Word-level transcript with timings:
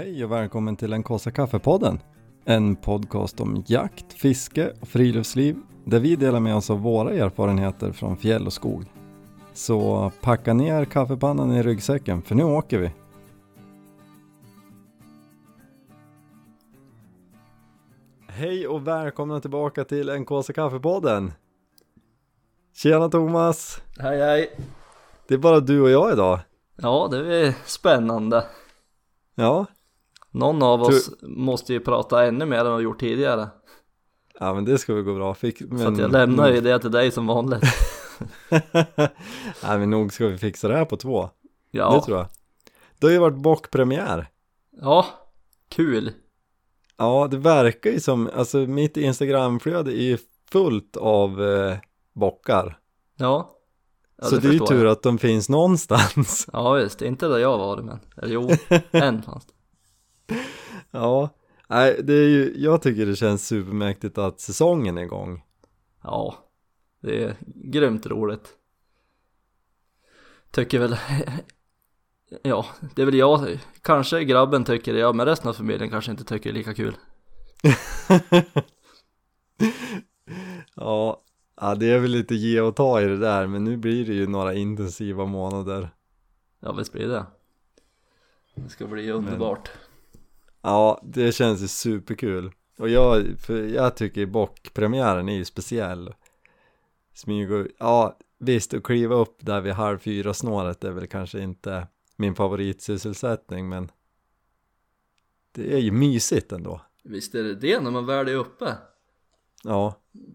Hej 0.00 0.24
och 0.24 0.32
välkommen 0.32 0.76
till 0.76 0.92
en 0.92 1.02
Kåsa 1.02 1.30
Kaffepodden. 1.30 2.00
En 2.44 2.76
podcast 2.76 3.40
om 3.40 3.64
jakt, 3.66 4.12
fiske 4.12 4.72
och 4.80 4.88
friluftsliv 4.88 5.56
där 5.84 6.00
vi 6.00 6.16
delar 6.16 6.40
med 6.40 6.56
oss 6.56 6.70
av 6.70 6.80
våra 6.80 7.12
erfarenheter 7.12 7.92
från 7.92 8.16
fjäll 8.16 8.46
och 8.46 8.52
skog. 8.52 8.84
Så 9.52 10.12
packa 10.20 10.54
ner 10.54 10.84
kaffepannan 10.84 11.52
i 11.52 11.62
ryggsäcken 11.62 12.22
för 12.22 12.34
nu 12.34 12.44
åker 12.44 12.78
vi. 12.78 12.90
Hej 18.26 18.68
och 18.68 18.86
välkomna 18.86 19.40
tillbaka 19.40 19.84
till 19.84 20.08
en 20.08 20.24
Kåsa 20.24 20.52
Kaffepodden. 20.52 21.32
Tjena 22.74 23.08
Thomas! 23.08 23.82
Hej 23.98 24.18
hej! 24.18 24.50
Det 25.28 25.34
är 25.34 25.38
bara 25.38 25.60
du 25.60 25.80
och 25.80 25.90
jag 25.90 26.12
idag. 26.12 26.38
Ja, 26.76 27.08
det 27.10 27.36
är 27.36 27.54
spännande. 27.64 28.44
Ja, 29.34 29.66
Någon 30.30 30.62
av 30.62 30.82
oss 30.82 31.10
måste 31.22 31.72
ju 31.72 31.80
prata 31.80 32.26
ännu 32.26 32.46
mer 32.46 32.58
än 32.58 32.66
vad 32.66 32.76
vi 32.76 32.84
gjort 32.84 33.00
tidigare. 33.00 33.48
ja 34.40 34.54
men 34.54 34.64
det 34.64 34.78
ska 34.78 34.94
väl 34.94 35.02
gå 35.02 35.14
bra. 35.14 35.34
Fick, 35.34 35.60
men... 35.60 35.78
Så 35.78 35.88
att 35.88 35.98
jag 35.98 36.12
lämnar 36.12 36.50
ju 36.50 36.60
det 36.60 36.78
till 36.78 36.90
dig 36.90 37.10
som 37.10 37.26
vanligt. 37.26 37.62
Nej 39.62 39.78
men 39.78 39.90
nog 39.90 40.12
ska 40.12 40.26
vi 40.26 40.38
fixa 40.38 40.68
det 40.68 40.76
här 40.76 40.84
på 40.84 40.96
två. 40.96 41.22
Det 41.72 41.78
Ja, 41.78 42.02
tror 42.04 42.18
jag. 42.18 42.26
Det 42.98 43.06
har 43.06 43.12
ju 43.12 43.18
varit 43.18 43.42
bockpremiär. 43.42 44.26
ja, 44.80 45.06
kul. 45.68 46.12
Ja, 46.96 47.28
det 47.30 47.38
verkar 47.38 47.90
ju 47.90 48.00
som, 48.00 48.30
alltså 48.34 48.58
mitt 48.58 48.96
Instagramflöde 48.96 49.92
är 49.92 50.02
ju 50.02 50.18
fullt 50.52 50.96
av 50.96 51.42
eh, 51.44 51.76
bockar. 52.12 52.78
Ja. 53.16 53.50
ja 54.16 54.24
så 54.24 54.36
det, 54.36 54.48
är 54.48 54.52
ju 54.52 54.58
tur 54.58 54.84
jag. 54.84 54.92
att 54.92 55.02
de 55.02 55.18
finns 55.18 55.48
någonstans. 55.48 56.48
Ja 56.52 56.72
visst, 56.72 57.02
inte 57.02 57.28
där 57.28 57.38
jag 57.38 57.58
var 57.58 57.82
men, 57.82 58.00
eller 58.16 58.34
jo, 58.34 58.50
en 58.90 59.22
fanns 59.22 59.46
det. 59.46 59.52
ja, 60.90 61.28
nej 61.68 62.00
det 62.02 62.14
är 62.14 62.28
ju, 62.28 62.54
jag 62.56 62.82
tycker 62.82 63.06
det 63.06 63.16
känns 63.16 63.46
supermäktigt 63.46 64.18
att 64.18 64.40
säsongen 64.40 64.98
är 64.98 65.02
igång. 65.02 65.44
Ja, 66.02 66.34
det 67.00 67.24
är 67.24 67.36
grymt 67.44 68.06
roligt. 68.06 68.48
Tycker 70.50 70.78
väl, 70.78 70.96
ja, 72.42 72.66
det 72.94 73.02
är 73.02 73.06
väl 73.06 73.14
jag, 73.14 73.58
kanske 73.82 74.24
grabben 74.24 74.64
tycker 74.64 74.92
det, 74.92 74.98
ja, 74.98 75.12
men 75.12 75.26
resten 75.26 75.48
av 75.48 75.52
familjen 75.52 75.90
kanske 75.90 76.10
inte 76.10 76.24
tycker 76.24 76.52
det 76.52 76.54
är 76.54 76.58
lika 76.58 76.74
kul. 76.74 76.96
ja, 80.74 81.22
ja, 81.60 81.74
det 81.74 81.90
är 81.90 81.98
väl 81.98 82.10
lite 82.10 82.34
ge 82.34 82.60
och 82.60 82.76
ta 82.76 83.00
i 83.00 83.04
det 83.04 83.18
där, 83.18 83.46
men 83.46 83.64
nu 83.64 83.76
blir 83.76 84.06
det 84.06 84.14
ju 84.14 84.26
några 84.26 84.54
intensiva 84.54 85.26
månader. 85.26 85.90
Ja 86.60 86.72
visst 86.72 86.92
blir 86.92 87.08
det. 87.08 87.26
Det 88.54 88.68
ska 88.68 88.86
bli 88.86 89.10
underbart. 89.10 89.70
Ja, 90.62 91.00
det 91.04 91.32
känns 91.32 91.60
ju 91.62 91.68
superkul. 91.68 92.52
Och 92.78 92.88
jag, 92.88 93.38
för 93.38 93.62
jag 93.62 93.96
tycker 93.96 94.26
bockpremiären 94.26 95.28
är 95.28 95.34
ju 95.36 95.44
speciell. 95.44 96.14
Smyga, 97.14 97.66
ja 97.78 98.18
visst 98.38 98.74
att 98.74 98.82
kliva 98.82 99.14
upp 99.14 99.36
där 99.40 99.60
vid 99.60 99.72
halv 99.72 99.98
fyra 99.98 100.34
snåret 100.34 100.84
är 100.84 100.90
väl 100.90 101.06
kanske 101.06 101.40
inte 101.40 101.86
min 102.16 102.34
favoritsysselsättning 102.34 103.68
men 103.68 103.90
det 105.52 105.72
är 105.74 105.78
ju 105.78 105.90
mysigt 105.92 106.52
ändå. 106.52 106.80
Visst 107.04 107.34
är 107.34 107.42
det 107.42 107.54
det 107.54 107.80
när 107.80 107.90
man 107.90 108.06
väl 108.06 108.28
är 108.28 108.34
uppe. 108.34 108.74
Ja, 109.64 109.94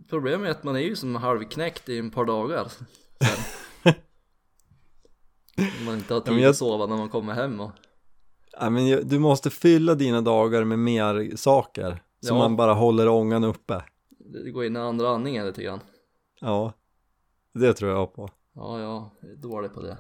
Problemet 0.09 0.47
är 0.47 0.51
att 0.51 0.63
man 0.63 0.75
är 0.75 0.79
ju 0.79 0.95
som 0.95 1.15
halvknäckt 1.15 1.89
i 1.89 1.97
ett 1.97 2.13
par 2.13 2.25
dagar 2.25 2.67
sen. 2.69 3.93
Man 5.85 5.95
inte 5.95 6.13
har 6.13 6.21
Ja, 6.21 6.25
tid 6.25 6.33
men 6.33 6.43
jag- 6.43 6.49
att 6.49 6.57
sova 6.57 6.85
när 6.85 6.97
man 6.97 7.09
kommer 7.09 7.33
hem 7.33 7.59
och 7.59 7.71
ja 8.59 8.69
men 8.69 9.07
du 9.07 9.19
måste 9.19 9.49
fylla 9.49 9.95
dina 9.95 10.21
dagar 10.21 10.63
med 10.63 10.79
mer 10.79 11.35
saker. 11.35 12.01
Så 12.21 12.33
Ja. 12.33 12.37
man 12.37 12.55
bara 12.55 12.73
håller 12.73 13.07
ångan 13.07 13.43
uppe. 13.43 13.83
det 14.09 14.51
går 14.51 14.65
in 14.65 14.75
i 14.75 14.79
andra 14.79 15.09
andningen 15.09 15.45
lite 15.45 15.63
grann. 15.63 15.79
Ja, 16.39 16.73
det 17.53 17.73
tror 17.73 17.91
jag 17.91 18.13
på. 18.13 18.29
Ja, 18.53 18.79
ja, 18.81 19.11
jag 19.21 19.31
är 19.31 19.35
dålig 19.35 19.73
på 19.73 19.81
det. 19.81 19.97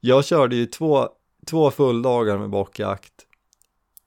Jag 0.00 0.24
körde 0.24 0.56
ju 0.56 0.66
två, 0.66 1.08
två 1.46 1.70
fulldagar 1.70 2.38
med 2.38 2.50
bockjakt. 2.50 3.12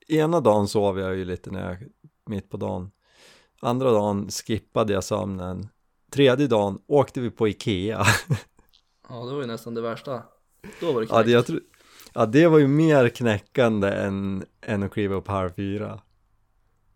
Ena 0.08 0.40
dagen 0.40 0.68
sov 0.68 0.98
jag 0.98 1.16
ju 1.16 1.24
lite 1.24 1.50
när 1.50 1.68
jag, 1.68 1.88
mitt 2.26 2.50
på 2.50 2.56
dagen. 2.56 2.90
Andra 3.60 3.90
dagen 3.90 4.28
skippade 4.30 4.92
jag 4.92 5.04
sömnen. 5.04 5.68
Tredje 6.10 6.46
dagen 6.46 6.78
åkte 6.86 7.20
vi 7.20 7.30
på 7.30 7.48
Ikea. 7.48 8.04
Ja, 9.10 9.24
det 9.24 9.32
var 9.34 9.40
ju 9.40 9.46
nästan 9.46 9.74
det 9.74 9.80
värsta. 9.80 10.22
Då 10.80 10.92
var 10.92 11.00
det 11.00 11.06
ja, 11.10 11.14
knäckt. 11.14 11.26
det, 11.26 11.32
jag 11.32 11.46
tror, 11.46 11.60
ja, 12.14 12.26
det 12.26 12.46
var 12.46 12.58
ju 12.58 12.66
mer 12.68 13.08
knäckande 13.08 13.88
än, 13.88 14.44
än 14.62 14.82
att 14.82 14.92
kliva 14.92 15.14
upp 15.14 15.28
halv 15.28 15.50
fyra. 15.56 16.00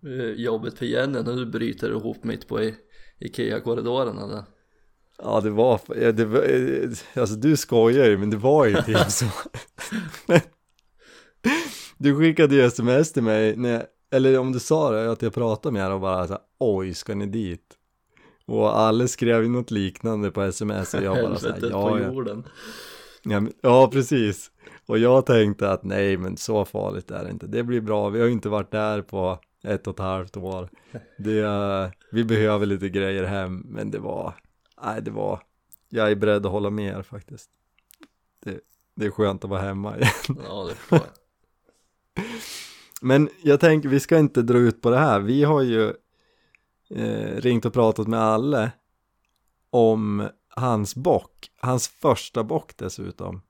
Det 0.00 0.08
är 0.08 0.34
Jobbigt 0.34 0.78
för 0.78 0.86
Jenny 0.86 1.22
när 1.22 1.36
du 1.36 1.46
bryter 1.46 1.90
ihop 1.90 2.24
mitt 2.24 2.48
på 2.48 2.62
i 2.62 2.74
Ikea-korridoren 3.20 4.18
eller? 4.18 4.44
Ja, 5.18 5.40
det 5.40 5.50
var, 5.50 6.12
det 6.12 6.24
var, 6.24 6.42
eh, 6.42 7.20
alltså 7.20 7.36
du 7.36 7.56
skojar 7.56 8.04
ju, 8.04 8.18
men 8.18 8.30
det 8.30 8.36
var 8.36 8.66
ju 8.66 8.74
typ 8.82 9.10
så. 9.10 9.26
Du 11.98 12.18
skickade 12.18 12.54
ju 12.54 12.60
sms 12.60 13.12
till 13.12 13.22
mig, 13.22 13.56
när, 13.56 13.86
eller 14.10 14.38
om 14.38 14.52
du 14.52 14.60
sa 14.60 14.90
det, 14.90 15.12
att 15.12 15.22
jag 15.22 15.34
pratade 15.34 15.72
med 15.72 15.86
er 15.86 15.90
och 15.90 16.00
bara 16.00 16.26
så 16.26 16.32
här, 16.32 16.42
oj, 16.58 16.94
ska 16.94 17.14
ni 17.14 17.26
dit? 17.26 17.76
Och 18.46 18.78
alla 18.78 19.08
skrev 19.08 19.42
ju 19.42 19.48
något 19.48 19.70
liknande 19.70 20.30
på 20.30 20.42
sms 20.42 20.94
och 20.94 21.02
jag 21.02 21.16
bara 21.16 21.38
så 21.38 21.48
här, 21.48 21.58
ja, 21.70 21.88
på 21.88 21.98
jorden. 21.98 22.44
Ja, 23.60 23.88
precis. 23.92 24.50
Och 24.86 24.98
jag 24.98 25.26
tänkte 25.26 25.70
att 25.70 25.84
nej, 25.84 26.16
men 26.16 26.36
så 26.36 26.64
farligt 26.64 27.10
är 27.10 27.24
det 27.24 27.30
inte. 27.30 27.46
Det 27.46 27.62
blir 27.62 27.80
bra, 27.80 28.08
vi 28.08 28.20
har 28.20 28.26
ju 28.26 28.32
inte 28.32 28.48
varit 28.48 28.70
där 28.70 29.02
på 29.02 29.38
ett 29.64 29.86
och 29.86 29.94
ett 29.94 30.00
halvt 30.00 30.36
år. 30.36 30.68
Det, 31.18 31.92
vi 32.10 32.24
behöver 32.24 32.66
lite 32.66 32.88
grejer 32.88 33.24
hem, 33.24 33.58
men 33.68 33.90
det 33.90 33.98
var, 33.98 34.34
nej, 34.84 35.02
det 35.02 35.10
var, 35.10 35.42
jag 35.88 36.10
är 36.10 36.14
beredd 36.14 36.46
att 36.46 36.52
hålla 36.52 36.70
med 36.70 36.98
er 36.98 37.02
faktiskt. 37.02 37.50
Det, 38.44 38.60
det 38.94 39.06
är 39.06 39.10
skönt 39.10 39.44
att 39.44 39.50
vara 39.50 39.60
hemma 39.60 39.96
igen. 39.96 40.38
Ja, 40.48 40.66
det 40.68 40.74
förstår 40.74 40.98
jag. 40.98 42.24
Men 43.04 43.28
jag 43.42 43.60
tänker, 43.60 43.88
vi 43.88 44.00
ska 44.00 44.18
inte 44.18 44.42
dra 44.42 44.58
ut 44.58 44.82
på 44.82 44.90
det 44.90 44.98
här. 44.98 45.20
Vi 45.20 45.44
har 45.44 45.62
ju 45.62 45.92
eh, 46.90 47.36
ringt 47.36 47.64
och 47.64 47.72
pratat 47.72 48.08
med 48.08 48.20
alla 48.20 48.70
om 49.70 50.28
hans 50.56 50.94
bock, 50.94 51.50
hans 51.60 51.88
första 51.88 52.44
bock 52.44 52.76
dessutom. 52.76 53.42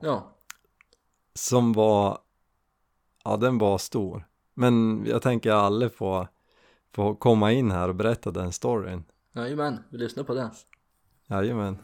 Ja, 0.00 0.36
som 1.34 1.72
var, 1.72 2.18
ja 3.24 3.36
den 3.36 3.58
var 3.58 3.78
stor. 3.78 4.26
Men 4.54 5.04
jag 5.06 5.22
tänker 5.22 5.52
alla 5.52 5.88
får, 5.88 6.28
får 6.94 7.14
komma 7.14 7.52
in 7.52 7.70
här 7.70 7.88
och 7.88 7.94
berätta 7.94 8.30
den 8.30 8.52
storyn. 8.52 9.04
jajamän, 9.32 9.78
vi 9.88 9.98
lyssnar 9.98 10.24
på 10.24 10.34
det. 10.34 10.50
Jajamän. 11.26 11.78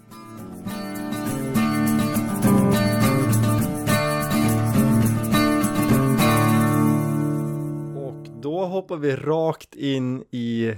Och 7.97 8.29
då 8.43 8.65
hoppar 8.65 8.97
vi 8.97 9.17
rakt 9.17 9.75
in 9.75 10.25
i 10.31 10.75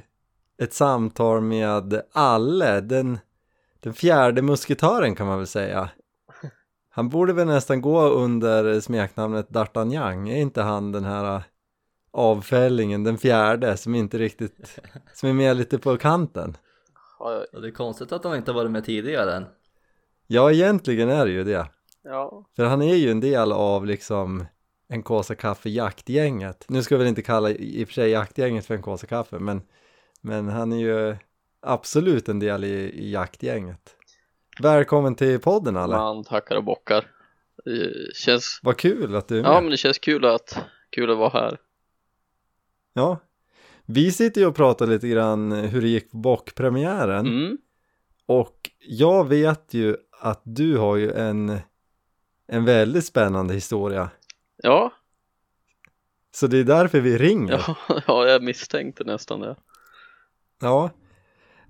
ett 0.59 0.75
samtal 0.75 1.41
med 1.41 2.03
Alle, 2.13 2.81
den, 2.81 3.19
den 3.81 3.95
fjärde 3.95 4.43
musketören 4.43 5.15
kan 5.15 5.27
man 5.27 5.39
väl 5.39 5.47
säga. 5.47 5.91
Han 6.91 7.09
borde 7.09 7.33
väl 7.33 7.47
nästan 7.47 7.81
gå 7.81 8.09
under 8.09 8.81
smeknamnet 8.81 9.49
D'Artagnan, 9.49 10.31
är 10.31 10.37
inte 10.37 10.63
han 10.63 10.93
den 10.93 11.05
här 11.05 11.43
avfällingen, 12.11 13.05
den 13.05 13.19
fjärde, 13.19 13.77
som 13.77 13.95
inte 13.95 14.19
riktigt, 14.19 14.81
som 15.15 15.29
är 15.29 15.33
med 15.33 15.57
lite 15.57 15.79
på 15.79 15.97
kanten? 15.97 16.57
Ja, 17.19 17.45
det 17.61 17.67
är 17.67 17.71
konstigt 17.71 18.13
att 18.13 18.25
han 18.25 18.37
inte 18.37 18.53
varit 18.53 18.71
med 18.71 18.85
tidigare 18.85 19.37
än. 19.37 19.47
Ja, 20.27 20.53
egentligen 20.53 21.09
är 21.09 21.27
det 21.27 21.33
ju 21.33 21.45
det. 21.45 21.67
ja, 22.05 22.45
För 22.57 22.65
han 22.65 22.83
är 22.83 22.95
ju 22.95 23.11
en 23.11 23.21
del 23.21 23.53
av 23.53 23.87
liksom 23.87 24.47
en 24.89 25.03
kåsa 25.03 25.35
kaffe 25.35 25.71
jaktgänget. 25.71 26.65
Nu 26.69 26.83
ska 26.83 26.95
jag 26.95 26.99
väl 26.99 27.09
inte 27.09 27.23
kalla 27.23 27.51
i 27.51 27.85
och 27.85 27.89
för 27.89 27.95
sig 27.95 28.11
jaktgänget 28.11 28.67
för 28.67 28.75
en 28.75 28.83
kåsa 28.83 29.07
kaffe, 29.07 29.39
men, 29.39 29.63
men 30.21 30.49
han 30.49 30.73
är 30.73 30.77
ju 30.77 31.17
absolut 31.61 32.29
en 32.29 32.39
del 32.39 32.65
i, 32.65 32.69
i 32.91 33.11
jaktgänget. 33.13 33.95
Välkommen 34.61 35.15
till 35.15 35.41
podden 35.41 35.77
alla. 35.77 35.97
man 35.99 36.25
tackar 36.25 36.57
och 36.57 36.65
bockar. 36.65 37.05
Det 37.65 38.17
känns, 38.17 38.61
Vad 38.63 38.77
kul 38.77 39.15
att 39.17 39.29
du 39.29 39.39
är 39.39 39.43
med. 39.43 39.51
ja 39.51 39.61
men 39.61 39.71
det 39.71 39.77
känns 39.77 39.99
kul 39.99 40.25
att, 40.25 40.59
kul 40.91 41.11
att 41.11 41.19
vara 41.19 41.29
här. 41.31 41.59
Ja. 42.93 43.19
Vi 43.87 44.13
sitter 44.13 44.41
ju 44.41 44.47
och 44.47 44.57
pratar 44.57 44.87
lite 44.87 45.09
grann 45.09 45.53
hur 45.53 45.83
det 45.83 45.89
gick 45.89 46.11
på 46.11 46.17
bockpremiären 46.17 47.27
Mm, 47.27 47.59
och 48.27 48.71
jag 48.89 49.29
vet 49.29 49.75
ju 49.75 49.97
att 50.21 50.41
du 50.45 50.77
har 50.77 50.97
ju 50.97 51.13
en, 51.13 51.59
en 52.47 52.65
väldigt 52.65 53.05
spännande 53.05 53.55
historia. 53.55 54.11
ja, 54.57 54.93
Så 56.31 56.47
det 56.47 56.59
är 56.59 56.65
därför 56.65 57.01
vi 57.01 57.19
ringer. 57.19 57.65
ja, 57.67 57.77
ja, 58.07 58.27
jag 58.27 58.43
misstänkte 58.43 59.05
nästan 59.05 59.41
det. 59.41 59.57
Ja, 60.61 60.91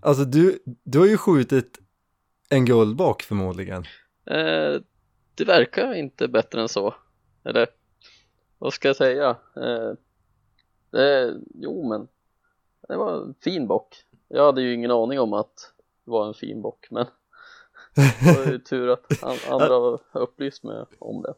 alltså 0.00 0.24
du, 0.24 0.58
du 0.64 0.98
har 0.98 1.06
ju 1.06 1.16
skjutit 1.16 1.78
en 2.48 2.64
guldbock 2.64 3.22
förmodligen. 3.22 3.84
Eh, 4.26 4.80
det 5.34 5.44
verkar 5.44 5.94
inte 5.94 6.28
bättre 6.28 6.60
än 6.60 6.68
så. 6.68 6.94
Eller, 7.44 7.66
vad 8.58 8.72
ska 8.72 8.88
jag 8.88 8.96
säga? 8.96 9.36
Eh, 9.56 9.92
det, 10.90 11.34
jo 11.54 11.88
men, 11.88 12.08
det 12.88 12.96
var 12.96 13.22
en 13.22 13.34
fin 13.40 13.66
bock. 13.66 13.96
Jag 14.28 14.46
hade 14.46 14.62
ju 14.62 14.74
ingen 14.74 14.90
aning 14.90 15.20
om 15.20 15.32
att 15.32 15.72
det 16.04 16.10
var 16.10 16.26
en 16.26 16.34
fin 16.34 16.62
bock 16.62 16.86
men 16.90 17.06
det 17.94 18.36
var 18.36 18.52
ju 18.52 18.58
tur 18.58 18.88
att 18.88 19.22
an, 19.22 19.36
andra 19.50 19.74
har 20.10 20.20
upplyst 20.20 20.64
mig 20.64 20.84
om 20.98 21.22
det. 21.22 21.34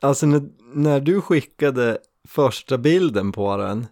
Alltså 0.00 0.26
när, 0.26 0.42
när 0.74 1.00
du 1.00 1.20
skickade 1.20 1.98
första 2.28 2.78
bilden 2.78 3.32
på 3.32 3.56
den 3.56 3.86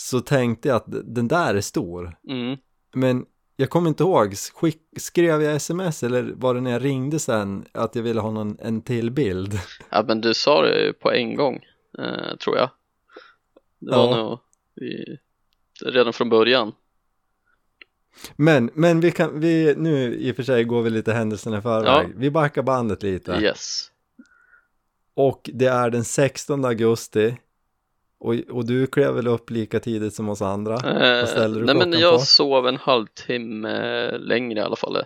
så 0.00 0.20
tänkte 0.20 0.68
jag 0.68 0.76
att 0.76 0.84
den 1.14 1.28
där 1.28 1.54
är 1.54 1.60
stor. 1.60 2.16
Mm. 2.28 2.56
Men 2.94 3.26
jag 3.56 3.70
kommer 3.70 3.88
inte 3.88 4.02
ihåg, 4.02 4.34
skick, 4.54 4.80
skrev 4.96 5.42
jag 5.42 5.54
sms 5.56 6.02
eller 6.02 6.22
var 6.22 6.54
det 6.54 6.60
när 6.60 6.70
jag 6.70 6.84
ringde 6.84 7.18
sen 7.18 7.64
att 7.72 7.94
jag 7.94 8.02
ville 8.02 8.20
ha 8.20 8.30
någon, 8.30 8.56
en 8.60 8.82
till 8.82 9.10
bild? 9.10 9.58
Ja 9.90 10.04
men 10.08 10.20
du 10.20 10.34
sa 10.34 10.62
det 10.62 10.84
ju 10.86 10.92
på 10.92 11.12
en 11.12 11.34
gång, 11.34 11.64
eh, 11.98 12.36
tror 12.36 12.56
jag. 12.56 12.70
Det 13.78 13.90
var 13.96 14.10
Ja. 14.10 14.16
nog 14.16 14.38
i, 14.88 15.18
redan 15.84 16.12
från 16.12 16.28
början. 16.28 16.72
Men, 18.36 18.70
men 18.74 19.00
vi 19.00 19.10
kan, 19.10 19.40
vi, 19.40 19.74
nu 19.76 20.14
i 20.14 20.32
och 20.32 20.36
för 20.36 20.42
sig 20.42 20.64
går 20.64 20.82
vi 20.82 20.90
lite 20.90 21.12
händelserna 21.12 21.58
i 21.58 21.62
förväg. 21.62 22.06
Ja. 22.08 22.10
Vi 22.16 22.30
backar 22.30 22.62
bandet 22.62 23.02
lite. 23.02 23.32
Yes. 23.32 23.90
Och 25.14 25.50
det 25.54 25.66
är 25.66 25.90
den 25.90 26.04
16 26.04 26.64
augusti. 26.64 27.36
Och, 28.20 28.34
och 28.34 28.66
du 28.66 28.86
klev 28.86 29.14
väl 29.14 29.26
upp 29.26 29.50
lika 29.50 29.80
tidigt 29.80 30.14
som 30.14 30.28
oss 30.28 30.42
andra? 30.42 30.74
Eh, 30.74 31.20
Vad 31.20 31.28
ställde 31.28 31.60
du 31.60 31.66
nej 31.66 31.74
men 31.74 31.92
jag 31.92 32.12
på? 32.14 32.18
sov 32.18 32.68
en 32.68 32.76
halvtimme 32.76 34.10
längre 34.18 34.60
i 34.60 34.62
alla 34.62 34.76
fall. 34.76 35.02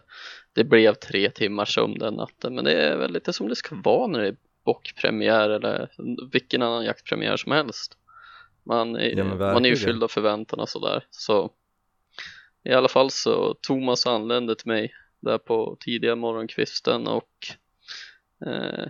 Det 0.52 0.64
blev 0.64 0.94
tre 0.94 1.30
timmars 1.30 1.74
sömn 1.74 1.98
den 1.98 2.14
natten 2.14 2.54
men 2.54 2.64
det 2.64 2.72
är 2.72 2.96
väl 2.96 3.12
lite 3.12 3.32
som 3.32 3.48
det 3.48 3.56
ska 3.56 3.74
vara 3.84 4.06
när 4.06 4.20
det 4.20 4.28
är 4.28 4.36
bockpremiär 4.64 5.50
eller 5.50 5.90
vilken 6.32 6.62
annan 6.62 6.84
jaktpremiär 6.84 7.36
som 7.36 7.52
helst. 7.52 7.96
Man 8.62 8.96
är, 8.96 9.16
Ja, 9.16 9.24
men 9.24 9.38
man 9.38 9.64
är 9.64 9.68
ju 9.68 9.76
fylld 9.76 10.04
av 10.04 10.08
förväntan 10.08 10.60
och 10.60 10.68
sådär. 10.68 11.06
Så 11.10 11.50
i 12.64 12.72
alla 12.72 12.88
fall 12.88 13.10
så 13.10 13.54
Thomas 13.60 14.06
anlände 14.06 14.54
till 14.54 14.68
mig 14.68 14.94
där 15.20 15.38
på 15.38 15.76
tidiga 15.80 16.16
morgonkvisten 16.16 17.06
och 17.06 17.30
eh, 18.46 18.86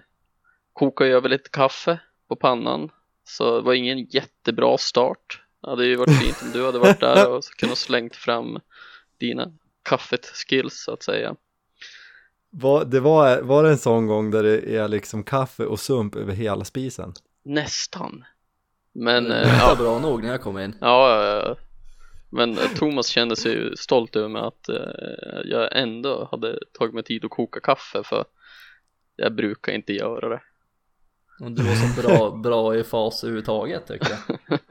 kokade 0.72 1.10
över 1.10 1.28
lite 1.28 1.50
kaffe 1.50 1.98
på 2.28 2.36
pannan. 2.36 2.90
Så 3.24 3.56
det 3.56 3.62
var 3.62 3.74
ingen 3.74 3.98
jättebra 3.98 4.78
start. 4.78 5.42
Det 5.62 5.70
hade 5.70 5.86
ju 5.86 5.96
varit 5.96 6.20
fint 6.20 6.42
om 6.42 6.50
du 6.52 6.66
hade 6.66 6.78
varit 6.78 7.00
där 7.00 7.30
och 7.36 7.44
kunnat 7.44 7.78
slängt 7.78 8.16
fram 8.16 8.58
dina 9.18 9.52
kaffet-skills 9.82 10.84
så 10.84 10.92
att 10.92 11.02
säga. 11.02 11.36
Var, 12.50 12.84
det 12.84 13.00
var, 13.00 13.42
var 13.42 13.62
det 13.62 13.70
en 13.70 13.78
sån 13.78 14.06
gång 14.06 14.30
där 14.30 14.42
det 14.42 14.76
är 14.76 14.88
liksom 14.88 15.24
kaffe 15.24 15.64
och 15.64 15.80
sump 15.80 16.16
över 16.16 16.32
hela 16.32 16.64
spisen? 16.64 17.12
Nästan. 17.44 18.24
Men 18.92 19.24
det 19.24 19.42
eh, 19.42 19.62
var 19.62 19.70
ja, 19.70 19.76
bra 19.78 19.98
nog 19.98 20.22
när 20.22 20.30
jag 20.30 20.40
kom 20.40 20.58
in. 20.58 20.76
ja, 20.80 21.24
ja, 21.24 21.42
ja. 21.46 21.56
Men 22.30 22.50
eh, 22.58 22.68
Thomas 22.76 23.06
kände 23.06 23.36
sig 23.36 23.52
ju 23.52 23.76
stolt 23.76 24.16
över 24.16 24.28
mig 24.28 24.42
att 24.42 24.68
eh, 24.68 25.40
jag 25.44 25.76
ändå 25.76 26.28
hade 26.30 26.58
tagit 26.72 26.94
mig 26.94 27.02
tid 27.02 27.24
att 27.24 27.30
koka 27.30 27.60
kaffe 27.60 28.02
för 28.04 28.24
jag 29.16 29.34
brukar 29.34 29.72
inte 29.72 29.92
göra 29.92 30.28
det. 30.28 30.40
Och 31.40 31.50
du 31.52 31.62
var 31.62 31.74
så 31.74 32.02
bra, 32.02 32.30
bra 32.30 32.76
i 32.76 32.84
fas 32.84 33.24
överhuvudtaget 33.24 33.86
tycker 33.86 34.08
jag. 34.10 34.58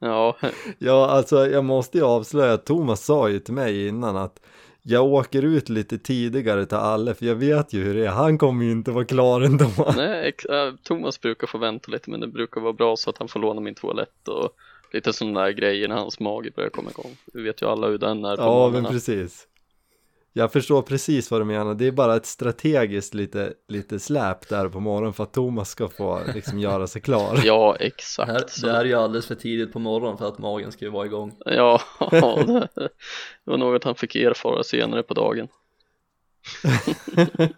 Ja, 0.00 0.36
Ja, 0.78 1.06
alltså 1.10 1.46
jag 1.46 1.64
måste 1.64 1.98
ju 1.98 2.04
avslöja 2.04 2.52
att 2.52 2.66
Thomas 2.66 3.04
sa 3.04 3.28
ju 3.28 3.38
till 3.38 3.54
mig 3.54 3.88
innan 3.88 4.16
att 4.16 4.40
jag 4.82 5.04
åker 5.06 5.42
ut 5.42 5.68
lite 5.68 5.98
tidigare 5.98 6.66
till 6.66 6.76
alla 6.76 7.14
för 7.14 7.26
jag 7.26 7.34
vet 7.34 7.72
ju 7.72 7.84
hur 7.84 7.94
det 7.94 8.06
är, 8.06 8.10
han 8.10 8.38
kommer 8.38 8.64
ju 8.64 8.70
inte 8.70 8.90
vara 8.90 9.04
klar 9.04 9.40
ändå. 9.40 9.66
nej, 9.96 10.34
äh, 10.48 10.74
Thomas 10.82 11.20
brukar 11.20 11.46
få 11.46 11.58
vänta 11.58 11.90
lite 11.90 12.10
men 12.10 12.20
det 12.20 12.26
brukar 12.26 12.60
vara 12.60 12.72
bra 12.72 12.96
så 12.96 13.10
att 13.10 13.18
han 13.18 13.28
får 13.28 13.40
låna 13.40 13.60
min 13.60 13.74
toalett 13.74 14.28
och 14.28 14.50
lite 14.92 15.12
sådana 15.12 15.40
där 15.40 15.50
grejer 15.50 15.88
när 15.88 15.96
hans 15.96 16.20
mage 16.20 16.50
börjar 16.56 16.70
komma 16.70 16.90
igång. 16.90 17.16
Vi 17.34 17.42
vet 17.42 17.62
ju 17.62 17.66
alla 17.66 17.86
hur 17.86 17.98
den 17.98 18.24
är 18.24 18.36
på 18.36 18.42
Ja, 18.42 18.46
men 18.64 18.72
morgnarna. 18.72 18.88
precis. 18.88 19.46
Jag 20.32 20.52
förstår 20.52 20.82
precis 20.82 21.30
vad 21.30 21.40
du 21.40 21.44
menar, 21.44 21.74
det 21.74 21.86
är 21.86 21.92
bara 21.92 22.16
ett 22.16 22.26
strategiskt 22.26 23.14
lite, 23.14 23.52
lite 23.68 23.98
släp 23.98 24.48
där 24.48 24.68
på 24.68 24.80
morgonen 24.80 25.12
för 25.12 25.22
att 25.24 25.32
Thomas 25.32 25.70
ska 25.70 25.88
få 25.88 26.20
liksom 26.34 26.58
göra 26.58 26.86
sig 26.86 27.02
klar. 27.02 27.40
Ja, 27.44 27.76
Det 27.78 27.86
exakt. 27.86 28.30
här, 28.30 28.44
Så- 28.48 28.66
det 28.66 28.72
här 28.72 28.80
är 28.80 28.84
ju 28.84 28.94
alldeles 28.94 29.26
för 29.26 29.34
tidigt 29.34 29.72
på 29.72 29.78
morgonen 29.78 30.18
för 30.18 30.28
att 30.28 30.38
magen 30.38 30.72
ska 30.72 30.84
ju 30.84 30.90
vara 30.90 31.06
igång. 31.06 31.36
Ja, 31.44 31.80
det, 32.10 32.68
det 32.76 32.88
var 33.44 33.56
något 33.56 33.84
han 33.84 33.94
fick 33.94 34.16
erfara 34.16 34.62
senare 34.64 35.02
på 35.02 35.14
dagen. 35.14 35.48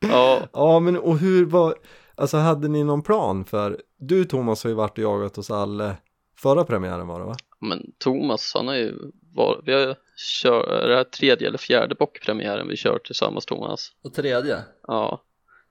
ja, 0.00 0.40
Ja, 0.52 0.80
men 0.80 0.96
och 0.96 1.18
hur 1.18 1.44
var, 1.46 1.74
alltså 2.14 2.36
hade 2.36 2.68
ni 2.68 2.84
någon 2.84 3.02
plan 3.02 3.44
för, 3.44 3.80
du 3.98 4.24
Thomas 4.24 4.64
har 4.64 4.68
ju 4.68 4.74
varit 4.76 4.98
och 4.98 5.04
jagat 5.04 5.36
hos 5.36 5.50
alla 5.50 5.96
förra 6.38 6.64
premiären 6.64 7.06
var 7.06 7.18
det 7.20 7.26
va? 7.26 7.36
Men 7.64 7.92
Thomas 7.98 8.52
han 8.54 8.68
har 8.68 8.74
ju 8.74 8.94
var, 9.34 9.62
vi 9.66 9.72
har 9.72 9.96
kört, 10.42 10.66
det 10.68 10.96
här 10.96 11.04
tredje 11.04 11.48
eller 11.48 11.58
fjärde 11.58 11.94
bockpremiären 11.94 12.68
vi 12.68 12.76
kör 12.76 12.98
tillsammans 12.98 13.46
Thomas. 13.46 13.92
Och 14.04 14.14
tredje, 14.14 14.58
Ja, 14.86 15.22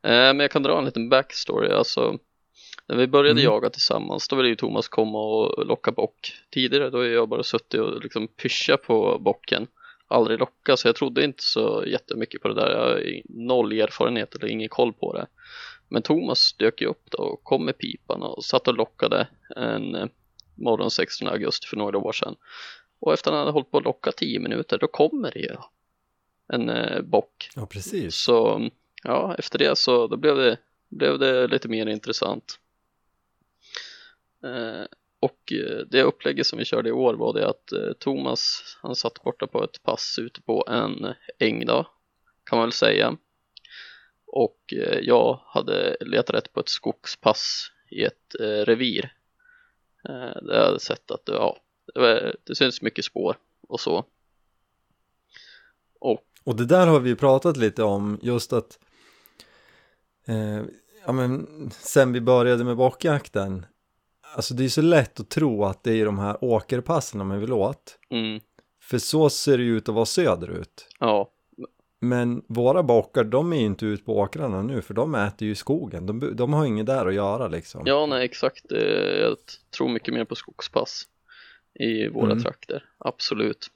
eh, 0.04 0.10
men 0.12 0.40
jag 0.40 0.52
kan 0.52 0.64
dra 0.64 0.78
en 0.78 0.86
liten 0.86 1.10
backstory. 1.10 1.72
Alltså, 1.72 2.18
när 2.88 2.96
vi 2.96 3.08
började 3.08 3.42
Mm. 3.42 3.44
jaga 3.54 3.70
tillsammans, 3.70 4.28
då 4.28 4.36
ville 4.36 4.50
ju 4.50 4.56
Thomas 4.56 4.88
komma 4.88 5.20
och 5.20 5.66
locka 5.66 5.92
bock. 5.92 6.34
Tidigare 6.52 6.90
då 6.90 6.98
har 6.98 7.06
jag 7.06 7.30
bara 7.30 7.44
suttit 7.44 7.82
och 7.82 8.02
liksom 8.02 8.28
pyscha 8.28 8.78
på 8.78 9.18
bocken, 9.20 9.68
aldrig 10.08 10.40
locka, 10.40 10.78
så 10.78 10.88
jag 10.88 10.96
trodde 10.96 11.24
inte 11.24 11.44
så 11.44 11.84
jättemycket 11.88 12.42
på 12.42 12.48
det 12.48 12.54
där. 12.54 12.70
Jag 12.72 12.80
har 12.80 13.22
noll 13.30 13.72
erfarenhet 13.72 14.36
eller 14.36 14.48
ingen 14.48 14.70
koll 14.70 14.94
på 14.94 15.14
det. 15.14 15.28
Men 15.90 16.02
Thomas 16.02 16.54
dök 16.58 16.82
ju 16.82 16.88
upp 16.88 17.12
då 17.12 17.18
och 17.18 17.44
kom 17.44 17.66
med 17.66 17.78
pipan 17.78 18.22
och 18.24 18.44
satt 18.46 18.68
och 18.68 18.78
lockade 18.78 19.28
en 19.56 19.96
eh, 19.96 20.08
morgon 20.56 20.92
16 20.92 21.28
augusti 21.28 21.68
för 21.68 21.78
några 21.78 21.98
år 21.98 22.12
sedan. 22.12 22.36
Och 23.00 23.14
efter 23.14 23.32
att 23.32 23.36
han 23.36 23.40
hade 23.40 23.52
hållit 23.52 23.72
på 23.72 23.78
att 23.78 23.84
locka 23.84 24.12
10 24.12 24.40
minuter, 24.40 24.78
då 24.78 24.88
kommer 24.88 25.32
det 25.32 25.40
ju 25.40 25.56
en 26.54 26.70
eh, 26.70 27.02
bock 27.02 27.50
Ja, 27.56 27.66
precis. 27.66 28.16
så 28.16 28.70
ja, 29.04 29.36
efter 29.40 29.60
det 29.60 29.78
så 29.78 30.08
då 30.08 30.18
blev 30.18 30.36
det, 30.36 30.58
blev 30.90 31.20
det 31.20 31.48
lite 31.48 31.68
mer 31.68 31.86
intressant. 31.88 32.60
Eh, 34.44 34.86
och 35.20 35.54
eh, 35.54 35.86
det 35.92 36.04
upplägget 36.04 36.48
som 36.48 36.60
vi 36.60 36.66
körde 36.66 36.90
i 36.90 36.92
år 36.92 37.14
var 37.14 37.34
det 37.34 37.48
att 37.50 37.72
eh, 37.72 37.94
Thomas, 38.00 38.62
han 38.82 38.96
satt 38.96 39.24
borta 39.24 39.48
på 39.48 39.64
ett 39.64 39.84
pass 39.84 40.20
ute 40.22 40.42
på 40.42 40.66
en 40.68 41.14
äng 41.40 41.66
då, 41.66 41.88
kan 42.44 42.58
man 42.58 42.68
väl 42.68 42.74
säga. 42.74 43.18
Och 44.28 44.74
eh, 44.74 45.00
jag 45.00 45.40
hade 45.46 45.98
letat 46.02 46.36
rätt 46.36 46.54
på 46.54 46.60
ett 46.60 46.70
skogspass 46.70 47.72
i 47.92 48.04
ett 48.04 48.40
eh, 48.40 48.46
revir. 48.66 49.14
Eh, 50.10 50.42
där 50.42 50.54
jag 50.56 50.66
hade 50.66 50.80
sett 50.80 51.12
att 51.12 51.24
ja, 51.26 51.58
det, 51.96 52.36
det 52.44 52.56
syns 52.56 52.82
mycket 52.82 53.06
spår 53.06 53.36
och 53.68 53.80
så. 53.80 54.06
Och 56.00 56.24
Och 56.44 56.56
det 56.56 56.66
där 56.66 56.88
har 56.88 57.00
vi 57.00 57.10
ju 57.10 57.16
pratat 57.16 57.58
lite 57.58 57.84
om, 57.84 58.20
just 58.22 58.54
att 58.54 58.80
eh, 60.28 60.62
ja 61.06 61.12
men 61.12 61.48
sen 61.72 62.14
vi 62.14 62.22
började 62.22 62.64
med 62.64 62.78
bockjakten 62.78 63.66
Alltså 64.36 64.54
det 64.54 64.64
är 64.66 64.70
så 64.70 64.82
lätt 64.82 65.20
att 65.20 65.30
tro 65.30 65.64
att 65.66 65.84
det 65.84 65.92
är 66.02 66.06
de 66.06 66.20
här 66.20 66.38
åkerpassen 66.44 67.28
man 67.28 67.40
vill 67.40 67.54
åt. 67.54 67.98
Mm, 68.10 68.40
För 68.82 68.98
så 68.98 69.30
ser 69.30 69.58
det 69.58 69.64
ju 69.64 69.78
ut 69.78 69.90
att 69.90 69.96
vara 69.96 70.06
söderut. 70.06 70.88
Ja, 71.00 71.30
Men 72.04 72.44
våra 72.48 72.84
bockar, 72.84 73.24
de 73.24 73.54
är 73.54 73.58
ju 73.58 73.66
inte 73.66 73.86
ute 73.86 74.04
på 74.04 74.18
åkrarna 74.18 74.62
nu 74.62 74.82
för 74.82 74.94
de 74.94 75.16
äter 75.16 75.48
ju 75.48 75.56
skogen 75.56 76.06
De, 76.06 76.36
de 76.36 76.54
har 76.54 76.66
inget 76.66 76.86
där 76.86 77.06
att 77.06 77.14
göra 77.14 77.48
liksom 77.48 77.82
Ja, 77.86 78.06
nej 78.06 78.26
exakt. 78.26 78.72
Eh, 78.72 78.80
Jag 79.22 79.38
tror 79.78 79.90
mycket 79.90 80.14
mer 80.14 80.26
på 80.26 80.36
skogspass 80.36 81.04
i 81.80 82.08
våra 82.08 82.32
Mm. 82.32 82.44
trakter, 82.44 82.86
absolut. 82.98 83.68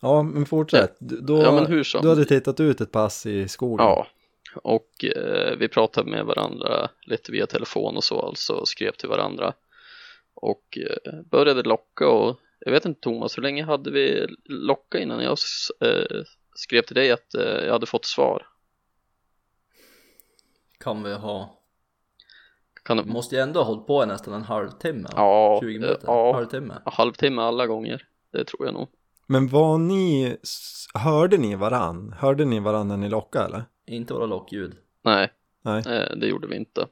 Ja, 0.00 0.22
men 0.22 0.46
fortsätt. 0.46 0.96
Du- 0.98 1.20
Då, 1.20 1.42
Ja, 1.42 1.52
men 1.52 1.66
hur 1.66 1.82
som. 1.84 2.02
du 2.02 2.08
hade 2.08 2.24
tittat 2.24 2.60
ut 2.60 2.80
ett 2.80 2.92
pass 2.92 3.26
i 3.26 3.48
skogen 3.48 3.86
Ja, 3.86 4.06
och 4.62 5.04
eh, 5.04 5.56
vi 5.58 5.68
pratade 5.68 6.10
med 6.10 6.24
varandra 6.26 6.88
lite 7.06 7.32
via 7.32 7.46
telefon 7.46 7.96
och 7.96 8.04
så, 8.04 8.20
alltså 8.20 8.66
skrev 8.66 8.92
till 8.92 9.08
varandra 9.08 9.52
och 10.34 10.78
eh, 10.78 11.20
började 11.30 11.62
locka 11.62 12.08
och 12.08 12.36
jag 12.60 12.72
vet 12.72 12.84
inte 12.84 13.00
Thomas, 13.00 13.38
hur 13.38 13.42
länge 13.42 13.64
hade 13.64 13.90
vi 13.90 14.26
locka 14.44 14.98
innan 14.98 15.24
jag 15.24 15.38
eh, 15.80 16.22
skrev 16.54 16.82
till 16.82 16.94
dig 16.94 17.10
att 17.10 17.34
eh, 17.34 17.64
jag 17.64 17.72
hade 17.72 17.86
fått 17.86 18.04
svar? 18.04 18.46
kan 20.78 21.02
vi 21.02 21.14
ha. 21.14 21.54
Kan 22.84 22.96
det 22.96 23.04
måste 23.04 23.34
ju 23.36 23.40
ändå 23.40 23.60
ha 23.60 23.66
hållit 23.66 23.86
på 23.86 24.04
nästan 24.04 24.34
en 24.34 24.42
halvtimme. 24.42 25.08
Ja, 25.16 25.58
20 25.62 25.74
eh, 25.74 25.80
minuter, 25.80 26.06
ja. 26.06 26.32
halvtimme. 26.32 26.74
halvtimme 26.84 27.42
alla 27.42 27.66
gånger? 27.66 28.02
Det 28.32 28.44
tror 28.44 28.66
jag 28.66 28.74
nog. 28.74 28.88
Men 29.26 29.48
var 29.48 29.78
ni, 29.78 30.36
hörde 30.94 31.36
ni 31.36 31.56
varann? 31.56 32.14
Hörde 32.18 32.44
ni 32.44 32.60
varann 32.60 32.88
när 32.88 32.96
ni 32.96 33.08
lockade 33.08 33.44
eller? 33.44 33.64
Inte 33.86 34.14
våra 34.14 34.26
lockljud. 34.26 34.76
Nej, 35.02 35.32
Nej. 35.62 35.82
det 36.16 36.26
gjorde 36.26 36.46
vi 36.46 36.56
inte. 36.56 36.86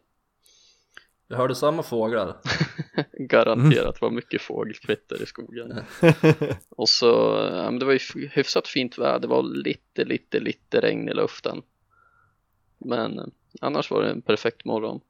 Vi 1.29 1.35
hörde 1.35 1.55
samma 1.55 1.83
fåglar. 1.83 2.37
Garanterat 3.13 4.01
var 4.01 4.11
mycket 4.11 4.43
fågelkvitter 4.43 5.23
i 5.23 5.27
skogen. 5.27 5.83
Och 6.69 6.89
så, 6.89 7.07
ja, 7.53 7.71
men 7.71 7.79
det 7.79 7.85
var 7.85 7.93
ju 7.93 8.29
hyfsat 8.29 8.69
fint 8.69 8.99
väder, 8.99 9.19
det 9.19 9.27
var 9.27 9.43
lite, 9.43 10.05
lite, 10.05 10.41
lite 10.41 10.81
regn 10.81 11.09
i 11.09 11.15
luften. 11.15 11.63
Men 12.79 13.33
annars 13.61 13.91
var 13.91 14.03
det 14.03 14.11
en 14.11 14.23
perfekt 14.23 14.65
morgon. 14.65 15.01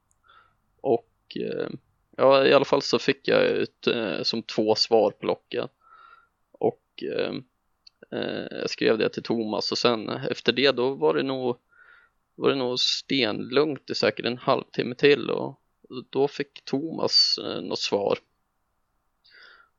Och 0.80 1.36
eh, 1.36 1.68
ja, 2.16 2.46
i 2.46 2.52
alla 2.52 2.64
fall 2.64 2.82
så 2.82 2.98
fick 2.98 3.28
jag 3.28 3.44
ut 3.44 3.86
eh, 3.86 4.22
som 4.22 4.42
två 4.42 4.74
svar 4.74 5.10
på 5.10 5.26
Locka. 5.26 5.68
Och 6.52 7.02
eh, 7.02 7.34
eh, 8.18 8.46
jag 8.50 8.70
skrev 8.70 8.98
det 8.98 9.08
till 9.08 9.22
Thomas 9.22 9.72
och 9.72 9.78
sen 9.78 10.08
efter 10.08 10.52
det 10.52 10.70
då 10.70 10.94
var 10.94 11.14
det 11.14 11.22
nog 11.22 11.56
var 12.34 12.48
det 12.48 12.56
nog 12.56 12.78
stenlugnt 12.78 13.90
i 13.90 13.94
säkert 13.94 14.26
en 14.26 14.38
halvtimme 14.38 14.94
till 14.94 15.30
och 15.30 15.60
då 16.10 16.28
fick 16.28 16.64
Thomas 16.64 17.38
eh, 17.44 17.60
något 17.62 17.78
svar. 17.78 18.18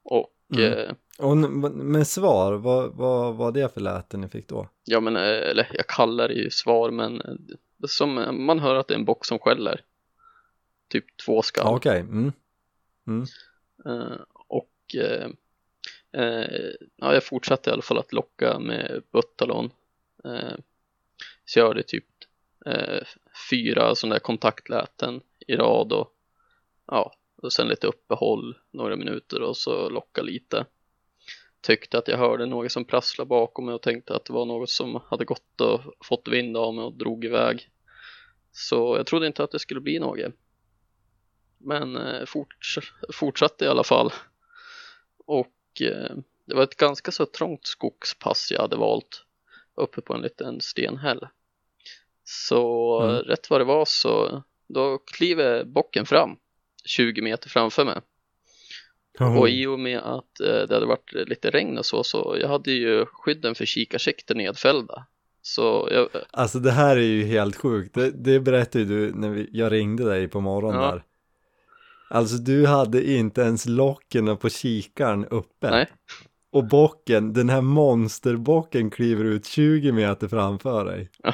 Och 0.03 0.33
Mm. 0.55 0.73
eh, 0.73 0.93
Och 1.19 1.37
med 1.37 2.07
svar, 2.07 2.53
vad, 2.53 2.93
vad 2.95 3.35
var 3.35 3.51
det 3.51 3.73
för 3.73 3.81
läten 3.81 4.21
ni 4.21 4.27
fick 4.29 4.47
då? 4.47 4.69
ja 4.83 4.99
men 4.99 5.15
eh, 5.15 5.21
eller 5.21 5.69
jag 5.73 5.87
kallar 5.87 6.27
det 6.27 6.33
ju 6.33 6.49
svar 6.49 6.91
men 6.91 7.21
eh, 7.21 7.35
som 7.87 8.17
eh, 8.17 8.31
man 8.31 8.59
hör 8.59 8.75
att 8.75 8.87
det 8.87 8.93
är 8.93 8.97
en 8.99 9.05
bock 9.05 9.25
som 9.25 9.39
skäller. 9.39 9.81
Typ 10.89 11.05
två 11.25 11.41
skall. 11.41 11.75
Okej, 11.75 11.99
mm. 11.99 12.31
Eh, 13.85 14.17
och 14.33 14.95
eh, 14.95 15.29
eh, 16.21 16.71
ja, 16.95 17.13
jag 17.13 17.23
fortsatte 17.23 17.69
i 17.69 17.73
alla 17.73 17.81
fall 17.81 17.97
att 17.97 18.13
locka 18.13 18.59
med 18.59 19.03
Buttalon. 19.11 19.69
Eh, 20.23 20.55
körde 21.45 21.83
typ 21.83 22.05
eh, 22.65 23.03
fyra 23.49 23.95
sådana 23.95 24.15
där 24.15 24.19
kontaktläten 24.19 25.21
i 25.47 25.55
rad 25.55 25.93
och 25.93 26.13
ja, 26.87 27.13
och 27.35 27.53
sen 27.53 27.67
lite 27.67 27.87
uppehåll 27.87 28.57
några 28.71 28.95
minuter 28.95 29.41
och 29.41 29.57
så 29.57 29.89
locka 29.89 30.21
lite. 30.21 30.65
Tyckte 31.61 31.97
att 31.97 32.07
jag 32.07 32.17
hörde 32.17 32.45
något 32.45 32.71
som 32.71 32.85
prasslade 32.85 33.27
bakom 33.27 33.65
mig 33.65 33.75
och 33.75 33.81
tänkte 33.81 34.15
att 34.15 34.25
det 34.25 34.33
var 34.33 34.45
något 34.45 34.69
som 34.69 35.01
hade 35.05 35.25
gått 35.25 35.61
och 35.61 35.81
fått 36.05 36.27
vind 36.27 36.57
av 36.57 36.73
mig 36.73 36.83
och 36.83 36.93
drog 36.93 37.25
iväg. 37.25 37.69
Så 38.51 38.97
jag 38.97 39.05
trodde 39.05 39.27
inte 39.27 39.43
att 39.43 39.51
det 39.51 39.59
skulle 39.59 39.81
bli 39.81 39.99
något. 39.99 40.33
Men 41.57 41.95
eh, 41.95 42.25
forts 42.25 42.79
fortsatte 43.13 43.65
i 43.65 43.67
alla 43.67 43.83
fall. 43.83 44.11
Och 45.17 45.81
eh, 45.81 46.15
det 46.45 46.55
var 46.55 46.63
ett 46.63 46.77
ganska 46.77 47.11
så 47.11 47.25
trångt 47.25 47.67
skogspass 47.67 48.51
jag 48.51 48.61
hade 48.61 48.75
valt 48.75 49.25
uppe 49.75 50.01
på 50.01 50.13
en 50.13 50.21
liten 50.21 50.61
stenhäll. 50.61 51.27
Så 52.29 53.01
Mm. 53.03 53.15
eh, 53.15 53.19
rätt 53.19 53.49
vad 53.49 53.61
det 53.61 53.65
var 53.65 53.85
så 53.85 54.43
då 54.67 54.97
kliver 54.97 55.63
bocken 55.63 56.05
fram 56.05 56.35
20 56.85 57.21
meter 57.21 57.49
framför 57.49 57.85
mig. 57.85 58.01
Och 59.39 59.49
i 59.49 59.65
och 59.65 59.79
med 59.79 59.99
att 59.99 60.39
eh, 60.39 60.67
det 60.67 60.73
hade 60.73 60.85
varit 60.85 61.13
lite 61.13 61.49
regn 61.51 61.77
och 61.77 61.85
så, 61.85 62.03
så 62.03 62.37
jag 62.41 62.47
hade 62.49 62.71
ju 62.71 63.05
skydden 63.05 63.55
för 63.55 63.65
kikarsikte 63.65 64.33
nedfällda. 64.33 65.05
Så 65.41 65.87
jag, 65.91 66.09
Alltså 66.31 66.59
det 66.59 66.71
här 66.71 66.97
är 66.97 67.01
ju 67.01 67.23
helt 67.23 67.55
sjukt, 67.55 67.95
det, 67.95 68.11
det 68.11 68.39
berättade 68.39 68.85
du 68.85 69.13
när 69.13 69.29
vi, 69.29 69.49
jag 69.51 69.71
ringde 69.71 70.05
dig 70.09 70.27
på 70.27 70.39
morgonen 70.41 70.81
Ja. 70.81 70.91
där. 70.91 71.03
Alltså 72.09 72.37
du 72.37 72.65
hade 72.65 73.11
inte 73.11 73.41
ens 73.41 73.65
locken 73.65 74.37
på 74.37 74.49
kikaren 74.49 75.25
uppe. 75.25 75.69
nej, 75.71 75.87
Och 76.51 76.63
bocken, 76.67 77.33
den 77.33 77.49
här 77.49 77.61
monsterbocken 77.61 78.89
kliver 78.89 79.23
ut 79.23 79.45
20 79.45 79.91
meter 79.91 80.27
framför 80.27 80.85
dig. 80.85 81.09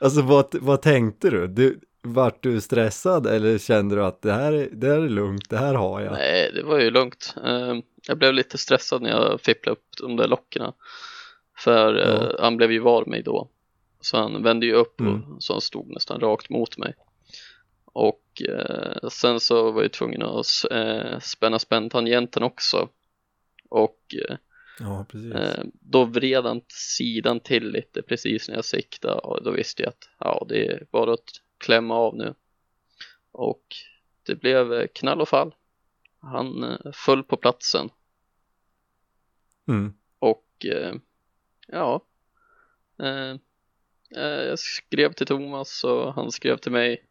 Alltså 0.00 0.22
vad, 0.22 0.54
vad 0.54 0.82
tänkte 0.82 1.30
du? 1.30 1.46
du? 1.46 1.80
Vart 2.02 2.42
du 2.42 2.60
stressad 2.60 3.26
eller 3.26 3.58
kände 3.58 3.94
du 3.94 4.04
att 4.04 4.22
det 4.22 4.32
här 4.32 4.52
är, 4.52 4.68
det 4.72 4.86
här 4.86 4.98
är 5.00 5.08
lugnt, 5.08 5.50
det 5.50 5.56
här 5.58 5.74
har 5.74 6.00
jag? 6.00 6.12
nej, 6.12 6.52
det 6.54 6.62
var 6.62 6.78
ju 6.80 6.90
lugnt. 6.90 7.34
Eh, 7.44 7.74
Jag 8.08 8.18
blev 8.18 8.34
lite 8.34 8.58
stressad 8.58 9.02
när 9.02 9.10
jag 9.10 9.40
fipplade 9.40 9.72
upp 9.72 9.84
de 10.00 10.16
där 10.16 10.28
lockerna. 10.28 10.72
För 11.58 11.94
eh, 11.98 12.28
Ja. 12.30 12.36
han 12.42 12.56
blev 12.56 12.72
ju 12.72 12.78
var 12.78 13.04
mig 13.04 13.22
då. 13.22 13.48
Så 14.00 14.16
han 14.16 14.42
vände 14.42 14.66
ju 14.66 14.72
upp 14.72 15.00
Mm. 15.00 15.14
och 15.22 15.42
så 15.42 15.52
han 15.52 15.60
stod 15.60 15.90
nästan 15.90 16.20
rakt 16.20 16.50
mot 16.50 16.78
mig. 16.78 16.94
Och 17.84 18.42
eh, 18.48 19.08
sen 19.08 19.40
så 19.40 19.70
var 19.70 19.82
jag 19.82 19.92
tvungen 19.92 20.22
att 20.22 20.46
eh, 20.70 21.18
spänna 21.20 21.58
späntangenten 21.58 22.42
också. 22.42 22.88
Och 23.68 23.98
eh, 24.28 24.36
Ja, 24.78 25.06
precis. 25.08 25.34
Eh, 25.34 25.64
då 25.72 26.04
vred 26.04 26.44
han 26.44 26.60
sidan 26.68 27.40
till 27.40 27.70
lite 27.70 28.02
precis 28.02 28.48
när 28.48 28.54
jag 28.54 28.64
siktade 28.64 29.14
och 29.14 29.44
då 29.44 29.50
visste 29.50 29.82
jag 29.82 29.88
att 29.90 30.08
ja, 30.18 30.46
det 30.48 30.66
är 30.66 30.86
bara 30.90 31.12
att 31.12 31.30
klämma 31.58 31.94
av 31.94 32.16
nu. 32.16 32.34
Och 33.32 33.64
det 34.26 34.34
blev 34.34 34.72
eh, 34.72 34.86
knall 34.94 35.20
och 35.20 35.28
fall. 35.28 35.54
Han 36.20 36.64
eh, 36.64 36.92
föll 36.92 37.22
på 37.22 37.36
platsen 37.36 37.90
Mm. 39.68 39.92
och 40.18 40.66
ja, 41.66 42.04
jag 44.10 44.58
skrev 44.58 45.12
till 45.12 45.26
Thomas 45.26 45.84
och 45.84 46.14
han 46.14 46.30
skrev 46.32 46.56
till 46.56 46.72
mig 46.72 47.06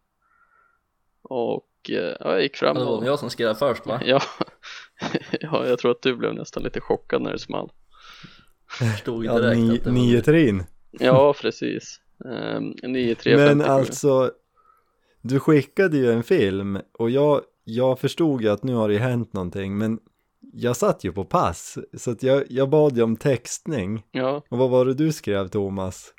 och 1.22 1.70
ja, 1.84 2.16
jag 2.20 2.42
gick 2.42 2.58
fram 2.58 2.76
Det 2.76 2.84
var 2.86 2.98
och 2.98 3.06
jag 3.06 3.20
som 3.20 3.30
skrev 3.30 3.54
först 3.54 3.86
va? 3.86 4.02
ja, 4.06 4.22
ja, 5.40 5.68
jag 5.68 5.80
tror 5.80 5.92
att 5.92 6.02
du 6.02 6.16
blev 6.16 6.34
nästan 6.34 6.64
lite 6.64 6.82
chockad 6.82 7.22
när 7.22 7.32
det 7.32 7.40
small. 7.40 7.72
Förstod 8.70 9.26
Ja, 9.26 9.40
direkt 9.40 9.58
ni, 9.58 9.78
att 9.78 9.84
det 9.84 9.90
var 9.90 9.98
nio 9.98 10.22
trin. 10.22 10.64
Ja, 10.92 11.34
precis. 11.42 12.02
Um, 12.26 12.76
9 12.84 13.16
3 13.16 13.38
Men 13.38 13.48
57. 13.48 13.72
alltså, 13.72 14.32
du 15.22 15.40
skickade 15.40 15.98
ju 15.98 16.12
en 16.12 16.24
film 16.24 16.80
och 16.94 17.10
jag, 17.10 17.42
jag 17.64 18.00
förstod 18.00 18.42
ju 18.42 18.50
att 18.50 18.64
nu 18.64 18.74
har 18.74 18.90
det 18.90 18.98
hänt 18.98 19.34
någonting 19.34 19.78
men 19.78 20.00
jag 20.54 20.78
satt 20.78 21.04
ju 21.04 21.12
på 21.12 21.26
pass 21.26 21.78
så 21.98 22.12
att 22.12 22.24
jag, 22.24 22.44
jag 22.50 22.70
bad 22.70 22.98
ju 22.98 23.04
om 23.04 23.16
textning 23.16 24.06
Ja, 24.12 24.44
och 24.50 24.58
vad 24.58 24.70
var 24.70 24.86
det 24.86 24.94
du 24.94 25.12
skrev 25.12 25.48
Thomas? 25.48 26.14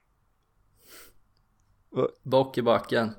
Bock 2.22 2.58
i 2.58 2.62
backen. 2.62 3.10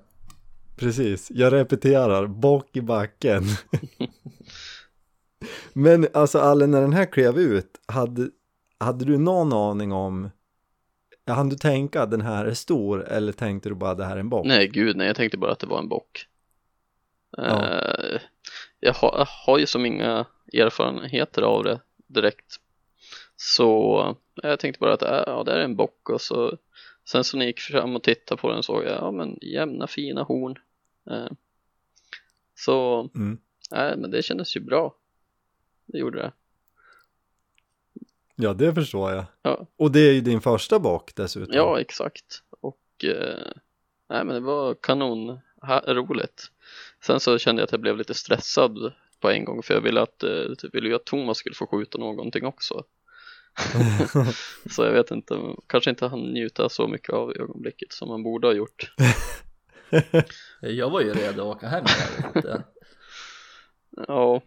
Precis, 0.76 1.32
jag 1.32 1.54
repeterar, 1.54 2.28
bock 2.28 2.78
i 2.78 2.82
backen 2.82 3.44
Men 5.74 6.08
alltså 6.14 6.40
Alle, 6.40 6.68
när 6.68 6.82
den 6.82 6.94
här 6.94 7.06
klev 7.06 7.38
ut, 7.40 7.82
hade, 7.86 8.30
hade 8.78 9.06
du 9.06 9.18
någon 9.18 9.54
aning 9.54 9.92
om 9.92 10.30
hann 11.28 11.50
du 11.50 11.56
tänka 11.56 12.02
att 12.02 12.12
den 12.12 12.22
här 12.22 12.46
är 12.46 12.54
stor 12.54 13.08
eller 13.08 13.32
tänkte 13.32 13.70
du 13.70 13.76
bara 13.76 13.92
att 13.92 13.98
det 13.98 14.06
här 14.06 14.16
är 14.16 14.20
en 14.20 14.30
bock? 14.30 14.46
nej 14.46 14.68
gud 14.68 14.96
nej, 14.98 15.08
jag 15.08 15.16
tänkte 15.16 15.38
bara 15.38 15.52
att 15.52 15.60
det 15.60 15.68
var 15.68 15.80
en 15.80 15.90
bock. 15.90 16.28
Ja. 17.38 17.66
Eh, 17.68 18.20
jag, 18.80 18.94
har, 18.94 19.16
jag 19.18 19.28
har 19.46 19.58
ju 19.60 19.66
som 19.66 19.86
inga 19.86 20.26
erfarenheter 20.54 21.42
av 21.42 21.64
det 21.64 21.80
direkt. 22.08 22.56
Så 23.36 24.00
eh, 24.44 24.50
jag 24.50 24.60
tänkte 24.60 24.80
bara 24.80 24.94
att 24.94 25.02
äh, 25.02 25.24
ja, 25.28 25.44
det 25.44 25.52
är 25.52 25.60
en 25.60 25.76
bock 25.76 26.10
och 26.10 26.22
så 26.22 26.58
sen 27.06 27.24
så 27.24 27.38
när 27.38 27.46
jag 27.46 27.50
gick 27.50 27.60
fram 27.60 27.96
och 27.96 28.04
tittade 28.04 28.42
på 28.42 28.52
den 28.52 28.64
såg 28.64 28.84
jag, 28.84 28.92
ja 28.92 29.12
men 29.12 29.38
jämna 29.42 29.88
fina 29.88 30.24
horn. 30.24 30.56
Eh, 31.12 31.32
så, 32.56 33.10
Mm. 33.16 33.38
nej 33.72 33.98
men 33.98 34.12
det 34.12 34.22
kändes 34.24 34.56
ju 34.58 34.60
bra. 34.60 34.96
Det 35.92 35.98
gjorde 35.98 36.18
det. 36.20 36.32
Ja, 38.36 38.54
det 38.54 38.74
förstår 38.74 39.12
jag. 39.12 39.26
Ja. 39.42 39.68
Och 39.78 39.92
det 39.92 40.00
är 40.00 40.14
ju 40.14 40.22
din 40.22 40.42
första 40.42 40.80
bock 40.80 41.16
dessutom. 41.16 41.56
Ja, 41.56 41.80
exakt. 41.80 42.44
Och 42.62 43.06
eh, 43.06 43.52
nej, 44.10 44.26
men 44.26 44.28
det 44.28 44.40
var 44.40 44.74
kanon 44.74 45.40
ha, 45.62 45.82
roligt. 45.88 46.52
Sen 47.04 47.20
så 47.20 47.38
kände 47.38 47.62
jag 47.62 47.66
att 47.66 47.72
jag 47.72 47.82
blev 47.82 47.98
lite 47.98 48.14
stressad 48.14 48.94
på 49.20 49.30
en 49.30 49.46
gång 49.46 49.64
för 49.64 49.74
jag 49.74 49.82
ville 49.82 50.02
att, 50.02 50.24
eh, 50.24 50.54
typ, 50.58 50.76
ville 50.76 50.90
ju 50.90 50.96
att 50.96 51.06
Thomas 51.06 51.38
skulle 51.38 51.56
få 51.56 51.68
skjuta 51.68 51.98
någonting 51.98 52.46
också. 52.46 52.84
så 54.70 54.84
jag 54.84 54.92
vet 54.92 55.12
inte, 55.12 55.40
kanske 55.68 55.90
inte 55.90 56.08
han 56.08 56.20
njuta 56.20 56.70
så 56.70 56.88
mycket 56.88 57.14
av 57.14 57.38
ögonblicket 57.38 57.92
som 57.92 58.08
man 58.08 58.24
borde 58.24 58.48
ha 58.48 58.54
gjort. 58.54 58.94
Jag 60.62 60.90
var 60.90 61.02
ju 61.02 61.14
redo 61.14 61.42
att 61.42 61.58
åka 61.58 61.68
hem 61.68 61.86
Ja, 64.08 64.42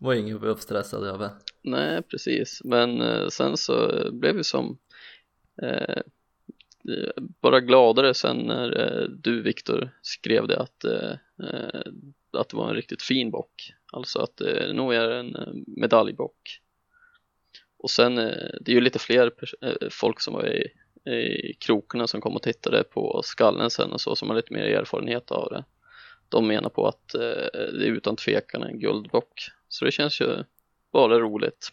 var 0.00 0.14
inget 0.14 0.34
att 0.34 0.40
vara 0.40 0.50
uppstressad 0.50 1.04
över. 1.04 1.30
nej 1.62 2.02
precis. 2.02 2.60
Men 2.64 3.00
eh, 3.00 3.28
sen 3.28 3.56
så 3.56 4.06
blev 4.12 4.36
vi 4.36 4.44
som 4.44 4.78
eh, 5.62 6.02
bara 7.40 7.60
gladare 7.60 8.14
sen 8.14 8.36
när 8.36 8.80
eh, 8.80 9.08
du 9.08 9.42
Viktor 9.42 9.90
skrev 10.02 10.48
det 10.48 10.60
att, 10.60 10.84
eh, 10.84 11.10
eh 11.42 11.82
att 12.32 12.48
det 12.48 12.56
var 12.56 12.68
en 12.68 12.76
riktigt 12.76 13.02
fin 13.02 13.30
bock. 13.30 13.72
Alltså 13.92 14.18
att 14.18 14.36
det 14.36 14.72
nog 14.72 14.94
är 14.94 15.10
en 15.10 15.36
eh, 15.36 15.52
medaljbock. 15.66 16.60
Och 17.78 17.90
sen, 17.90 18.18
eh, 18.18 18.50
det 18.60 18.72
är 18.72 18.74
ju 18.74 18.80
lite 18.80 18.98
fler 18.98 19.32
eh, 19.60 19.88
folk 19.90 20.20
som 20.20 20.34
var 20.34 20.46
i, 20.46 20.66
i 21.10 21.54
krokarna 21.54 22.06
som 22.06 22.20
kom 22.20 22.36
och 22.36 22.42
tittade 22.42 22.84
på 22.84 23.20
skallen 23.24 23.70
sen 23.70 23.92
och 23.92 24.00
så 24.00 24.16
som 24.16 24.28
har 24.28 24.36
lite 24.36 24.54
mer 24.54 24.64
erfarenhet 24.64 25.30
av 25.30 25.48
det. 25.50 25.64
De 26.30 26.46
menar 26.46 26.70
på 26.70 26.88
att 26.88 27.14
eh, 27.14 27.20
det 27.52 27.86
är 27.86 27.90
utan 27.90 28.16
tvekan 28.16 28.62
en 28.62 28.78
guldbock. 28.78 29.50
Så 29.68 29.84
det 29.84 29.90
känns 29.90 30.20
ju 30.20 30.44
bara 30.92 31.18
roligt. 31.18 31.72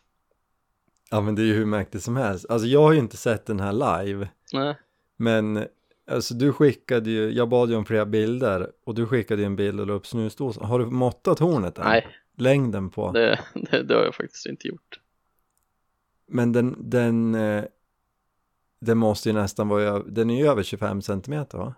Ja, 1.10 1.22
men 1.22 1.36
det 1.36 1.42
är 1.42 1.46
ju 1.46 1.54
hur 1.54 1.66
mäktigt 1.66 2.04
som 2.04 2.16
helst. 2.16 2.46
Alltså 2.50 2.68
jag 2.68 2.82
har 2.82 2.94
ju 2.94 3.00
inte 3.00 3.18
sett 3.18 3.46
den 3.46 3.60
här 3.60 3.74
live, 3.74 4.30
Nej, 4.54 4.76
men 5.18 5.68
alltså 6.12 6.34
du 6.34 6.54
skickade 6.54 7.10
ju, 7.10 7.32
jag 7.32 7.50
bad 7.50 7.70
ju 7.70 7.76
om 7.76 7.86
flera 7.86 8.06
bilder 8.06 8.72
och 8.84 8.96
du 8.96 9.06
skickade 9.06 9.42
ju 9.42 9.46
en 9.46 9.56
bild 9.56 9.80
och 9.80 9.88
la 9.88 9.94
upp 9.94 10.08
snusdosan. 10.08 10.66
Har 10.66 10.80
du 10.80 10.86
måttat 10.86 11.40
hornet 11.40 11.78
än? 11.78 11.86
nej 11.86 12.08
Längden 12.38 12.90
på? 12.90 13.12
det, 13.12 13.40
det, 13.54 13.84
det 13.84 13.96
har 13.96 14.04
jag 14.04 14.16
faktiskt 14.16 14.46
inte 14.46 14.68
gjort. 14.68 15.00
Men 16.28 16.52
den, 16.52 16.90
den, 16.90 17.36
eh, 17.36 17.64
den 18.80 18.98
måste 18.98 19.30
ju 19.30 19.34
nästan 19.34 19.68
vara, 19.68 20.00
den 20.00 20.30
är 20.30 20.40
ju 20.40 20.48
över 20.48 20.64
25 20.64 21.02
centimeter 21.02 21.58
va? 21.58 21.76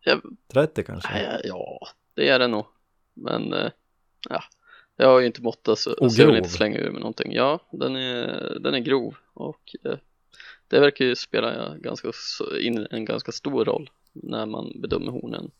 Jag, 0.00 0.20
30 0.52 0.82
kanske? 0.82 1.12
nej, 1.12 1.40
ja, 1.44 1.80
det 2.14 2.28
är 2.28 2.38
det 2.38 2.48
nog. 2.48 2.66
Men 3.14 3.52
eh, 3.52 3.70
ja, 4.28 4.42
jag 4.96 5.08
har 5.08 5.20
ju 5.20 5.26
inte 5.26 5.42
måttat 5.42 5.78
så, 5.78 5.92
Och 5.92 6.12
så 6.12 6.20
jag 6.20 6.26
vill 6.26 6.36
inte 6.36 6.48
slänga 6.48 6.78
ur 6.78 6.90
med 6.90 7.00
någonting. 7.00 7.32
Ja, 7.32 7.60
den 7.72 7.96
är, 7.96 8.58
den 8.60 8.74
är 8.74 8.78
grov 8.78 9.16
och 9.34 9.76
eh, 9.84 9.98
det 10.68 10.80
verkar 10.80 11.04
ju 11.04 11.16
spela 11.16 11.76
ganska, 11.76 12.12
in 12.60 12.86
en 12.90 13.04
ganska 13.04 13.32
stor 13.32 13.64
roll 13.64 13.90
när 14.12 14.46
man 14.46 14.80
bedömer 14.80 15.12
hornen. 15.12 15.50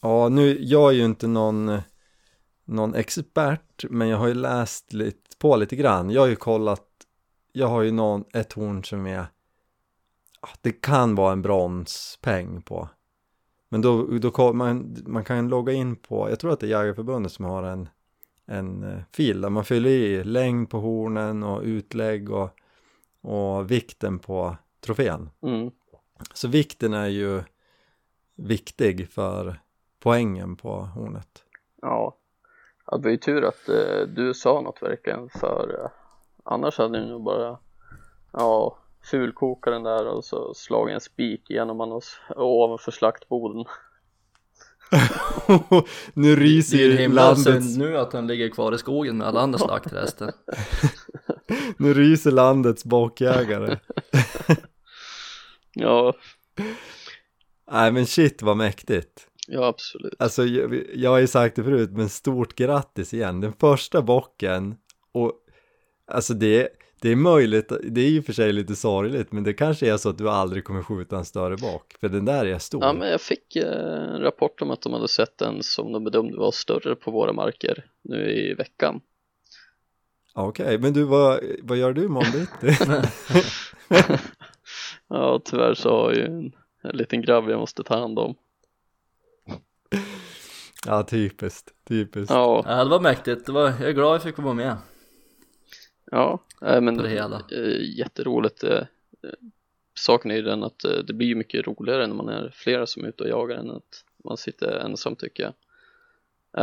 Ja, 0.00 0.28
nu, 0.28 0.58
jag 0.60 0.90
är 0.90 0.94
ju 0.96 1.04
inte 1.04 1.26
någon, 1.26 1.80
någon 2.64 2.94
expert, 2.94 3.84
men 3.90 4.08
jag 4.08 4.18
har 4.18 4.28
ju 4.28 4.34
läst 4.34 4.92
lite, 4.92 5.36
på 5.38 5.56
lite 5.56 5.76
grann. 5.76 6.10
Jag 6.10 6.20
har 6.20 6.28
ju 6.28 6.36
kollat, 6.36 6.86
jag 7.52 7.66
har 7.66 7.82
ju 7.82 7.90
någon, 7.90 8.24
ett 8.32 8.52
horn 8.52 8.84
som 8.84 9.06
är, 9.06 9.26
ja, 10.42 10.48
det 10.60 10.72
kan 10.72 11.14
vara 11.14 11.32
en 11.32 11.42
bronspeng 11.42 12.62
på. 12.62 12.88
Men 13.68 13.80
då, 13.80 14.02
då 14.02 14.30
koll- 14.30 14.54
man, 14.54 14.96
man 15.06 15.24
kan 15.24 15.48
logga 15.48 15.72
in 15.72 15.96
på, 15.96 16.30
jag 16.30 16.40
tror 16.40 16.52
att 16.52 16.60
det 16.60 16.66
är 16.66 16.70
Jägareförbundet 16.70 17.32
som 17.32 17.44
har 17.44 17.62
en, 17.62 17.88
en 18.46 18.82
eh, 18.82 18.98
fil 19.12 19.40
där 19.40 19.50
man 19.50 19.64
fyller 19.64 19.90
i 19.90 20.24
längd 20.24 20.70
på 20.70 20.78
hornen 20.78 21.42
och 21.42 21.62
utlägg 21.62 22.30
och, 22.30 22.50
och 23.20 23.70
vikten 23.70 24.18
på 24.18 24.56
trofén. 24.80 25.30
Mm. 25.42 25.70
Så 26.34 26.48
vikten 26.48 26.94
är 26.94 27.08
ju 27.08 27.42
viktig 28.36 29.08
för 29.08 29.60
poängen 30.00 30.56
på 30.56 30.80
hornet. 30.80 31.44
Ja, 31.82 32.18
Ja, 32.90 32.96
det 32.96 33.04
var 33.04 33.10
ju 33.10 33.16
tur 33.16 33.44
att 33.44 33.68
eh, 33.68 34.06
du 34.08 34.34
sa 34.34 34.60
något 34.60 34.82
verkligen 34.82 35.28
för 35.28 35.80
eh, 35.84 35.90
annars 36.44 36.78
hade 36.78 37.00
du 37.00 37.06
nog 37.06 37.24
bara 37.24 37.58
ja, 38.32 38.78
fulkoka 39.10 39.70
den 39.70 39.82
där 39.82 40.06
och 40.06 40.24
så 40.24 40.54
slagit 40.54 40.94
en 40.94 41.00
spik 41.00 41.42
genom 41.50 41.76
man 41.76 41.92
och, 41.92 42.02
s- 42.02 42.16
ovanför 42.36 42.92
slaktboden. 42.92 43.64
nu 46.14 46.36
ryser 46.36 46.78
ju 46.78 47.08
landets, 47.08 47.76
nu 47.76 47.98
att 47.98 48.10
den 48.10 48.26
ligger 48.26 48.48
kvar 48.48 48.74
i 48.74 48.78
skogen 48.78 49.16
med 49.18 49.26
alla 49.26 49.40
andra 49.40 49.58
slaktrester. 49.58 50.32
nu 51.78 51.94
ryser 51.94 52.30
landets 52.30 52.84
bockjägare. 52.84 53.78
Ja, 55.74 56.14
Nej 57.70 57.92
men 57.92 58.06
shit 58.06 58.42
vad 58.42 58.56
mäktigt. 58.56 59.26
ja 59.46 59.66
absolut. 59.66 60.14
Alltså 60.18 60.44
jag, 60.44 60.82
jag 60.94 61.10
har 61.10 61.18
ju 61.18 61.26
sagt 61.26 61.56
det 61.56 61.64
förut, 61.64 61.90
men 61.92 62.08
stort 62.08 62.54
grattis 62.54 63.14
igen. 63.14 63.40
Den 63.40 63.52
första 63.52 64.02
bocken 64.02 64.76
och 65.12 65.32
alltså 66.06 66.34
det, 66.34 66.68
det 67.00 67.08
är 67.08 67.16
möjligt, 67.16 67.72
det 67.82 68.00
är 68.00 68.10
ju 68.10 68.22
för 68.22 68.32
sig 68.32 68.52
lite 68.52 68.76
sorgligt, 68.76 69.32
men 69.32 69.44
det 69.44 69.52
kanske 69.52 69.92
är 69.92 69.96
så 69.96 70.08
att 70.08 70.18
du 70.18 70.30
aldrig 70.30 70.64
kommer 70.64 70.82
skjuta 70.82 71.16
en 71.16 71.24
större 71.24 71.56
bock, 71.56 71.96
för 72.00 72.08
den 72.08 72.24
där 72.24 72.46
är 72.46 72.58
stor. 72.58 72.84
Ja, 72.84 72.92
men 72.92 73.08
jag 73.08 73.20
fick 73.20 73.56
eh, 73.56 74.14
en 74.14 74.20
rapport 74.20 74.62
om 74.62 74.70
att 74.70 74.82
de 74.82 74.92
hade 74.92 75.08
sett 75.08 75.42
en 75.42 75.62
som 75.62 75.92
de 75.92 76.04
bedömde 76.04 76.38
var 76.38 76.50
större 76.50 76.94
på 76.94 77.10
våra 77.10 77.32
marker 77.32 77.84
nu 78.02 78.30
i 78.30 78.54
veckan. 78.54 79.00
Ja, 80.34 80.46
Okej, 80.46 80.78
men 80.78 80.92
du 80.92 81.02
vad, 81.02 81.40
vad 81.62 81.78
gör 81.78 81.92
du 81.92 82.08
bitti? 82.08 82.84
Ja, 85.08 85.40
tyvärr 85.44 85.74
så 85.74 85.90
har 85.90 86.12
jag 86.12 86.16
ju 86.16 86.24
en, 86.24 86.52
en 86.82 86.96
liten 86.96 87.22
grabb 87.22 87.50
jag 87.50 87.60
måste 87.60 87.82
ta 87.82 87.98
hand 87.98 88.18
om. 88.18 88.34
Ja, 90.86 91.02
typiskt, 91.02 91.70
typiskt. 91.88 92.30
Ja, 92.30 92.64
Ja, 92.66 92.84
det 92.84 92.90
var 92.90 93.00
mäktigt, 93.00 93.46
det 93.46 93.52
var, 93.52 93.64
jag 93.64 93.88
är 93.88 93.92
glad 93.92 94.14
jag 94.14 94.22
fick 94.22 94.38
vara 94.38 94.54
med. 94.54 94.76
Ja, 96.10 96.38
äh, 96.62 96.80
men 96.80 96.96
det 96.96 97.08
hela. 97.08 97.42
eh, 97.52 97.98
jätteroligt. 97.98 98.64
Eh, 98.64 98.82
saken 99.94 100.30
är 100.30 100.34
ju 100.34 100.42
den 100.42 100.62
att 100.62 100.84
det 101.06 101.12
blir 101.12 101.34
mycket 101.34 101.66
roligare 101.66 102.06
när 102.06 102.14
man 102.14 102.28
är 102.28 102.50
flera 102.54 102.86
som 102.86 103.04
är 103.04 103.08
ute 103.08 103.22
och 103.22 103.28
jagar 103.28 103.56
än 103.56 103.70
att 103.70 104.04
man 104.24 104.36
sitter 104.36 104.78
ensam 104.78 105.16
tycker 105.16 105.42
jag. 105.42 105.54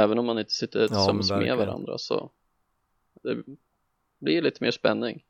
Även 0.04 0.20
om 0.20 0.26
man 0.26 0.40
inte 0.40 0.52
sitter 0.52 0.88
tillsammans 0.88 1.30
med 1.30 1.40
verkligen. 1.40 1.58
varandra 1.58 1.98
så 1.98 2.32
det 3.24 3.44
blir 4.20 4.42
lite 4.42 4.64
mer 4.64 4.72
spänning. 4.72 5.24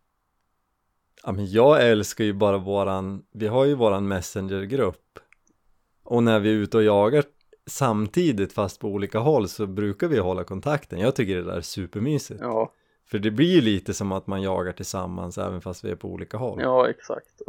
Ja, 1.23 1.31
men 1.31 1.51
jag 1.51 1.89
älskar 1.89 2.23
ju 2.23 2.33
bara 2.33 2.57
våran, 2.57 3.25
vi 3.31 3.47
har 3.47 3.65
ju 3.65 3.73
våran 3.73 4.07
messengergrupp 4.07 5.19
och 6.03 6.23
när 6.23 6.39
vi 6.39 6.49
är 6.49 6.53
ute 6.53 6.77
och 6.77 6.83
jagar 6.83 7.23
samtidigt 7.65 8.53
fast 8.53 8.79
på 8.79 8.87
olika 8.87 9.19
håll 9.19 9.47
så 9.47 9.67
brukar 9.67 10.07
vi 10.07 10.19
hålla 10.19 10.43
kontakten. 10.43 10.99
Jag 10.99 11.15
tycker 11.15 11.35
det 11.35 11.43
där 11.43 11.57
är 11.57 11.61
supermysigt. 11.61 12.41
Ja, 12.41 12.73
För 13.05 13.19
det 13.19 13.31
blir 13.31 13.55
ju 13.55 13.61
lite 13.61 13.93
som 13.93 14.11
att 14.11 14.27
man 14.27 14.41
jagar 14.41 14.71
tillsammans 14.73 15.37
även 15.37 15.61
fast 15.61 15.83
vi 15.83 15.91
är 15.91 15.95
på 15.95 16.07
olika 16.07 16.37
håll. 16.37 16.59
ja 16.61 16.89
exakt. 16.89 17.41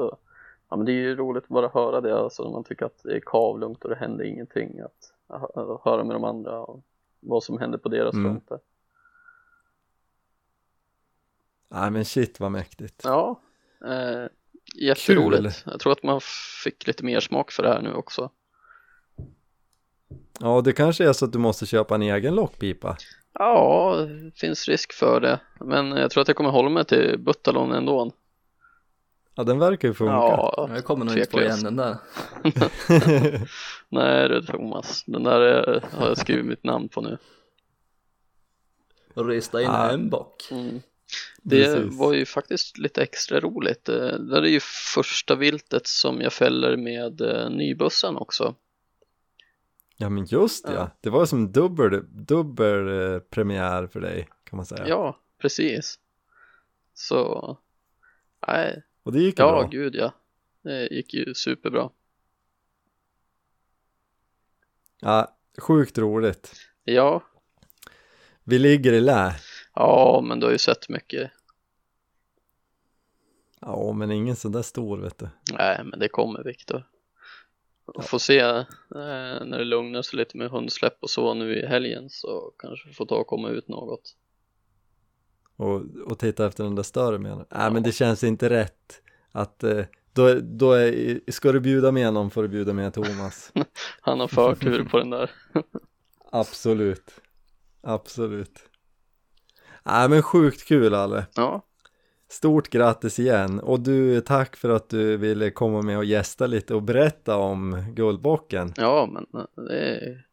Ja, 0.69 0.77
men 0.77 0.85
det 0.85 0.93
är 0.93 0.95
ju 0.95 1.17
roligt 1.17 1.43
att 1.43 1.49
bara 1.49 1.69
höra 1.69 2.01
det, 2.01 2.19
alltså 2.19 2.45
när 2.45 2.51
man 2.51 2.65
tycker 2.65 2.87
att 2.87 3.03
det 3.03 3.17
är 3.17 3.21
kavlugnt 3.27 3.85
och 3.85 3.91
det 3.91 3.97
händer 3.97 4.25
ingenting, 4.25 4.81
att, 4.81 5.13
höra 5.85 6.05
med 6.05 6.17
de 6.17 6.25
andra 6.25 6.61
och 6.61 6.83
vad 7.21 7.43
som 7.45 7.59
händer 7.59 7.79
på 7.79 7.89
deras 7.89 8.15
Mm. 8.15 8.25
fronter. 8.25 8.59
Nej 11.69 11.91
men 11.91 12.05
shit 12.05 12.41
vad 12.41 12.53
mäktigt. 12.53 13.01
Ja, 13.05 13.41
eh, 13.87 14.27
jätteroligt. 14.75 15.63
Jag 15.67 15.81
tror 15.81 15.93
att 15.93 16.03
man 16.03 16.21
fick 16.65 16.87
lite 16.87 17.05
mer 17.05 17.21
smak 17.21 17.51
för 17.53 17.63
det 17.63 17.69
här 17.69 17.83
nu 17.83 17.95
också. 17.95 18.31
Ja, 20.41 20.61
det 20.61 20.73
kanske 20.73 21.09
är 21.09 21.13
så 21.13 21.25
att 21.25 21.33
du 21.33 21.39
måste 21.39 21.67
köpa 21.67 21.95
en 21.95 22.03
egen 22.03 22.35
lockpipa. 22.35 22.97
Ja, 23.39 23.97
det 24.09 24.39
finns 24.39 24.69
risk 24.69 24.93
för 24.93 25.21
det, 25.21 25.41
men 25.61 25.91
jag 25.91 26.11
tror 26.11 26.21
att 26.23 26.29
jag 26.29 26.37
kommer 26.37 26.51
hålla 26.51 26.69
mig 26.69 26.85
till 26.85 27.19
Buttalon 27.19 27.73
ändå. 27.73 28.13
Ja, 29.35 29.45
den 29.45 29.59
verkar 29.59 29.89
ju 29.89 29.95
funka. 29.95 30.13
Ja, 30.13 30.71
Jag 30.75 30.85
kommer 30.85 31.05
nog 31.05 31.19
inte 31.19 31.31
få 31.31 31.41
igen 31.41 31.63
den 31.63 31.77
där. 31.77 31.97
Nej 33.89 34.29
du 34.29 34.43
Thomas, 34.43 35.05
den 35.07 35.23
där 35.23 35.41
är, 35.41 35.85
har 35.93 36.09
jag 36.09 36.19
skrivit 36.19 36.45
mitt 36.47 36.65
namn 36.65 36.89
på 36.89 37.01
nu. 37.01 37.19
Rista 39.15 39.63
in 39.63 39.69
Ah. 39.71 39.91
en 39.91 40.11
bock. 40.11 40.49
Mm. 40.51 40.81
Det 41.43 41.65
Precis. 41.65 41.99
var 41.99 42.13
ju 42.13 42.27
faktiskt 42.27 42.79
lite 42.79 43.03
extra 43.03 43.41
roligt. 43.41 43.89
Eh, 43.89 43.97
Det 44.19 44.39
är 44.39 44.43
ju 44.43 44.61
första 44.95 45.35
viltet 45.35 45.87
som 45.87 46.21
jag 46.21 46.33
fäller 46.33 46.77
med 46.77 47.21
eh, 47.21 47.51
nybussan 47.51 48.17
också. 48.17 48.55
Ja 49.97 50.09
men 50.09 50.25
just 50.25 50.67
det, 50.67 50.73
ja. 50.73 50.79
Ja. 50.79 50.91
det 51.01 51.11
var 51.11 51.27
som 51.27 51.53
dubbel, 51.53 52.05
dubbel 52.27 52.89
eh, 53.15 53.19
premiär 53.21 53.87
för 53.87 54.01
dig 54.01 54.29
kan 54.45 54.57
man 54.57 54.67
säga. 54.67 54.89
Ja, 54.89 55.21
precis. 55.39 55.99
Så, 56.95 57.59
nej, 58.49 58.83
Och 59.03 59.13
det 59.13 59.21
gick 59.21 59.39
ju 59.39 59.45
ja 59.45 59.51
bra. 59.53 59.69
gud 59.69 59.95
ja. 59.95 60.13
Det 60.63 60.87
gick 60.87 61.15
ju 61.15 61.35
superbra. 61.35 61.91
Ja, 65.01 65.37
sjukt 65.59 65.99
roligt. 65.99 66.53
Ja, 66.85 67.23
Vi 68.45 68.59
ligger 68.59 68.93
i 68.93 69.01
lä. 69.01 69.35
ja 69.75 70.25
men 70.29 70.41
du 70.41 70.47
har 70.47 70.53
ju 70.53 70.59
sett 70.59 70.89
mycket. 70.89 71.31
Ja, 73.61 73.93
men 73.93 74.11
ingen 74.11 74.37
sån 74.37 74.53
där 74.53 74.63
stor 74.63 74.99
vet 74.99 75.19
du. 75.19 75.29
Nej, 75.53 75.85
men 75.85 75.99
det 75.99 76.09
kommer 76.09 76.45
Viktor. 76.45 76.85
Vi 77.95 78.03
får 78.03 78.19
se 78.19 78.39
eh, 78.39 78.65
när 78.91 79.59
det 79.59 79.65
lugnar 79.65 80.03
sig 80.03 80.19
lite 80.19 80.37
med 80.37 80.51
hundsläpp 80.51 80.97
och 81.01 81.11
så 81.11 81.35
nu 81.35 81.57
i 81.57 81.67
helgen 81.67 82.11
så 82.11 82.53
kanske 82.59 82.89
vi 82.89 82.95
får 82.95 83.07
ta 83.07 83.17
och 83.17 83.27
komma 83.27 83.49
ut 83.49 83.69
något. 83.69 84.17
Och, 85.57 85.83
och 86.07 86.19
titta 86.19 86.47
efter 86.47 86.65
den 86.65 86.75
där 86.75 86.83
större 86.83 87.19
menar 87.19 87.47
Nej 87.51 87.71
men 87.71 87.83
det 87.83 87.93
känns 87.93 88.25
inte 88.25 88.51
rätt 88.51 89.03
att 89.33 89.65
eh, 89.65 89.85
då, 90.13 90.35
då 90.35 90.73
är, 90.73 91.31
ska 91.31 91.53
du 91.53 91.61
bjuda 91.61 91.93
med 91.93 92.15
någon 92.15 92.31
får 92.31 92.43
du 92.43 92.49
bjuda 92.49 92.73
med 92.73 92.95
Thomas. 92.95 93.53
Han 94.01 94.21
har 94.21 94.29
förtur 94.29 94.85
på 94.85 94.99
den 94.99 95.11
där. 95.11 95.31
Absolut. 96.33 97.11
Absolut. 97.81 98.59
Nej 99.83 100.09
men 100.09 100.23
sjukt 100.23 100.65
kul 100.65 100.95
Alle. 100.95 101.27
Ja, 101.35 101.63
Stort 102.29 102.69
grattis 102.69 103.19
igen 103.19 103.61
och 103.61 103.81
du 103.81 104.21
tack 104.21 104.57
för 104.57 104.69
att 104.69 104.89
du 104.89 105.17
ville 105.17 105.51
komma 105.51 105.83
med 105.83 105.99
och 105.99 106.05
gästa 106.05 106.47
lite 106.47 106.75
och 106.75 106.83
berätta 106.83 107.37
om 107.37 107.85
Guldbocken. 107.95 108.73
ja 108.77 109.09
men 109.13 109.27
eh, 109.43 109.65
det 109.65 109.79
är, 109.79 110.27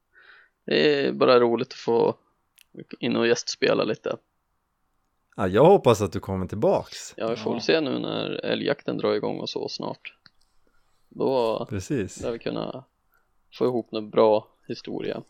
det 0.65 1.05
är 1.07 1.11
bara 1.13 1.39
roligt 1.39 1.67
att 1.67 1.73
få 1.73 2.15
in 2.99 3.15
och 3.15 3.27
gästspela 3.27 3.83
lite. 3.83 4.17
Ja, 5.35 5.47
jag 5.47 5.65
hoppas 5.65 6.01
att 6.01 6.11
du 6.11 6.19
kommer 6.19 6.47
tillbaks. 6.47 7.13
Ja, 7.17 7.29
vi 7.29 7.35
får 7.35 7.51
Ja. 7.51 7.53
väl 7.53 7.61
se 7.61 7.81
nu 7.81 7.99
när 7.99 8.45
älgjakten 8.45 8.97
drar 8.97 9.13
igång 9.13 9.39
och 9.39 9.49
så 9.49 9.69
snart. 9.69 10.13
Då 11.09 11.65
Precis. 11.69 12.21
lär 12.21 12.31
vi 12.31 12.39
kunna 12.39 12.83
få 13.57 13.65
ihop 13.65 13.91
någon 13.91 14.09
bra 14.09 14.47
historia. 14.67 15.21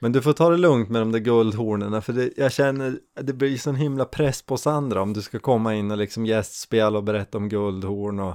Men 0.00 0.12
du 0.12 0.22
får 0.22 0.32
ta 0.32 0.50
det 0.50 0.56
lugnt 0.56 0.88
med 0.88 1.02
de 1.02 1.12
där 1.12 1.18
guldhornen 1.18 2.02
för 2.02 2.12
det, 2.12 2.30
jag 2.36 2.52
känner 2.52 2.98
det 3.20 3.32
blir 3.32 3.56
sån 3.56 3.74
himla 3.74 4.04
press 4.04 4.42
på 4.42 4.54
oss 4.54 4.66
andra 4.66 5.02
om 5.02 5.12
du 5.12 5.22
ska 5.22 5.38
komma 5.38 5.74
in 5.74 5.90
och 5.90 5.96
liksom 5.98 6.26
gästspela 6.26 6.98
och 6.98 7.04
berätta 7.04 7.38
om 7.38 7.48
guldhorn 7.48 8.20
och 8.20 8.34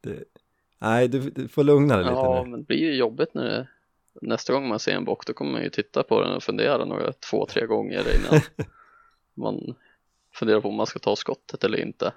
det, 0.00 0.24
Nej, 0.78 1.08
du, 1.08 1.30
du 1.30 1.48
får 1.48 1.64
lugna 1.64 1.96
dig 1.96 2.04
lite 2.04 2.14
Ja, 2.14 2.42
nu. 2.44 2.50
men 2.50 2.60
det 2.60 2.66
blir 2.66 2.78
ju 2.78 2.96
jobbigt 2.96 3.34
när 3.34 3.44
det, 3.44 3.68
nästa 4.22 4.52
gång 4.52 4.68
man 4.68 4.78
ser 4.78 4.92
en 4.92 5.04
bock 5.04 5.26
då 5.26 5.32
kommer 5.32 5.52
man 5.52 5.62
ju 5.62 5.70
titta 5.70 6.02
på 6.02 6.20
den 6.20 6.32
och 6.32 6.42
fundera 6.42 6.84
några 6.84 7.12
två, 7.12 7.46
tre 7.46 7.66
gånger 7.66 8.04
innan 8.16 8.40
man 9.34 9.74
funderar 10.34 10.60
på 10.60 10.68
om 10.68 10.74
man 10.74 10.86
ska 10.86 10.98
ta 10.98 11.16
skottet 11.16 11.64
eller 11.64 11.80
inte. 11.80 12.12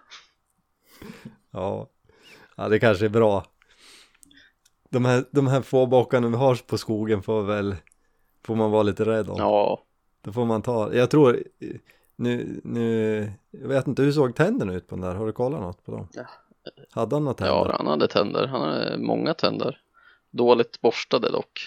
Ja. 1.51 1.89
ja, 2.57 2.69
det 2.69 2.79
kanske 2.79 3.05
är 3.05 3.09
bra. 3.09 3.45
De 4.89 5.05
här, 5.05 5.25
de 5.31 5.47
här 5.47 5.61
få 5.61 5.85
bockarna 5.85 6.27
vi 6.27 6.35
har 6.35 6.55
på 6.55 6.77
skogen 6.77 7.23
får 7.23 7.43
väl, 7.43 7.75
får 8.43 8.55
man 8.55 8.71
vara 8.71 8.83
lite 8.83 9.05
rädd 9.05 9.29
om. 9.29 9.35
Ja, 9.37 9.83
Då 10.21 10.31
får 10.31 10.45
man 10.45 10.61
ta, 10.61 10.93
jag 10.93 11.09
tror, 11.09 11.43
nu, 12.15 12.61
nu, 12.63 13.31
jag 13.51 13.67
vet 13.67 13.87
inte, 13.87 14.01
hur 14.01 14.11
såg 14.11 14.35
tänderna 14.35 14.73
ut 14.73 14.87
på 14.87 14.95
den 14.95 15.01
där? 15.01 15.15
Har 15.15 15.25
du 15.25 15.31
kollat 15.31 15.61
något 15.61 15.85
på 15.85 15.91
dem? 15.91 16.07
Ja. 16.13 16.25
Hade 16.91 17.15
han 17.15 17.23
några 17.23 17.33
tänder? 17.33 17.53
ja, 17.53 17.75
han 17.77 17.87
hade 17.87 18.07
tänder. 18.07 18.47
Han 18.47 18.61
hade 18.61 18.97
många 18.97 19.33
tänder. 19.33 19.81
Dåligt 20.31 20.81
borstade 20.81 21.31
dock. 21.31 21.59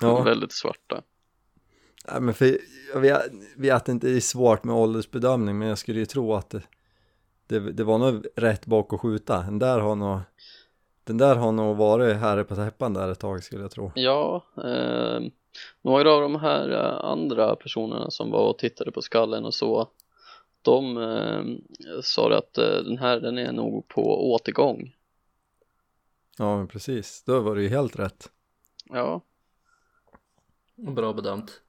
Ja. 0.00 0.22
Väldigt 0.24 0.52
svarta. 0.52 1.02
Nej 2.12 2.20
men 2.20 2.34
för 2.34 2.58
jag 2.94 3.00
vet, 3.00 3.22
vet 3.56 3.88
inte, 3.88 4.06
det 4.06 4.16
är 4.16 4.20
svårt 4.20 4.64
med 4.64 4.74
åldersbedömning 4.74 5.58
men 5.58 5.68
jag 5.68 5.78
skulle 5.78 5.98
ju 5.98 6.06
tro 6.06 6.34
att 6.34 6.50
det, 6.50 6.62
det, 7.46 7.60
det 7.72 7.84
var 7.84 7.98
nog 7.98 8.26
rätt 8.36 8.66
bak 8.66 8.92
att 8.92 9.00
skjuta. 9.00 9.40
Den 9.42 9.58
där 9.58 9.78
har 9.78 9.94
nog, 9.96 10.18
den 11.04 11.18
där 11.18 11.36
har 11.36 11.52
nog 11.52 11.76
varit 11.76 12.16
herre 12.16 12.44
på 12.44 12.54
täppan 12.54 12.94
där 12.94 13.08
ett 13.08 13.18
tag 13.20 13.44
skulle 13.44 13.62
jag 13.62 13.70
tro. 13.70 13.92
Ja, 13.94 14.44
eh, 14.56 15.20
några 15.82 16.12
av 16.12 16.20
de 16.22 16.34
här 16.34 16.70
eh, 16.70 17.04
andra 17.04 17.56
personerna 17.56 18.10
som 18.10 18.30
var 18.30 18.48
och 18.50 18.58
tittade 18.58 18.92
på 18.92 19.02
skallen 19.02 19.44
och 19.44 19.54
så 19.54 19.88
de 20.62 20.96
eh, 20.96 22.00
sa 22.02 22.36
att 22.38 22.58
eh, 22.58 22.64
den 22.84 22.98
här 22.98 23.20
den 23.20 23.38
är 23.38 23.52
nog 23.52 23.88
på 23.88 24.32
återgång. 24.32 24.96
Ja 26.38 26.56
men 26.56 26.68
precis, 26.68 27.22
då 27.26 27.40
var 27.40 27.56
det 27.56 27.62
ju 27.62 27.68
helt 27.68 27.98
rätt. 27.98 28.30
Ja, 28.84 29.20
Bra 30.76 31.12
bedömt. 31.12 31.60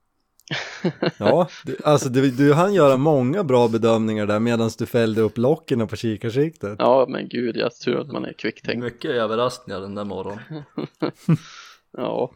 Ja, 1.20 1.48
du, 1.66 1.78
alltså 1.84 2.10
du, 2.10 2.32
du 2.32 2.54
hann 2.54 2.74
göra 2.74 2.98
många 2.98 3.44
bra 3.44 3.68
bedömningar 3.68 4.26
där 4.26 4.40
medan 4.40 4.70
du 4.78 4.86
fällde 4.86 5.22
upp 5.22 5.38
locken 5.38 5.88
på 5.88 5.96
kikarsiktet. 5.96 6.76
ja 6.80 7.06
men 7.10 7.30
gud 7.30 7.58
jag 7.58 7.76
tror 7.76 8.00
att 8.00 8.12
man 8.12 8.26
är 8.26 8.34
kvicktänkt. 8.34 8.84
Mycket 8.84 9.12
överraskningar 9.12 9.82
den 9.82 9.96
där 9.96 10.04
morgonen. 10.04 10.44
Ja, 11.98 12.32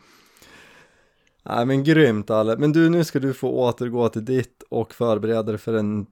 Nej 1.50 1.66
men 1.66 1.84
grymt 1.84 2.30
Alle, 2.30 2.58
men 2.58 2.72
du 2.72 2.90
nu 2.90 3.04
ska 3.04 3.20
du 3.20 3.34
få 3.34 3.50
återgå 3.50 4.10
till 4.10 4.26
ditt 4.26 4.64
och 4.70 4.94
förbereda 4.94 5.44
dig 5.44 5.58
för 5.58 5.74
en 5.74 6.06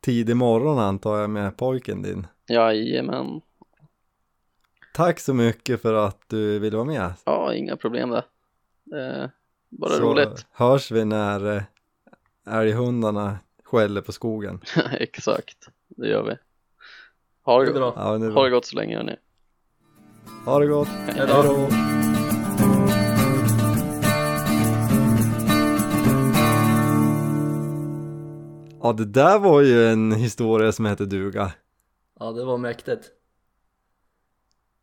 tidig 0.00 0.36
morgon 0.36 0.78
antar 0.78 1.18
jag 1.18 1.30
med 1.30 1.56
pojken 1.56 2.02
din. 2.02 2.26
jajamän. 2.48 3.40
Tack 4.94 5.20
så 5.20 5.34
mycket 5.34 5.82
för 5.82 5.94
att 5.94 6.20
du 6.26 6.58
ville 6.58 6.76
vara 6.76 6.86
med. 6.86 7.12
Ja, 7.24 7.54
inga 7.54 7.76
problem 7.76 8.10
där. 8.10 8.24
Eh, 8.94 9.28
bara 9.68 9.90
så 9.90 10.02
roligt. 10.02 10.46
hörs 10.52 10.90
vi 10.90 11.04
när 11.04 11.56
eh, 11.56 11.62
älghundarna 12.46 13.38
skäller 13.64 14.00
på 14.00 14.12
skogen. 14.12 14.60
Exakt, 14.92 15.68
det 15.88 16.08
gör 16.08 16.22
vi. 16.22 16.36
Ha 17.42 17.60
Det 17.60 17.66
det, 17.66 17.72
bra. 17.72 17.92
Ja, 17.96 18.18
det 18.18 18.32
ha 18.32 18.44
det 18.44 18.50
gott 18.50 18.64
så 18.66 18.76
länge 18.76 18.96
hörni. 18.96 19.16
Ha 20.44 20.58
det 20.58 20.66
gott. 20.66 20.88
Hej 20.88 21.14
Hej 21.16 21.26
då. 21.26 21.99
Ja, 28.82 28.92
det 28.92 29.04
där 29.04 29.38
var 29.38 29.60
ju 29.60 29.86
en 29.86 30.12
historia 30.12 30.72
som 30.72 30.86
heter 30.86 31.06
duga. 31.06 31.52
Ja, 32.18 32.32
det 32.32 32.44
var 32.44 32.58
mäktigt. 32.58 33.10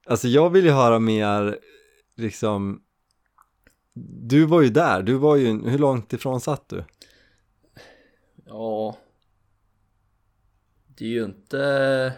Alltså 0.05 0.27
jag 0.27 0.49
vill 0.49 0.65
ju 0.65 0.71
höra 0.71 0.99
mer, 0.99 1.59
liksom, 2.15 2.83
du 4.21 4.45
var 4.45 4.61
ju 4.61 4.69
där, 4.69 5.01
du 5.03 5.13
var 5.15 5.35
ju, 5.35 5.69
hur 5.69 5.77
långt 5.77 6.13
ifrån 6.13 6.41
satt 6.41 6.69
du? 6.69 6.83
Ja. 8.45 8.97
Det 10.87 11.05
är 11.05 11.09
ju 11.09 11.25
inte... 11.25 12.13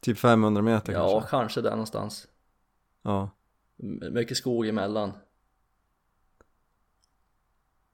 Typ 0.00 0.18
500 0.18 0.62
meter 0.62 0.92
Ja, 0.92 1.10
kanske? 1.10 1.30
kanske 1.30 1.60
där 1.60 1.70
någonstans. 1.70 2.28
Ja. 3.02 3.30
M- 3.82 4.02
Mycket 4.12 4.36
skog 4.36 4.68
emellan. 4.68 5.12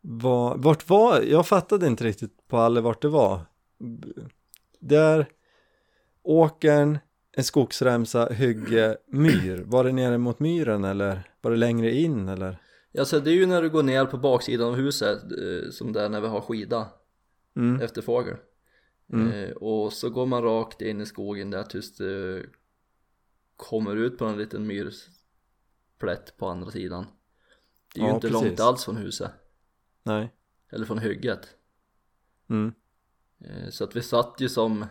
Var, 0.08 0.56
vart 0.56 0.88
var, 0.88 1.20
jag 1.20 1.46
fattade 1.46 1.86
inte 1.86 2.04
riktigt 2.04 2.48
på 2.48 2.56
alla 2.56 2.80
vart 2.80 3.02
det 3.02 3.08
var. 3.08 3.40
Där, 4.78 5.26
åkern, 6.22 6.98
en 7.36 7.44
skogsremsa, 7.44 8.26
hygge, 8.28 8.96
myr. 9.06 9.62
Var 9.66 9.84
det 9.84 9.92
nere 9.92 10.18
mot 10.18 10.40
myren 10.40 10.84
eller 10.84 11.30
var 11.40 11.50
det 11.50 11.56
längre 11.56 11.90
in 11.94 12.28
eller? 12.28 12.58
Ja, 12.92 13.04
så 13.04 13.18
det 13.18 13.30
är 13.30 13.34
ju 13.34 13.46
när 13.46 13.62
du 13.62 13.70
går 13.70 13.82
ner 13.82 14.04
på 14.04 14.18
baksidan 14.18 14.68
av 14.68 14.74
huset, 14.74 15.22
eh, 15.22 15.70
som 15.70 15.92
där 15.92 16.08
när 16.08 16.20
vi 16.20 16.28
har 16.28 16.40
skida 16.40 16.88
Mm, 17.56 17.80
efter 17.80 18.02
fågel. 18.02 18.36
Mm. 19.12 19.32
Eh, 19.32 19.50
och 19.50 19.92
så 19.92 20.10
går 20.10 20.26
man 20.26 20.42
rakt 20.42 20.82
in 20.82 21.00
i 21.00 21.06
skogen 21.06 21.50
där 21.50 21.62
tills 21.62 21.96
du 21.96 22.50
kommer 23.56 23.96
ut 23.96 24.18
på 24.18 24.24
en 24.24 24.38
liten 24.38 24.66
myrplätt 24.66 26.36
på 26.36 26.46
andra 26.48 26.70
sidan. 26.70 27.06
Det 27.94 28.00
är 28.00 28.04
ju 28.04 28.08
Ja, 28.08 28.14
inte 28.14 28.28
precis. 28.28 28.44
långt 28.46 28.60
alls 28.60 28.84
från 28.84 28.96
huset, 28.96 29.30
nej. 30.06 30.32
eller 30.70 30.86
från 30.86 30.98
hygget. 30.98 31.56
Mm, 32.48 32.72
Eh, 33.38 33.68
Så 33.70 33.84
att 33.84 33.96
vi 33.96 34.02
satt 34.02 34.34
ju 34.40 34.48
som 34.48 34.86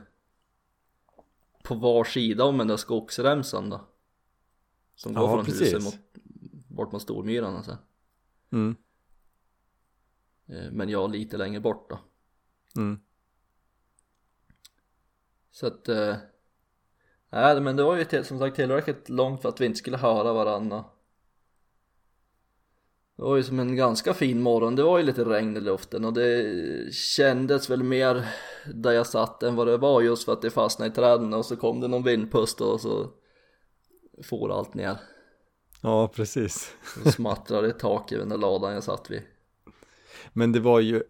på 1.64 1.76
var 1.76 2.04
sida 2.04 2.44
om 2.44 2.58
den 2.58 2.68
där 2.68 2.78
skogsremsan 2.78 3.70
då. 3.70 3.88
Som 4.96 5.14
går 5.14 5.24
Ja, 5.24 5.36
från 5.36 5.46
precis. 5.46 5.62
huset 5.74 5.84
mot, 5.84 5.96
bort 6.70 6.92
mot 6.92 7.02
Stormyran 7.02 7.56
alltså. 7.56 7.78
mm, 8.52 8.76
Eh, 10.48 10.72
Men 10.72 10.90
jag 10.90 11.12
lite 11.12 11.38
längre 11.38 11.60
bort 11.60 11.90
då. 11.90 12.00
mm. 12.82 13.00
Så 15.52 15.68
att, 15.68 15.90
eh, 15.90 16.16
nej 17.30 17.62
men 17.62 17.76
det 17.76 17.84
var 17.84 17.96
ju 17.96 18.06
till, 18.06 18.26
som 18.26 18.40
sagt 18.40 18.56
tillräckligt 18.56 19.10
långt 19.10 19.42
för 19.42 19.50
att 19.50 19.62
vi 19.62 19.66
inte 19.66 19.78
skulle 19.80 19.98
höra 19.98 20.34
varandra. 20.34 20.86
Det 23.16 23.22
var 23.22 23.36
ju 23.36 23.44
som 23.44 23.60
en 23.60 23.76
ganska 23.76 24.14
fin 24.14 24.42
morgon, 24.42 24.76
det 24.76 24.84
var 24.84 24.98
ju 24.98 25.04
lite 25.04 25.24
regn 25.24 25.58
i 25.58 25.60
luften 25.60 26.06
och 26.06 26.14
det 26.14 26.94
kändes 26.94 27.70
väl 27.70 27.84
mer 27.84 28.28
där 28.74 28.92
jag 28.92 29.08
satt 29.08 29.44
än 29.44 29.56
vad 29.56 29.68
det 29.68 29.78
var 29.78 30.02
just 30.02 30.26
för 30.26 30.34
att 30.34 30.42
det 30.42 30.50
fastnade 30.50 30.92
i 30.92 30.94
träden 30.96 31.34
och 31.34 31.46
så 31.46 31.56
kom 31.56 31.80
det 31.80 31.88
någon 31.88 32.04
vindpust 32.04 32.62
och 32.62 32.82
så 32.82 33.12
for 34.24 34.52
allt 34.52 34.74
ner. 34.74 34.98
Ja, 35.82 36.08
precis. 36.08 36.72
Och 37.06 37.14
smattrade 37.14 37.68
i 37.68 37.74
taket 37.74 38.12
i 38.12 38.30
den 38.30 38.40
ladan 38.40 38.74
jag 38.74 38.84
satt 38.84 39.12
vid. 39.12 39.22
Men 40.34 40.52
det 40.52 40.60
var 40.60 40.80
ju, 40.80 41.04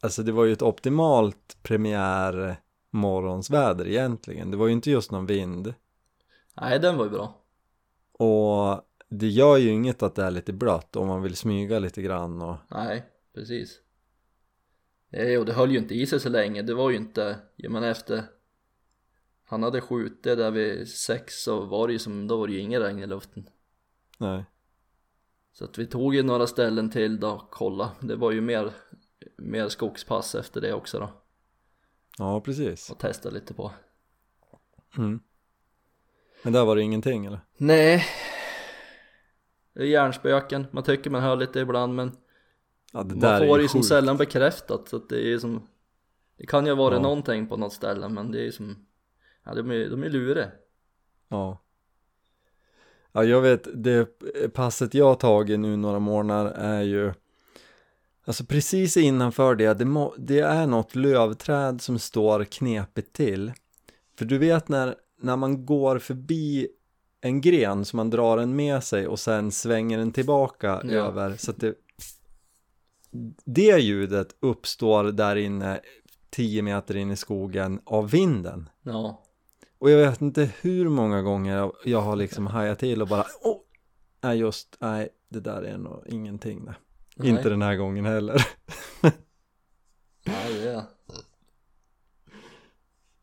alltså 0.00 0.22
det 0.22 0.32
var 0.32 0.44
ju 0.44 0.52
ett 0.52 0.62
optimalt 0.62 1.56
premiär 1.62 2.56
morgonsväder 2.90 3.88
egentligen. 3.88 4.50
Det 4.50 4.56
var 4.56 4.66
ju 4.66 4.72
inte 4.72 4.90
just 4.90 5.10
någon 5.10 5.26
vind. 5.26 5.74
Nej 6.60 6.78
den 6.78 6.96
var 6.96 7.04
ju 7.04 7.10
bra. 7.10 7.40
Och 8.12 8.82
det 9.08 9.28
gör 9.28 9.56
ju 9.56 9.70
inget 9.70 10.02
att 10.02 10.14
det 10.14 10.22
är 10.22 10.30
lite 10.30 10.52
blött 10.52 10.96
om 10.96 11.08
man 11.08 11.22
vill 11.22 11.36
smyga 11.36 11.78
lite 11.78 12.02
grann 12.02 12.42
och 12.42 12.56
Nej, 12.68 13.04
precis. 13.34 13.80
Nej, 15.08 15.38
och 15.38 15.46
det 15.46 15.52
höll 15.52 15.70
ju 15.70 15.78
inte 15.78 15.94
i 15.94 16.06
sig 16.06 16.20
så 16.20 16.28
länge. 16.28 16.62
Det 16.62 16.74
var 16.74 16.90
ju 16.90 16.96
inte, 16.96 17.38
jag 17.56 17.72
menar 17.72 17.88
efter 17.88 18.24
han 19.44 19.62
hade 19.62 19.80
skjutit 19.80 20.22
där 20.22 20.50
vid 20.50 20.88
sex 20.88 21.42
så 21.42 21.60
var 21.64 21.86
det 21.86 21.92
ju 21.92 21.98
som, 21.98 22.26
då 22.26 22.36
var 22.36 22.46
det 22.46 22.52
ju 22.52 22.60
ingen 22.60 22.82
regn 22.82 22.98
i 22.98 23.06
luften. 23.06 23.48
nej. 24.18 24.44
Så 25.52 25.64
att 25.64 25.78
vi 25.78 25.86
tog 25.86 26.14
ju 26.14 26.22
några 26.22 26.46
ställen 26.46 26.90
till 26.90 27.20
då, 27.20 27.48
kolla. 27.50 27.90
Det 28.00 28.16
var 28.16 28.32
ju 28.32 28.40
mer, 28.40 28.72
mer 29.36 29.68
skogspass 29.68 30.34
efter 30.34 30.60
det 30.60 30.72
också 30.74 30.98
då. 30.98 31.10
Ja, 32.18 32.40
precis. 32.40 32.90
Och 32.90 32.98
testa 32.98 33.30
lite 33.30 33.54
på. 33.54 33.72
Mm. 34.98 35.20
Men 36.42 36.52
där 36.52 36.64
var 36.64 36.76
det 36.76 36.82
ingenting 36.82 37.26
eller? 37.26 37.40
Nej. 37.56 38.04
Det 39.76 39.82
är 39.82 39.86
hjärnspöken, 39.86 40.66
man 40.70 40.82
tycker 40.82 41.10
man 41.10 41.22
hör 41.22 41.36
lite 41.36 41.60
ibland 41.60 41.94
men 41.94 42.12
Ja, 42.92 43.02
det 43.02 43.08
man 43.14 43.18
där 43.20 43.46
får 43.46 43.58
är 43.58 43.62
ju 43.62 43.68
som 43.68 43.82
sällan 43.82 44.16
bekräftat 44.16 44.88
så 44.88 44.96
att 44.96 45.08
det 45.08 45.32
är 45.32 45.38
som 45.38 45.66
Det 46.38 46.46
kan 46.46 46.66
ju 46.66 46.74
varit 46.74 46.96
Ja. 46.96 47.02
någonting 47.02 47.46
på 47.48 47.56
något 47.56 47.72
ställe 47.72 48.08
men 48.08 48.30
det 48.32 48.46
är 48.46 48.50
som 48.50 48.86
Ja 49.44 49.54
de 49.54 49.70
är, 49.70 49.88
de 49.90 50.02
är 50.02 50.08
luriga 50.10 50.50
Ja. 51.28 51.62
Ja, 53.12 53.24
jag 53.24 53.40
vet, 53.40 53.68
det 53.84 54.08
passet 54.52 54.94
jag 54.94 55.04
har 55.04 55.14
tagit 55.14 55.60
nu 55.60 55.76
några 55.76 55.98
månader 55.98 56.50
är 56.50 56.82
ju 56.82 57.12
Alltså 58.24 58.44
precis 58.44 58.96
innanför 58.96 59.54
det, 59.54 59.74
det, 59.74 59.84
må, 59.84 60.14
det 60.18 60.40
är 60.40 60.66
något 60.66 60.94
lövträd 60.94 61.82
som 61.82 61.98
står 61.98 62.44
knepigt 62.44 63.12
till 63.12 63.52
För 64.18 64.24
du 64.24 64.38
vet 64.38 64.68
när, 64.68 64.94
när 65.20 65.36
man 65.36 65.66
går 65.66 65.98
förbi 65.98 66.68
en 67.26 67.40
gren 67.40 67.84
så 67.84 67.96
man 67.96 68.10
drar 68.10 68.36
den 68.36 68.56
med 68.56 68.84
sig 68.84 69.06
och 69.06 69.18
sen 69.20 69.52
svänger 69.52 69.98
den 69.98 70.12
tillbaka 70.12 70.80
Ja. 70.84 70.90
över 70.90 71.36
så 71.36 71.50
att 71.50 71.60
det 71.60 71.74
Det 73.44 73.78
ljudet 73.78 74.36
uppstår 74.40 75.04
där 75.04 75.36
inne 75.36 75.80
10 76.30 76.62
meter 76.62 76.96
in 76.96 77.10
i 77.10 77.16
skogen 77.16 77.80
av 77.84 78.10
vinden 78.10 78.68
Ja 78.82 79.22
och 79.78 79.90
jag 79.90 80.10
vet 80.10 80.20
inte 80.20 80.50
hur 80.60 80.88
många 80.88 81.22
gånger 81.22 81.70
jag- 81.84 82.00
har 82.00 82.16
liksom 82.16 82.46
hajat 82.46 82.78
till 82.78 83.02
och 83.02 83.08
bara 83.08 83.24
Åh! 83.42 83.56
Nej 84.20 84.38
just, 84.38 84.76
nej 84.80 85.08
det 85.28 85.40
där 85.40 85.62
är 85.62 85.78
nog 85.78 86.02
ingenting 86.06 86.62
nej. 86.64 86.74
Nej. 87.16 87.28
Inte 87.28 87.48
den 87.48 87.62
här 87.62 87.76
gången 87.76 88.04
heller 88.06 88.46
Ja 90.24 90.32
det 90.48 90.68
är 90.68 90.82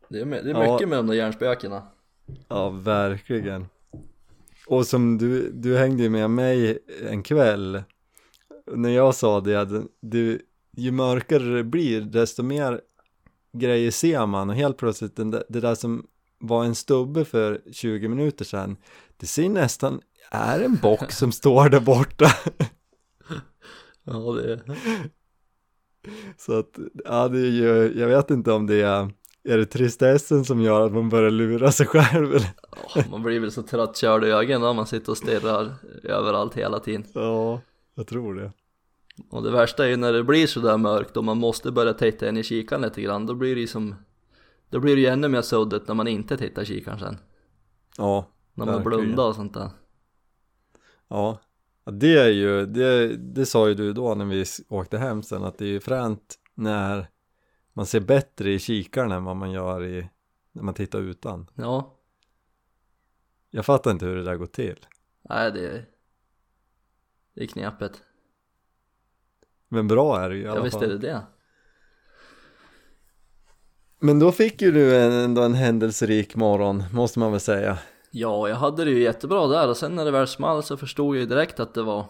Det 0.09 0.19
är, 0.21 0.25
det 0.25 0.37
är 0.51 0.63
Ja. 0.63 0.73
mycket 0.73 0.89
med 0.89 0.97
de 0.99 1.07
där 1.07 1.13
hjärnspökena 1.13 1.87
Ja 2.47 2.69
verkligen 2.69 3.65
och 4.67 4.87
som 4.87 5.17
du, 5.17 5.51
du 5.51 5.77
hängde 5.77 6.03
ju 6.03 6.09
med 6.09 6.29
mig 6.29 6.79
en 7.09 7.23
kväll. 7.23 7.83
När 8.71 8.89
jag 8.89 9.15
sa 9.15 9.41
det 9.41 9.55
att 9.55 9.69
du, 10.01 10.41
ju 10.77 10.91
mörkare 10.91 11.43
det 11.43 11.63
blir 11.63 12.01
desto 12.01 12.43
mer 12.43 12.81
grejer 13.53 13.91
ser 13.91 14.25
man. 14.25 14.49
Och 14.49 14.55
helt 14.55 14.77
plötsligt 14.77 15.15
det 15.49 15.59
där 15.59 15.75
som 15.75 16.07
var 16.39 16.63
en 16.63 16.75
stubbe 16.75 17.25
för 17.25 17.61
20 17.71 18.07
minuter 18.07 18.45
sedan 18.45 18.77
det 19.17 19.25
ser 19.25 19.49
nästan, 19.49 20.01
är 20.31 20.59
en 20.59 20.75
bock 20.75 21.11
som 21.11 21.31
står 21.41 21.69
där 21.69 21.79
borta. 21.79 22.25
Ja, 24.03 24.13
det 24.13 24.61
så 26.37 26.59
att, 26.59 26.79
ja 27.05 27.27
det 27.27 27.39
är 27.39 27.51
ju, 27.51 27.99
jag 27.99 28.07
vet 28.07 28.31
inte 28.31 28.51
om 28.51 28.67
det 28.67 28.81
är 28.81 29.11
är 29.43 29.57
det 29.57 29.65
tristessen 29.65 30.45
som 30.45 30.61
gör 30.61 30.81
att 30.85 30.93
man 30.93 31.09
börjar 31.09 31.31
lura 31.31 31.71
sig 31.71 31.85
själv 31.87 32.35
eller? 32.35 32.49
Ja, 32.95 33.03
man 33.11 33.23
blir 33.23 33.39
väl 33.39 33.51
så 33.51 33.61
tröttkörd 33.63 34.23
i 34.23 34.27
ögonen 34.27 34.61
när 34.61 34.73
man 34.73 34.87
sitter 34.87 35.11
och 35.11 35.17
stirrar 35.17 35.73
överallt 36.03 36.53
hela 36.55 36.79
tiden. 36.79 37.05
Ja, 37.13 37.61
jag 37.95 38.07
tror 38.07 38.35
det. 38.35 38.51
Och 39.29 39.43
det 39.43 39.51
värsta 39.51 39.85
är 39.85 39.89
ju 39.89 39.95
när 39.97 40.13
det 40.13 40.23
blir 40.23 40.47
sådär 40.47 40.77
mörkt 40.77 41.17
och 41.17 41.23
man 41.23 41.37
måste 41.37 41.71
börja 41.71 41.93
titta 41.93 42.29
in 42.29 42.37
i 42.37 42.43
kikaren 42.43 42.81
lite 42.81 43.01
grann, 43.01 43.25
då 43.25 43.33
blir 43.35 43.55
det 43.55 43.61
ju 43.61 43.67
som 43.67 43.95
Då 44.69 44.79
blir 44.79 44.95
det 44.95 45.01
ju 45.01 45.07
ännu 45.07 45.27
mer 45.27 45.41
suddigt 45.41 45.87
när 45.87 45.95
man 45.95 46.07
inte 46.07 46.37
tittar 46.37 46.61
i 46.61 46.65
kikaren 46.65 46.99
sen. 46.99 47.17
Ja, 47.97 48.27
När 48.53 48.65
man 48.65 48.75
Verkligen. 48.75 48.99
blundar 49.01 49.27
och 49.27 49.35
sånt 49.35 49.53
där. 49.53 49.69
ja. 51.07 51.39
Det 51.85 52.17
är 52.17 52.29
ju, 52.29 52.65
det, 52.65 53.17
det 53.17 53.45
sa 53.45 53.67
ju 53.67 53.73
du 53.73 53.93
då 53.93 54.15
när 54.15 54.25
vi 54.25 54.45
åkte 54.69 54.97
hem 54.97 55.23
sen 55.23 55.43
att 55.43 55.57
det 55.57 55.65
är 55.65 55.69
ju 55.69 55.79
fränt 55.79 56.35
när 56.55 57.07
man 57.73 57.85
ser 57.85 57.99
bättre 57.99 58.51
i 58.51 58.59
kikaren 58.59 59.11
än 59.11 59.23
vad 59.23 59.35
man 59.35 59.51
gör 59.51 59.85
i, 59.85 60.09
när 60.51 60.63
man 60.63 60.73
tittar 60.73 60.99
utan. 60.99 61.49
Ja, 61.55 61.93
Jag 63.49 63.65
fattar 63.65 63.91
inte 63.91 64.05
hur 64.05 64.15
det 64.15 64.23
där 64.23 64.35
går 64.35 64.45
till. 64.45 64.85
nej 65.21 65.51
det 65.51 65.85
Det 67.33 67.43
är 67.43 67.47
knepigt. 67.47 68.01
Men 69.67 69.87
bra 69.87 70.19
är 70.19 70.29
det 70.29 70.35
ju 70.35 70.41
i 70.41 70.47
alla 70.47 70.55
Ja 70.59 70.63
visst 70.63 70.73
fall. 70.77 70.83
är 70.83 70.87
det 70.89 70.97
det. 70.97 71.21
Men 73.99 74.19
då 74.19 74.31
fick 74.31 74.61
ju 74.61 74.71
du 74.71 74.97
en, 75.01 75.11
ändå 75.11 75.41
en 75.41 75.53
händelserik 75.53 76.35
morgon, 76.35 76.83
måste 76.93 77.19
man 77.19 77.31
väl 77.31 77.39
säga. 77.39 77.77
Ja, 78.11 78.49
jag 78.49 78.55
hade 78.55 78.85
det 78.85 78.91
ju 78.91 79.03
jättebra 79.03 79.47
där 79.47 79.69
och 79.69 79.77
sen 79.77 79.95
när 79.95 80.05
det 80.05 80.11
väl 80.11 80.27
small 80.27 80.63
så 80.63 80.77
förstod 80.77 81.15
jag 81.15 81.19
ju 81.21 81.25
direkt 81.25 81.59
att 81.59 81.73
det 81.73 81.83
var 81.83 82.05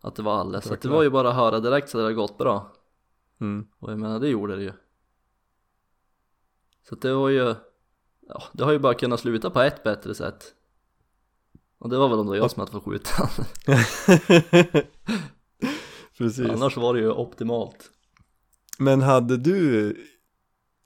Att 0.00 0.16
det 0.16 0.22
var 0.22 0.34
alldeles, 0.40 0.64
så 0.64 0.74
att 0.74 0.82
det 0.82 0.88
var 0.88 1.02
ju 1.02 1.10
bara 1.10 1.28
att 1.28 1.34
höra 1.34 1.60
direkt 1.60 1.88
så 1.88 1.98
det 1.98 2.04
hade 2.04 2.14
gått 2.14 2.38
bra 2.38 2.72
Mm. 3.40 3.66
Och 3.78 3.92
jag 3.92 3.98
menar 3.98 4.20
det 4.20 4.28
gjorde 4.28 4.56
det 4.56 4.62
ju 4.62 4.72
Så 6.88 6.94
det 6.94 7.12
var 7.12 7.28
ju 7.28 7.54
Ja, 8.28 8.42
det 8.52 8.64
har 8.64 8.72
ju 8.72 8.78
bara 8.78 8.94
kunnat 8.94 9.20
sluta 9.20 9.50
på 9.50 9.60
ett 9.60 9.82
bättre 9.82 10.14
sätt 10.14 10.54
Och 11.78 11.90
det 11.90 11.98
var 11.98 12.08
väl 12.08 12.18
om 12.18 12.26
det 12.26 12.30
var 12.30 12.36
jag 12.36 12.50
som 12.50 12.60
hade 12.60 12.72
fått 12.72 12.84
skjuta 12.84 13.28
Precis. 16.18 16.50
Annars 16.50 16.76
var 16.76 16.94
det 16.94 17.00
ju 17.00 17.10
optimalt 17.10 17.90
Men 18.78 19.02
hade 19.02 19.36
du, 19.36 19.96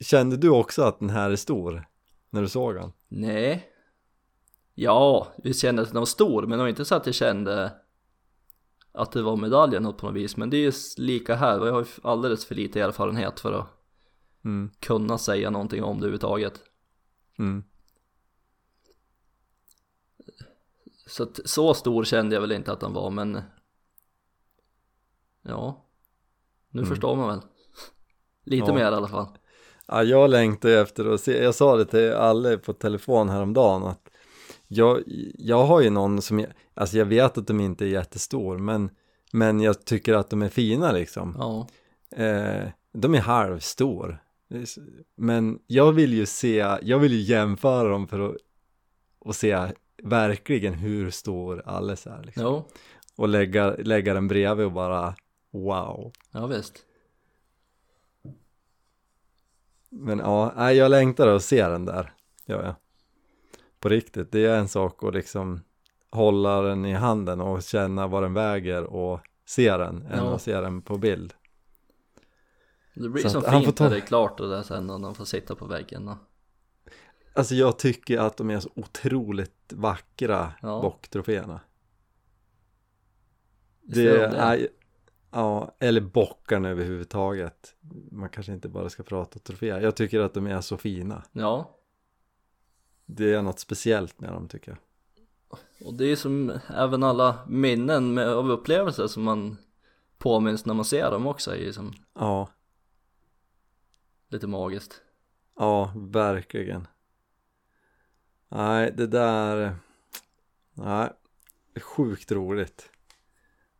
kände 0.00 0.36
du 0.36 0.48
också 0.48 0.82
att 0.82 1.00
den 1.00 1.10
här 1.10 1.30
är 1.30 1.36
stor? 1.36 1.86
När 2.30 2.42
du 2.42 2.48
såg 2.48 2.74
den? 2.74 2.92
Nej 3.08 3.70
Ja, 4.74 5.28
vi 5.36 5.54
kände 5.54 5.82
att 5.82 5.88
den 5.88 5.98
var 5.98 6.06
stor 6.06 6.42
men 6.42 6.58
det 6.58 6.64
var 6.64 6.68
inte 6.68 6.84
så 6.84 6.94
att 6.94 7.06
jag 7.06 7.14
kände 7.14 7.72
Att 8.96 9.12
det 9.12 9.22
var 9.22 9.36
medaljen 9.36 9.82
något 9.82 9.98
på 9.98 10.06
något 10.06 10.14
vis 10.16 10.36
Men 10.36 10.50
det 10.50 10.56
är 10.56 10.60
ju 10.60 10.72
lika 10.96 11.34
här, 11.34 11.60
och 11.60 11.68
jag 11.68 11.72
har 11.72 11.80
ju 11.80 11.86
alldeles 12.02 12.44
för 12.46 12.54
lite 12.54 12.80
erfarenhet 12.80 13.40
för 13.40 13.52
att 13.52 13.66
Mm. 14.44 14.70
kunna 14.80 15.18
säga 15.18 15.50
någonting 15.50 15.82
om 15.84 15.96
det 15.96 16.00
överhuvudtaget 16.06 16.60
Mm. 17.38 17.64
Så 21.06 21.26
så 21.44 21.74
stor 21.74 22.04
kände 22.04 22.36
jag 22.36 22.40
väl 22.40 22.52
inte 22.52 22.72
att 22.72 22.80
den 22.80 22.92
var 22.92 23.10
men 23.10 23.40
Ja 25.42 25.84
Nu 26.70 26.80
Mm. 26.80 26.88
förstår 26.90 27.16
man 27.16 27.28
väl 27.28 27.40
Lite 28.44 28.66
Ja. 28.66 28.74
mer 28.74 28.82
i 28.82 28.94
alla 28.94 29.08
fall 29.08 29.26
Ja, 29.86 30.02
jag 30.02 30.30
längtar 30.30 30.68
efter 30.68 31.04
att 31.14 31.20
se, 31.20 31.42
jag 31.44 31.54
sa 31.54 31.76
det 31.76 31.84
till 31.84 32.12
alla 32.12 32.56
på 32.58 32.72
telefon 32.72 33.28
häromdagen 33.28 33.82
att 33.82 34.08
jag, 34.68 35.02
jag 35.34 35.64
har 35.64 35.80
ju 35.80 35.90
någon 35.90 36.22
som, 36.22 36.40
jag, 36.40 36.50
alltså 36.74 36.98
jag 36.98 37.06
vet 37.06 37.38
att 37.38 37.46
de 37.46 37.60
inte 37.60 37.84
är 37.84 37.88
jättestor 37.88 38.58
men, 38.58 38.90
men 39.32 39.60
jag 39.60 39.84
tycker 39.84 40.14
att 40.14 40.30
de 40.30 40.42
är 40.42 40.48
fina 40.48 40.92
liksom. 40.92 41.36
Ja, 41.38 41.66
Eh, 42.16 42.68
de 42.92 43.14
är 43.14 43.20
halvstor. 43.20 44.18
Men 45.16 45.58
jag 45.66 45.92
vill 45.92 46.14
ju 46.14 46.26
se, 46.26 46.78
jag 46.82 46.98
vill 46.98 47.12
ju 47.12 47.20
jämföra 47.20 47.88
dem 47.88 48.08
för 48.08 48.20
att 48.20 48.36
och 49.18 49.36
se 49.36 49.72
verkligen 50.02 50.74
hur 50.74 51.10
stor 51.10 51.62
Alice 51.66 52.10
är 52.10 52.22
liksom. 52.22 52.42
jo, 52.42 52.68
Och 53.16 53.28
lägga, 53.28 53.76
lägga 53.76 54.14
den 54.14 54.28
bredvid 54.28 54.66
och 54.66 54.72
bara 54.72 55.14
wow. 55.50 56.12
ja 56.30 56.46
visst 56.46 56.84
Men 59.88 60.18
ja, 60.18 60.72
jag 60.72 60.90
längtar 60.90 61.28
att 61.28 61.42
se 61.42 61.68
den 61.68 61.84
där, 61.84 62.12
gör 62.46 62.64
jag. 62.64 62.74
På 63.84 63.88
riktigt, 63.90 64.32
det 64.32 64.44
är 64.46 64.58
en 64.58 64.68
sak 64.68 65.04
att 65.04 65.14
liksom 65.14 65.60
hålla 66.10 66.60
den 66.62 66.84
i 66.84 66.92
handen 66.92 67.40
och 67.40 67.62
känna 67.62 68.06
vad 68.06 68.22
den 68.22 68.34
väger 68.34 68.84
och 68.84 69.20
se 69.46 69.76
den 69.76 70.02
än 70.02 70.18
Ja. 70.24 70.34
att 70.34 70.42
se 70.42 70.60
den 70.60 70.82
på 70.82 70.98
bild. 70.98 71.34
Det 72.94 73.08
blir 73.08 73.22
Så 73.22 73.28
så 73.30 73.40
han 73.46 73.52
får 73.60 73.60
fint 73.66 73.76
ta- 73.76 73.84
när 73.84 73.90
det 73.90 73.96
är 73.96 74.00
klart 74.00 74.40
och 74.40 74.48
det 74.48 74.64
sen 74.64 74.90
och 74.90 75.00
de 75.00 75.14
får 75.14 75.24
sitta 75.24 75.54
på 75.54 75.66
väggen 75.66 76.08
och 76.08 76.16
Alltså 77.36 77.54
jag 77.54 77.78
tycker 77.78 78.18
att 78.18 78.36
de 78.36 78.50
är 78.50 78.60
så 78.60 78.70
otroligt 78.74 79.72
vackra 79.72 80.52
Ja. 80.62 80.80
bocktroféerna. 80.82 81.60
Det 83.82 84.02
det? 84.02 84.26
är, 84.36 84.68
ja, 85.30 85.74
eller 85.78 86.00
bockarna 86.00 86.68
överhuvudtaget. 86.68 87.74
Man 88.10 88.28
kanske 88.28 88.52
inte 88.52 88.68
bara 88.68 88.88
ska 88.90 89.02
prata 89.02 89.38
troféer. 89.38 89.80
Jag 89.80 89.96
tycker 89.96 90.20
att 90.20 90.34
de 90.34 90.46
är 90.46 90.60
så 90.60 90.76
fina. 90.76 91.22
Ja, 91.32 91.76
Det 93.06 93.32
är 93.34 93.42
något 93.42 93.58
speciellt 93.58 94.20
med 94.20 94.32
dem 94.32 94.48
tycker 94.48 94.70
jag. 94.70 94.78
och 95.86 95.94
det 95.94 96.04
är 96.12 96.16
som 96.16 96.58
även 96.76 97.02
alla 97.02 97.38
minnen 97.48 98.14
med, 98.14 98.28
av 98.28 98.50
upplevelser 98.50 99.06
som 99.06 99.22
man 99.22 99.56
påminns 100.18 100.64
när 100.66 100.74
man 100.74 100.84
ser 100.84 101.10
dem 101.10 101.26
också 101.26 101.50
är 101.50 101.56
ju 101.56 101.72
som 101.72 101.92
Ja, 102.14 102.48
lite 104.28 104.46
magiskt 104.46 105.00
ja, 105.58 105.92
verkligen. 105.96 106.86
Nej, 108.48 108.92
det 108.96 109.06
där, 109.06 109.76
nej, 110.74 111.10
sjukt 111.80 112.32
roligt. 112.32 112.90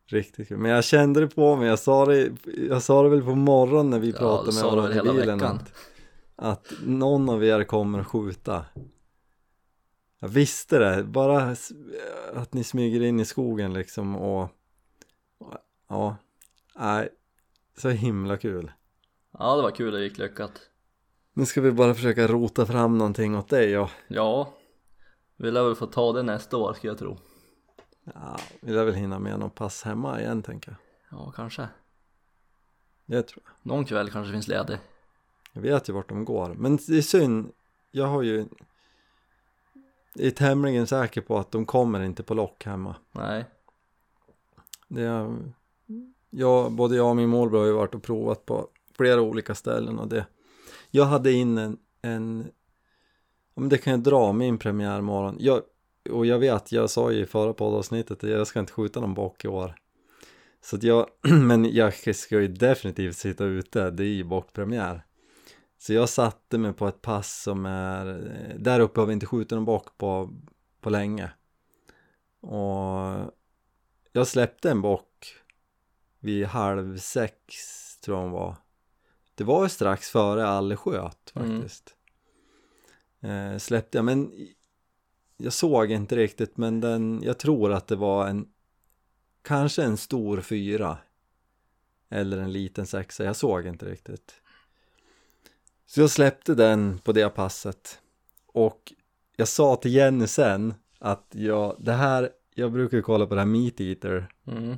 Riktigt 0.07 0.49
kul. 0.49 0.59
Men 0.59 0.71
jag 0.71 0.85
kände 0.85 1.21
det 1.21 1.29
på 1.29 1.57
mig, 1.57 1.69
jag 1.69 1.79
sa 1.79 2.07
det, 2.07 2.33
jag 2.69 2.83
sa 2.83 3.03
det 3.03 3.09
väl 3.09 3.23
på 3.23 3.35
morgonen 3.35 3.91
när 3.91 3.99
vi 3.99 4.11
Ja, 4.11 4.19
pratade 4.19 4.51
du 4.51 4.63
med 4.63 4.73
varandra 4.73 5.13
i 5.13 5.17
bilen. 5.17 5.43
Att, 5.43 5.73
att 6.37 6.73
någon 6.87 7.29
av 7.29 7.45
er 7.45 7.65
kommer 7.65 8.05
skjuta. 8.05 8.65
Jag 10.25 10.29
visste 10.29 10.79
det, 10.79 11.05
bara 11.05 11.57
att 12.35 12.53
ni 12.53 12.65
smyger 12.65 13.01
in 13.01 13.21
i 13.21 13.25
skogen 13.25 13.73
liksom 13.73 14.17
och, 14.17 14.49
och 15.39 15.55
ja, 15.89 16.17
nej, 16.75 17.09
så 17.77 17.89
himla 17.89 18.37
kul. 18.37 18.73
Ja 19.39 19.57
det 19.57 19.63
var 19.63 19.71
kul, 19.71 19.93
det 19.93 20.03
gick 20.03 20.19
lyckat 20.19 20.53
Nu 21.33 21.47
ska 21.47 21.61
vi 21.61 21.73
bara 21.73 21.95
försöka 21.95 22.27
rota 22.27 22.67
fram 22.67 22.99
någonting 22.99 23.37
åt 23.37 23.49
dig 23.49 23.79
och 23.79 23.91
Ja, 24.09 24.55
vi 25.37 25.51
lär 25.51 25.65
väl 25.65 25.75
få 25.75 25.87
ta 25.87 26.13
det 26.13 26.23
nästa 26.23 26.57
år 26.57 26.75
ska 26.75 26.89
jag 26.89 26.99
tro 26.99 27.19
ja, 28.15 28.39
vi 28.61 28.73
lär 28.73 28.85
väl 28.85 28.95
hinna 28.95 29.19
med 29.19 29.39
någon 29.39 29.51
pass 29.51 29.83
hemma 29.83 30.21
igen 30.21 30.43
tänker 30.43 30.71
jag. 30.71 31.19
Ja, 31.19 31.33
kanske 31.37 31.69
Det 33.07 33.23
tror 33.23 33.43
jag. 33.45 33.71
Någon 33.71 33.85
kväll 33.85 34.11
kanske 34.11 34.33
finns 34.33 34.49
ledig 34.49 34.79
Jag 35.53 35.63
vet 35.63 35.89
ju 35.89 35.93
vart 35.93 36.09
de 36.09 36.25
går, 36.25 36.55
men 36.55 36.77
det 36.77 36.99
är 36.99 37.03
synd, 37.03 37.53
jag 37.91 38.07
har 38.07 38.23
ju 38.23 38.47
är 40.15 40.31
tämligen 40.31 40.87
säker 40.87 41.21
på 41.21 41.39
att 41.39 41.53
de 41.53 41.67
kommer 41.67 42.03
inte 42.03 42.23
på 42.23 42.35
lock 42.35 42.65
hemma. 42.65 42.97
Nej, 43.13 43.45
Det 44.89 45.03
är, 45.03 45.37
jag, 46.31 46.73
både 46.73 46.97
jag 46.97 47.09
och 47.09 47.17
min 47.17 47.29
morbror 47.29 47.59
har 47.59 47.67
ju 47.67 47.73
varit 47.73 47.95
och 47.95 48.03
provat 48.03 48.47
på 48.47 48.69
flera 48.97 49.21
olika 49.21 49.55
ställen 49.55 49.99
och 49.99 50.09
det 50.09 50.27
Jag 50.91 51.05
hade 51.05 51.33
in 51.33 51.59
en, 51.59 51.79
en 52.03 52.51
men 53.55 53.69
det 53.69 53.79
kan 53.79 53.91
jag 53.91 54.01
dra 54.01 54.33
min 54.33 54.59
premiärmorgon. 54.59 55.37
Jag, 55.39 55.63
Och 56.11 56.27
jag 56.27 56.39
vet, 56.39 56.73
jag 56.73 56.91
sa 56.91 57.13
ju 57.13 57.23
i 57.23 57.27
förra 57.27 57.53
poddavsnittet 57.53 58.25
att 58.25 58.31
jag 58.31 58.47
ska 58.47 58.61
inte 58.61 58.73
skjuta 58.73 59.01
någon 59.01 59.15
bock 59.15 59.45
i 59.45 59.49
år. 59.49 59.75
Så 60.61 60.77
att 60.77 60.83
jag, 60.83 61.07
men 61.23 61.75
jag 61.75 62.17
ska 62.17 62.41
ju 62.41 62.49
definitivt 62.49 63.17
sitta 63.17 63.45
ute, 63.45 63.91
det 63.91 64.03
är 64.03 64.07
ju 64.07 64.25
bockpremiär 64.25 65.05
Så 65.85 65.93
jag 65.93 66.09
satte 66.09 66.59
mig 66.59 66.73
på 66.73 66.89
ett 66.89 67.03
pass 67.03 67.43
som 67.43 67.67
är, 67.67 68.07
där 68.59 68.81
uppe 68.81 69.01
har 69.01 69.07
vi 69.07 69.13
inte 69.13 69.27
skjutit 69.27 69.51
någon 69.51 69.65
bock 69.65 69.99
på, 69.99 70.31
på 70.81 70.91
länge. 70.91 71.31
Och 72.41 73.33
jag 74.13 74.27
släppte 74.27 74.71
en 74.71 74.83
bock 74.83 75.35
vid 76.19 76.47
halv 76.47 76.99
sex 76.99 77.55
tror 78.01 78.17
jag 78.17 78.23
hon 78.23 78.33
var. 78.33 78.57
Det 79.35 79.45
var 79.45 79.63
ju 79.63 79.69
strax 79.69 80.11
före 80.11 80.47
alle 80.47 80.77
sköt 80.77 81.33
Mm. 81.35 81.61
faktiskt. 81.61 81.97
Eh, 83.21 83.59
Släppte 83.59 83.99
jag 83.99 84.05
men 84.05 84.33
jag 85.37 85.53
såg 85.53 85.91
inte 85.91 86.17
riktigt 86.17 86.57
men 86.57 86.81
den, 86.81 87.23
jag 87.23 87.39
tror 87.39 87.73
att 87.73 87.87
det 87.87 87.97
var 87.97 88.29
en 88.29 88.49
kanske 89.43 89.83
en 89.83 89.97
stor 89.97 90.41
fyra. 90.41 90.99
Eller 92.09 92.39
en 92.39 92.53
liten 92.53 92.87
sexa, 92.87 93.25
jag 93.25 93.37
såg 93.37 93.67
inte 93.67 93.87
riktigt 93.87 94.41
så 95.87 96.01
jag 96.01 96.11
släppte 96.11 96.55
den 96.55 96.99
på 96.99 97.13
det 97.13 97.29
passet. 97.29 97.99
Och 98.47 98.93
jag 99.37 99.49
sa 99.49 99.77
till 99.77 99.95
Jenny 99.95 100.27
sen 100.27 100.75
att 100.99 101.27
jag, 101.31 101.77
det 101.79 101.93
här, 101.93 102.31
jag 102.55 102.73
brukar 102.73 103.01
kolla 103.01 103.27
på 103.27 103.35
det 103.35 103.41
här 103.41 103.47
Meat 103.47 103.81
Eater. 103.81 104.29
Mm. 104.47 104.77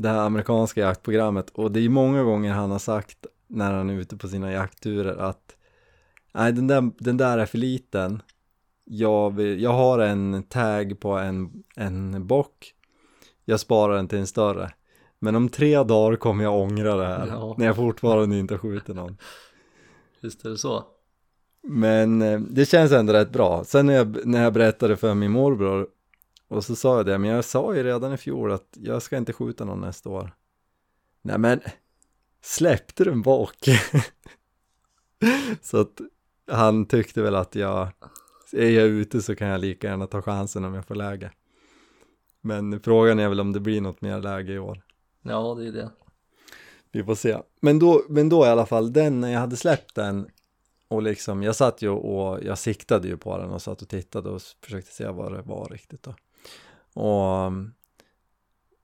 det 0.00 0.08
här 0.08 0.18
amerikanska 0.18 0.80
jaktprogrammet. 0.80 1.50
Och 1.50 1.72
det 1.72 1.80
är 1.80 1.88
många 1.88 2.22
gånger 2.22 2.52
han 2.52 2.70
har 2.70 2.78
sagt 2.78 3.26
när 3.46 3.72
han 3.72 3.90
är 3.90 3.94
ute 3.94 4.16
på 4.16 4.28
sina 4.28 4.52
jaktturer 4.52 5.16
att 5.16 5.56
nej 6.34 6.52
den 6.52 6.66
där, 6.66 6.90
den 6.98 7.16
där 7.16 7.38
är 7.38 7.46
för 7.46 7.58
liten. 7.58 8.22
Jag, 8.84 9.34
vill, 9.34 9.62
jag 9.62 9.72
har 9.72 9.98
en 9.98 10.42
tag 10.42 11.00
på 11.00 11.12
en, 11.12 11.62
en 11.76 12.26
bock. 12.26 12.74
Jag 13.44 13.60
sparar 13.60 13.96
den 13.96 14.08
till 14.08 14.18
en 14.18 14.26
större. 14.26 14.70
Men 15.18 15.36
om 15.36 15.48
tre 15.48 15.82
dagar 15.82 16.16
kommer 16.16 16.44
jag 16.44 16.54
ångra 16.60 16.96
det 16.96 17.06
här 17.06 17.26
Ja. 17.26 17.54
när 17.58 17.66
jag 17.66 17.76
fortfarande 17.76 18.38
inte 18.38 18.58
skjuter 18.58 18.94
någon 18.94 19.16
Visst 20.20 20.44
är 20.44 20.50
det 20.50 20.58
så? 20.58 20.84
men 21.62 22.22
eh, 22.22 22.40
det 22.40 22.66
känns 22.66 22.92
ändå 22.92 23.12
rätt 23.12 23.32
bra 23.32 23.64
sen 23.64 23.86
när 23.86 23.94
jag, 23.94 24.26
när 24.26 24.42
jag 24.42 24.52
berättade 24.52 24.96
för 24.96 25.14
min 25.14 25.30
morbror 25.30 25.88
och 26.48 26.64
så 26.64 26.76
sa 26.76 26.96
jag 26.96 27.06
det, 27.06 27.18
men 27.18 27.30
jag 27.30 27.44
sa 27.44 27.74
ju 27.74 27.82
redan 27.82 28.12
i 28.12 28.16
fjol 28.16 28.52
att 28.52 28.76
jag 28.80 29.02
ska 29.02 29.16
inte 29.16 29.32
skjuta 29.32 29.64
någon 29.64 29.80
nästa 29.80 30.10
år. 30.10 30.34
Nej 31.22 31.38
men, 31.38 31.60
släppte 32.42 33.04
du 33.04 33.12
en 33.12 33.22
bak? 33.22 33.56
så 35.62 35.80
att 35.80 36.00
han 36.46 36.86
tyckte 36.86 37.22
väl 37.22 37.34
att 37.34 37.54
jag, 37.54 37.88
är 38.52 38.70
jag 38.70 38.86
ute 38.86 39.22
så 39.22 39.34
kan 39.34 39.48
jag 39.48 39.60
lika 39.60 39.86
gärna 39.86 40.06
ta 40.06 40.22
chansen 40.22 40.64
om 40.64 40.74
jag 40.74 40.86
får 40.86 40.94
läge. 40.94 41.32
Men 42.40 42.80
frågan 42.80 43.18
är 43.18 43.28
väl 43.28 43.40
om 43.40 43.52
det 43.52 43.60
blir 43.60 43.80
något 43.80 44.00
mer 44.00 44.20
läge 44.20 44.52
i 44.52 44.58
år. 44.58 44.82
Ja, 45.22 45.54
det 45.58 45.66
är 45.66 45.72
det. 45.72 45.90
Vi 46.92 47.04
får 47.04 47.14
se. 47.14 47.38
Men 47.60 47.78
då, 47.78 48.02
men 48.08 48.28
då 48.28 48.46
i 48.46 48.48
alla 48.48 48.66
fall, 48.66 48.92
den 48.92 49.20
när 49.20 49.32
jag 49.32 49.40
hade 49.40 49.56
släppt 49.56 49.94
den 49.94 50.28
och 50.88 51.02
liksom, 51.02 51.42
jag 51.42 51.56
satt 51.56 51.82
ju 51.82 51.88
och 51.88 52.44
jag 52.44 52.58
siktade 52.58 53.08
ju 53.08 53.16
på 53.16 53.38
den 53.38 53.50
och 53.50 53.62
satt 53.62 53.82
och 53.82 53.88
tittade 53.88 54.30
och 54.30 54.42
försökte 54.64 54.94
se 54.94 55.08
vad 55.08 55.32
det 55.32 55.42
var 55.42 55.68
riktigt 55.68 56.02
då. 56.02 56.14
Och, 57.02 57.52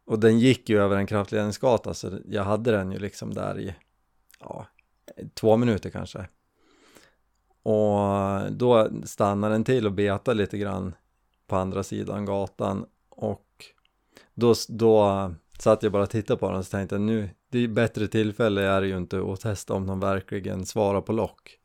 och 0.07 0.19
den 0.19 0.38
gick 0.38 0.69
ju 0.69 0.81
över 0.81 0.97
en 0.97 1.07
kraftledningsgata 1.07 1.95
så 1.95 2.19
jag 2.25 2.45
hade 2.45 2.71
den 2.71 2.92
ju 2.92 2.99
liksom 2.99 3.35
där 3.35 3.59
i, 3.59 3.75
ja, 4.40 4.66
två 5.35 5.57
minuter 5.57 5.90
kanske. 5.90 6.29
Och 7.62 8.53
då 8.53 8.90
stannade 9.05 9.55
den 9.55 9.64
till 9.64 9.87
och 9.87 9.92
betade 9.92 10.37
lite 10.37 10.59
grann 10.59 10.95
på 11.47 11.57
andra 11.57 11.83
sidan 11.83 12.25
gatan 12.25 12.87
och 13.09 13.47
då, 14.35 14.55
då 14.69 15.35
satt 15.59 15.83
jag 15.83 15.92
bara 15.92 16.03
och 16.03 16.11
tittade 16.11 16.38
på 16.38 16.49
den 16.49 16.59
och 16.59 16.64
så 16.64 16.71
tänkte 16.71 16.95
jag 16.95 17.03
nu, 17.03 17.31
bättre 17.69 18.09
tillfälle 18.09 18.62
är 18.62 18.81
det 18.81 18.87
ju 18.87 18.97
inte 18.97 19.33
att 19.33 19.40
testa 19.40 19.75
om 19.75 19.87
de 19.87 20.01
verkligen 20.01 20.66
svarar 20.66 21.01
på 21.01 21.12
lock. 21.12 21.59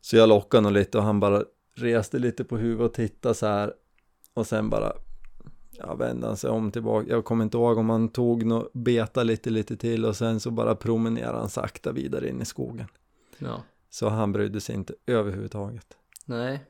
Så 0.00 0.16
jag 0.16 0.28
lockade 0.28 0.60
nog 0.60 0.72
lite 0.72 0.98
och 0.98 1.04
han 1.04 1.20
bara 1.20 1.44
reste 1.74 2.18
lite 2.18 2.44
på 2.44 2.56
huvudet 2.56 2.86
och 2.90 2.94
tittade 2.94 3.34
så 3.34 3.46
här 3.46 3.74
och 4.34 4.46
sen 4.46 4.70
bara 4.70 4.92
ja, 5.70 5.94
vände 5.94 6.26
han 6.26 6.36
sig 6.36 6.50
om 6.50 6.70
tillbaka. 6.70 7.10
Jag 7.10 7.24
kommer 7.24 7.44
inte 7.44 7.56
ihåg 7.56 7.78
om 7.78 7.90
han 7.90 8.08
tog 8.08 8.46
något 8.46 8.72
beta 8.72 9.22
lite 9.22 9.50
lite 9.50 9.76
till 9.76 10.04
och 10.04 10.16
sen 10.16 10.40
så 10.40 10.50
bara 10.50 10.74
promenerade 10.74 11.38
han 11.38 11.50
sakta 11.50 11.92
vidare 11.92 12.28
in 12.28 12.42
i 12.42 12.44
skogen. 12.44 12.86
Ja. 13.38 13.62
Så 13.90 14.08
han 14.08 14.32
brydde 14.32 14.60
sig 14.60 14.74
inte 14.74 14.94
överhuvudtaget. 15.06 15.86
Nej. 16.24 16.64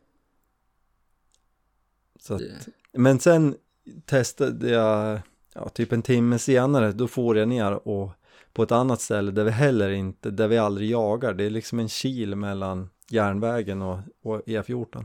Så 2.20 2.34
att, 2.34 2.40
Det- 2.40 2.66
men 2.92 3.18
sen 3.18 3.56
testade 4.04 4.70
jag, 4.70 5.20
ja, 5.54 5.68
typ 5.68 5.92
en 5.92 6.02
timme 6.02 6.38
senare, 6.38 6.92
då 6.92 7.08
får 7.08 7.38
jag 7.38 7.48
ner 7.48 7.88
och 7.88 8.10
på 8.58 8.62
ett 8.62 8.72
annat 8.72 9.00
ställe 9.00 9.30
där 9.30 9.44
vi 9.44 9.50
heller 9.50 9.90
inte, 9.90 10.30
där 10.30 10.48
vi 10.48 10.58
aldrig 10.58 10.90
jagar, 10.90 11.34
det 11.34 11.44
är 11.44 11.50
liksom 11.50 11.78
en 11.78 11.88
kil 11.88 12.36
mellan 12.36 12.90
järnvägen 13.10 13.82
och, 13.82 13.98
och 14.22 14.40
E14. 14.46 15.04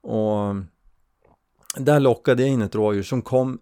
Och 0.00 0.54
där 1.76 2.00
lockade 2.00 2.42
jag 2.42 2.50
in 2.50 2.62
ett 2.62 2.74
rådjur 2.74 3.02
som 3.02 3.22
kom 3.22 3.58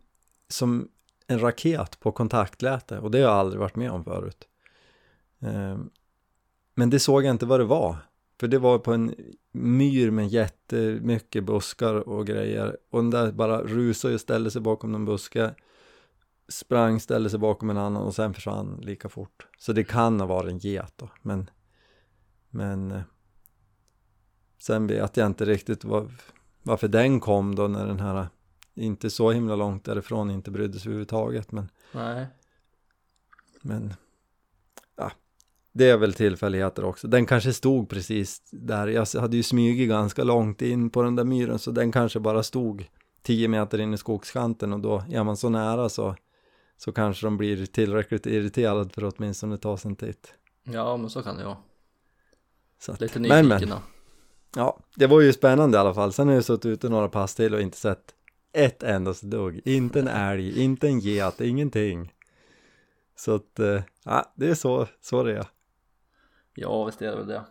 som 0.48 0.88
en 1.26 1.40
raket 1.40 2.00
på 2.00 2.12
kontaktläte 2.12 2.98
och 2.98 3.10
det 3.10 3.18
har 3.18 3.24
jag 3.24 3.32
aldrig 3.32 3.60
varit 3.60 3.76
med 3.76 3.90
om 3.90 4.04
förut. 4.04 4.48
Ehm, 5.40 5.90
men 6.74 6.90
det 6.90 7.00
såg 7.00 7.24
jag 7.24 7.30
inte 7.30 7.46
vad 7.46 7.60
det 7.60 7.64
var. 7.64 7.96
För 8.40 8.48
det 8.48 8.58
var 8.58 8.78
på 8.78 8.92
en 8.92 9.14
myr 9.52 10.10
med 10.10 10.28
jättemycket 10.28 11.44
buskar 11.44 11.94
och 11.94 12.26
grejer. 12.26 12.76
Och 12.90 13.02
den 13.02 13.10
där 13.10 13.32
bara 13.32 13.62
rusade 13.62 14.14
och 14.14 14.20
ställde 14.20 14.50
sig 14.50 14.60
bakom 14.60 14.92
någon 14.92 15.04
buske. 15.04 15.54
Sprang, 16.48 17.00
ställde 17.00 17.30
sig 17.30 17.38
bakom 17.38 17.70
en 17.70 17.76
annan 17.76 18.02
och 18.02 18.14
sen 18.14 18.34
försvann 18.34 18.80
lika 18.82 19.08
fort. 19.08 19.46
Så 19.58 19.72
det 19.72 19.84
kan 19.84 20.20
ha 20.20 20.26
varit 20.26 20.50
en 20.50 20.58
get 20.58 20.92
då. 20.96 21.08
Men, 21.22 21.50
men 22.50 22.92
eh, 22.92 23.02
sen 24.58 24.86
vet 24.86 25.16
jag 25.16 25.26
inte 25.26 25.44
riktigt 25.44 25.84
var, 25.84 26.10
varför 26.62 26.88
den 26.88 27.20
kom 27.20 27.54
då 27.54 27.68
när 27.68 27.86
den 27.86 28.00
här 28.00 28.26
inte 28.74 29.10
så 29.10 29.30
himla 29.30 29.56
långt 29.56 29.84
därifrån 29.84 30.30
inte 30.30 30.50
brydde 30.50 30.78
sig 30.78 30.88
överhuvudtaget. 30.88 31.52
Men, 31.52 31.70
Nej. 31.92 32.26
men 33.62 33.94
ja, 34.96 35.12
det 35.72 35.90
är 35.90 35.96
väl 35.96 36.14
tillfälligheter 36.14 36.84
också. 36.84 37.08
Den 37.08 37.26
kanske 37.26 37.52
stod 37.52 37.88
precis 37.88 38.42
där. 38.50 38.86
Jag 38.86 39.06
hade 39.20 39.36
ju 39.36 39.42
smugit 39.42 39.88
ganska 39.88 40.24
långt 40.24 40.62
in 40.62 40.90
på 40.90 41.02
den 41.02 41.16
där 41.16 41.24
myren 41.24 41.58
så 41.58 41.70
den 41.70 41.92
kanske 41.92 42.20
bara 42.20 42.42
stod 42.42 42.86
10 43.22 43.48
meter 43.48 43.78
in 43.78 43.94
i 43.94 43.98
skogskanten 43.98 44.72
och 44.72 44.80
då 44.80 45.02
är 45.10 45.24
man 45.24 45.36
så 45.36 45.48
nära 45.48 45.88
så, 45.88 46.16
så 46.76 46.92
kanske 46.92 47.26
de 47.26 47.36
blir 47.36 47.66
tillräckligt 47.66 48.26
irriterade 48.26 48.90
för 48.90 49.02
att 49.02 49.14
åtminstone 49.18 49.58
ta 49.58 49.76
sig 49.76 49.88
en 49.88 49.96
titt. 49.96 50.34
Ja, 50.64 50.96
men 50.96 51.10
så 51.10 51.22
kan 51.22 51.36
det 51.36 51.44
vara. 51.44 51.56
Så 52.78 52.92
att, 52.92 53.00
Lite 53.00 53.20
men, 53.20 53.48
nyfikna. 53.48 53.74
men, 53.74 53.84
ja, 54.56 54.78
det 54.94 55.06
var 55.06 55.20
ju 55.20 55.32
spännande 55.32 55.78
i 55.78 55.80
alla 55.80 55.94
fall. 55.94 56.12
Sen 56.12 56.28
har 56.28 56.34
jag 56.34 56.44
suttit 56.44 56.66
ute 56.66 56.88
några 56.88 57.08
pass 57.08 57.34
till 57.34 57.54
och 57.54 57.60
inte 57.60 57.76
sett 57.76 58.14
ett 58.52 58.82
endaste 58.82 59.26
dugg. 59.26 59.60
Inte 59.64 60.00
en 60.00 60.08
älg, 60.08 60.62
inte 60.62 60.86
en 60.88 61.00
get, 61.00 61.40
ingenting. 61.40 62.12
Så 63.16 63.34
att, 63.34 63.58
eh, 63.58 63.82
ja, 64.04 64.32
det 64.34 64.48
är 64.48 64.54
så, 64.54 64.86
så 65.00 65.22
det 65.22 65.36
är. 65.36 65.46
Ja, 66.54 66.84
visst 66.84 67.02
är 67.02 67.10
det 67.10 67.16
väl 67.16 67.26
det. 67.26 67.44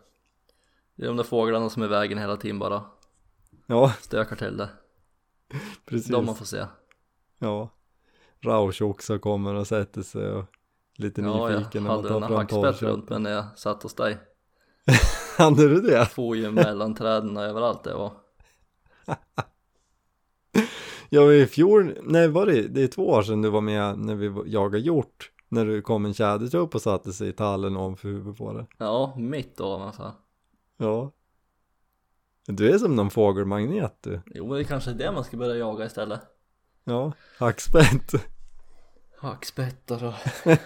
Det 0.95 1.03
är 1.03 1.07
de 1.07 1.17
där 1.17 1.23
fåglarna 1.23 1.69
som 1.69 1.81
är 1.81 1.85
i 1.85 1.89
vägen 1.89 2.17
hela 2.17 2.38
tiden 2.38 2.59
bara 2.59 2.83
Ja, 3.67 3.93
stökar 4.01 4.35
till 4.35 4.57
det. 4.57 4.69
precis. 5.85 6.07
De 6.07 6.25
man 6.25 6.35
får 6.35 6.45
se. 6.45 6.65
Ja. 7.39 7.69
Rausch 8.45 9.21
kommer 9.21 9.53
och 9.53 9.67
sätter 9.67 10.01
sig 10.01 10.31
och 10.31 10.45
lite 10.97 11.21
Ja, 11.21 11.51
jag 11.51 11.60
nyfiken 11.60 11.84
när 11.84 11.89
man 11.89 11.97
hade 11.97 12.10
tar 12.10 12.21
en 12.21 12.27
fram 12.27 12.63
hackspett 12.63 12.89
runt 12.89 13.10
mig 13.10 13.19
när 13.19 13.31
jag 13.31 13.45
satt 13.55 13.84
hos 13.84 13.93
dig. 13.93 14.17
Hade 15.38 15.67
du 15.67 15.81
det? 15.81 16.05
For 16.05 16.36
ju 16.36 16.51
mellan 16.51 16.95
träden 16.95 17.38
och 17.38 17.43
överallt 17.43 17.84
det 17.84 17.93
var. 17.93 18.12
Ja, 21.10 21.34
i 21.34 21.45
fjol, 21.45 21.97
nej 22.03 22.27
var 22.27 22.45
det, 22.45 22.62
det 22.62 22.84
är 22.84 22.88
två 22.88 23.08
år 23.08 23.21
sedan 23.21 23.41
du 23.41 23.49
var 23.49 23.62
med 23.62 23.99
när 23.99 24.15
vi 24.15 24.51
jagade 24.51 24.84
hjort. 24.84 25.31
När 25.49 25.65
du 25.65 25.81
kom 25.81 26.05
en 26.05 26.13
tjädertupp 26.13 26.75
och 26.75 26.81
satte 26.81 27.13
sig 27.13 27.29
i 27.29 27.34
tallen 27.34 27.77
ovanför 27.77 28.08
huvudet 28.08 28.38
på 28.38 28.53
det. 28.53 28.65
Ja, 28.77 29.13
mitt 29.17 29.60
av 29.60 29.81
alltså. 29.81 30.13
Ja. 30.77 31.12
Du 32.47 32.69
är 32.69 32.77
som 32.77 32.95
någon 32.95 33.10
fågelmagnet 33.10 33.97
du. 34.01 34.21
Jo, 34.25 34.53
det 34.53 34.63
kanske 34.63 34.91
är 34.91 34.95
det 34.95 35.12
man 35.12 35.23
ska 35.23 35.38
börja 35.38 35.55
jaga 35.55 35.86
istället. 35.86 36.21
Ja, 36.84 37.12
hackspett. 37.39 38.13
Hackspettar 39.25 40.03
och... 40.03 40.13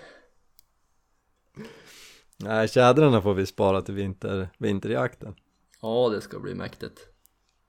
Nej, 2.37 2.67
tjädrarna 2.67 3.21
får 3.21 3.33
vi 3.33 3.45
spara 3.45 3.81
till 3.81 3.93
vinter, 3.93 4.49
vinterjakten. 4.57 5.35
Ja, 5.81 6.09
det 6.09 6.21
ska 6.21 6.39
bli 6.39 6.55
mäktigt. 6.55 6.99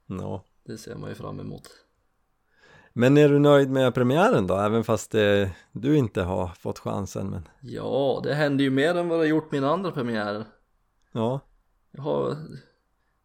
Ja. 0.07 0.45
Det 0.67 0.79
ser 0.79 0.95
man 0.95 1.09
ju 1.09 1.15
fram 1.15 1.41
emot. 1.41 1.69
Men 2.93 3.17
är 3.19 3.29
du 3.29 3.39
nöjd 3.39 3.71
med 3.71 3.95
premiären 3.95 4.47
då? 4.47 4.55
Även 4.57 4.85
fast 4.85 5.11
det, 5.11 5.51
du 5.73 5.97
inte 5.97 6.23
har 6.23 6.49
fått 6.49 6.79
chansen 6.79 7.31
men 7.31 7.49
Ja, 7.61 8.21
det 8.25 8.35
händer 8.35 8.65
ju 8.65 8.71
mer 8.71 8.95
än 8.95 9.09
vad 9.09 9.21
det 9.21 9.27
gjort 9.27 9.53
mina 9.53 9.71
andra 9.71 9.91
premiärer. 9.93 10.45
ja. 11.13 11.41
Jag 11.91 12.03
har... 12.03 12.37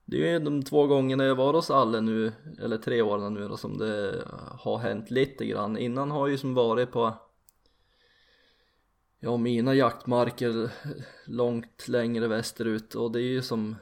Det 0.05 0.27
är 0.27 0.31
ju 0.31 0.39
de 0.39 0.63
två 0.63 0.87
gångerna 0.87 1.23
jag 1.25 1.35
var 1.35 1.53
hos 1.53 1.71
Alle 1.71 2.01
nu, 2.01 2.31
eller 2.61 2.77
tre 2.77 3.01
åren 3.01 3.33
nu 3.33 3.47
då, 3.47 3.57
som 3.57 3.77
det 3.77 4.23
har 4.59 4.77
hänt 4.77 5.11
lite 5.11 5.45
grann. 5.45 5.77
Innan 5.77 6.11
har 6.11 6.19
jag 6.19 6.29
ju 6.29 6.37
som 6.37 6.53
varit 6.53 6.91
på 6.91 7.13
Ja, 9.19 9.37
mina 9.37 9.75
jaktmarker 9.75 10.71
långt 11.25 11.87
längre 11.87 12.27
västerut 12.27 12.95
och 12.95 13.11
det 13.11 13.19
är 13.19 13.27
ju 13.29 13.41
som 13.41 13.75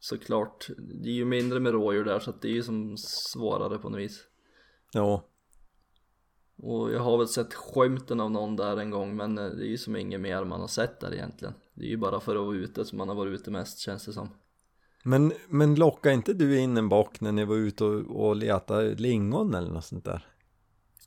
såklart, 0.00 0.68
det 0.78 1.08
är 1.08 1.14
ju 1.14 1.24
mindre 1.24 1.60
med 1.60 1.72
rådjur 1.72 2.04
där 2.04 2.18
så 2.18 2.30
att 2.30 2.42
det 2.42 2.48
är 2.48 2.52
ju 2.52 2.62
som 2.62 2.96
svårare 2.96 3.78
på 3.78 3.88
något 3.88 4.00
vis. 4.00 4.24
Ja, 4.92 5.24
Och 6.56 6.92
jag 6.92 7.00
har 7.00 7.18
väl 7.18 7.28
sett 7.28 7.54
skymten 7.54 8.20
av 8.20 8.30
någon 8.30 8.56
där 8.56 8.76
en 8.76 8.90
gång 8.90 9.16
men 9.16 9.38
eh, 9.38 9.44
det 9.44 9.64
är 9.64 9.68
ju 9.68 9.78
som 9.78 9.96
inget 9.96 10.20
mer 10.20 10.44
man 10.44 10.60
har 10.60 10.68
sett 10.68 11.00
där 11.00 11.14
egentligen. 11.14 11.54
Det 11.74 11.84
är 11.84 11.90
ju 11.90 11.96
bara 11.96 12.20
för 12.20 12.36
att 12.36 12.46
vara 12.46 12.56
ute 12.56 12.84
som 12.84 12.98
man 12.98 13.08
har 13.08 13.16
varit 13.16 13.40
ute 13.40 13.50
mest 13.50 13.78
känns 13.78 14.06
det 14.06 14.12
som. 14.12 14.28
Men, 15.02 15.32
men 15.48 15.74
lockade 15.74 16.14
inte 16.14 16.34
du 16.34 16.58
in 16.58 16.76
en 16.76 16.88
bock 16.88 17.20
när 17.20 17.32
ni 17.32 17.44
var 17.44 17.56
ute 17.56 17.84
och, 17.84 18.26
och 18.26 18.36
letade 18.36 18.94
lingon 18.94 19.54
eller 19.54 19.70
något 19.70 19.84
sånt 19.84 20.04
där? 20.04 20.26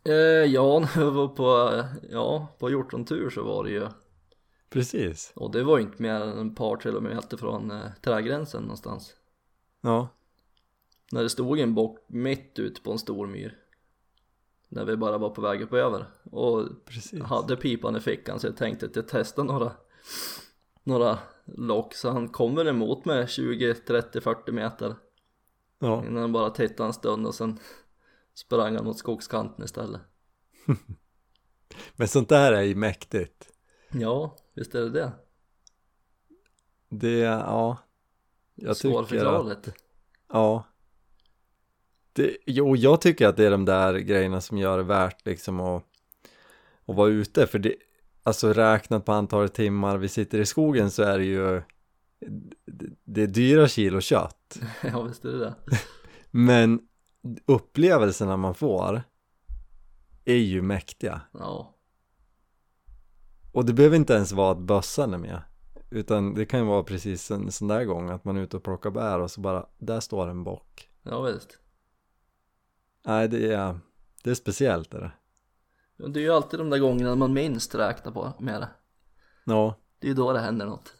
Eh, 0.03 0.13
ja, 0.53 0.79
när 0.79 1.01
jag 1.03 1.11
var 1.11 1.27
på, 1.27 1.83
ja, 2.09 2.47
på 2.59 2.69
hjortrontur 2.69 3.29
så 3.29 3.43
var 3.43 3.63
det 3.63 3.69
ju. 3.69 3.87
Precis. 4.69 5.31
Och 5.35 5.51
det 5.51 5.63
var 5.63 5.77
ju 5.77 5.83
inte 5.83 6.01
mer 6.01 6.21
än 6.21 6.49
ett 6.49 6.55
par 6.55 6.79
kilometer 6.79 7.37
från 7.37 7.71
eh, 7.71 7.91
trädgränsen 8.01 8.61
någonstans. 8.61 9.15
Ja, 9.81 10.07
När 11.11 11.23
det 11.23 11.29
stod 11.29 11.59
en 11.59 11.73
bock 11.73 11.99
mitt 12.07 12.59
ute 12.59 12.81
på 12.81 12.91
en 12.91 12.99
stor 12.99 13.27
myr. 13.27 13.57
När 14.69 14.85
vi 14.85 14.97
bara 14.97 15.17
var 15.17 15.29
på 15.29 15.41
väg 15.41 15.61
upp 15.61 15.73
över. 15.73 16.05
Och 16.31 16.85
precis. 16.85 17.21
hade 17.21 17.55
pipan 17.55 17.95
i 17.95 17.99
fickan 17.99 18.39
så 18.39 18.47
jag 18.47 18.57
tänkte 18.57 18.85
att 18.85 18.95
jag 18.95 19.07
testar 19.07 19.43
några 19.43 19.71
Några 20.83 21.19
lock. 21.45 21.93
Så 21.93 22.09
han 22.09 22.29
kom 22.29 22.55
väl 22.55 22.67
emot 22.67 23.05
mig 23.05 23.27
20, 23.27 23.73
30, 23.73 24.21
40 24.21 24.51
meter. 24.51 24.95
Ja, 25.79 26.05
Innan 26.05 26.21
han 26.21 26.31
bara 26.31 26.49
tittade 26.49 26.87
en 26.87 26.93
stund 26.93 27.27
och 27.27 27.35
sen 27.35 27.59
sprang 28.33 28.75
han 28.75 28.85
mot 28.85 28.97
skogskanten 28.97 29.65
istället 29.65 30.01
men 31.95 32.07
sånt 32.07 32.29
där 32.29 32.53
är 32.53 32.61
ju 32.61 32.75
mäktigt. 32.75 33.51
Ja, 33.91 34.37
visst 34.53 34.75
är 34.75 34.81
det 34.81 34.89
det? 34.89 35.11
Det, 36.89 37.17
ja. 37.17 37.77
Jag 38.55 38.77
tycker 38.77 39.25
att, 39.25 39.69
ja. 40.29 40.65
Det, 42.13 42.37
jo, 42.45 42.75
jag 42.75 43.01
tycker 43.01 43.27
att 43.27 43.37
det 43.37 43.45
är 43.45 43.51
de 43.51 43.65
där 43.65 43.97
grejerna 43.97 44.41
som 44.41 44.57
gör 44.57 44.77
det 44.77 44.83
värt 44.83 45.25
liksom 45.25 45.59
att, 45.59 45.83
att 46.85 46.95
vara 46.95 47.09
ute. 47.09 47.47
För 47.47 47.59
det, 47.59 47.75
alltså 48.23 48.53
räknat 48.53 49.05
på 49.05 49.11
antalet 49.11 49.53
timmar 49.53 49.97
vi 49.97 50.07
sitter 50.07 50.39
i 50.39 50.45
skogen 50.45 50.91
så 50.91 51.03
är 51.03 51.17
det 51.17 51.25
ju 51.25 51.61
det, 52.65 52.89
det 53.03 53.21
är 53.23 53.27
dyra 53.27 53.67
kilo 53.67 54.01
kött. 54.01 54.59
Ja, 54.83 55.01
visst 55.01 55.25
är 55.25 55.31
det 55.31 55.39
det 55.39 55.55
Men 56.31 56.79
upplevelserna 57.45 58.37
man 58.37 58.55
får 58.55 59.03
är 60.25 60.35
ju 60.35 60.61
mäktiga. 60.61 61.21
Ja, 61.31 61.75
Och 63.51 63.65
det 63.65 63.73
behöver 63.73 63.95
inte 63.95 64.13
ens 64.13 64.31
vara 64.31 64.51
att 64.51 64.57
bössan 64.59 65.13
är 65.13 65.17
med. 65.17 65.41
Utan 65.89 66.33
det 66.33 66.45
kan 66.45 66.59
ju 66.59 66.65
vara 66.65 66.83
precis 66.83 67.31
en 67.31 67.51
sån 67.51 67.67
där 67.67 67.85
gång 67.85 68.09
att 68.09 68.25
man 68.25 68.37
är 68.37 68.41
ute 68.41 68.57
och 68.57 68.63
plockar 68.63 68.89
bär 68.91 69.19
och 69.19 69.31
så 69.31 69.41
bara, 69.41 69.65
där 69.77 69.99
står 69.99 70.27
en 70.27 70.43
bock. 70.43 70.89
ja 71.03 71.21
visst 71.21 71.57
Nej, 73.05 73.27
det 73.27 73.53
är, 73.53 73.79
det 74.23 74.29
är 74.29 74.35
speciellt 74.35 74.93
är 74.93 74.99
det. 74.99 75.11
Det 76.07 76.19
är 76.19 76.23
ju 76.23 76.29
alltid 76.33 76.59
de 76.59 76.69
där 76.69 76.79
gångerna 76.79 77.15
man 77.15 77.33
minst 77.33 77.75
räknar 77.75 78.11
på 78.11 78.33
med 78.39 78.61
det 78.61 78.69
Ja, 79.43 79.75
Det 79.99 80.07
är 80.07 80.09
ju 80.09 80.15
då 80.15 80.33
det 80.33 80.39
händer 80.39 80.65
något 80.65 80.93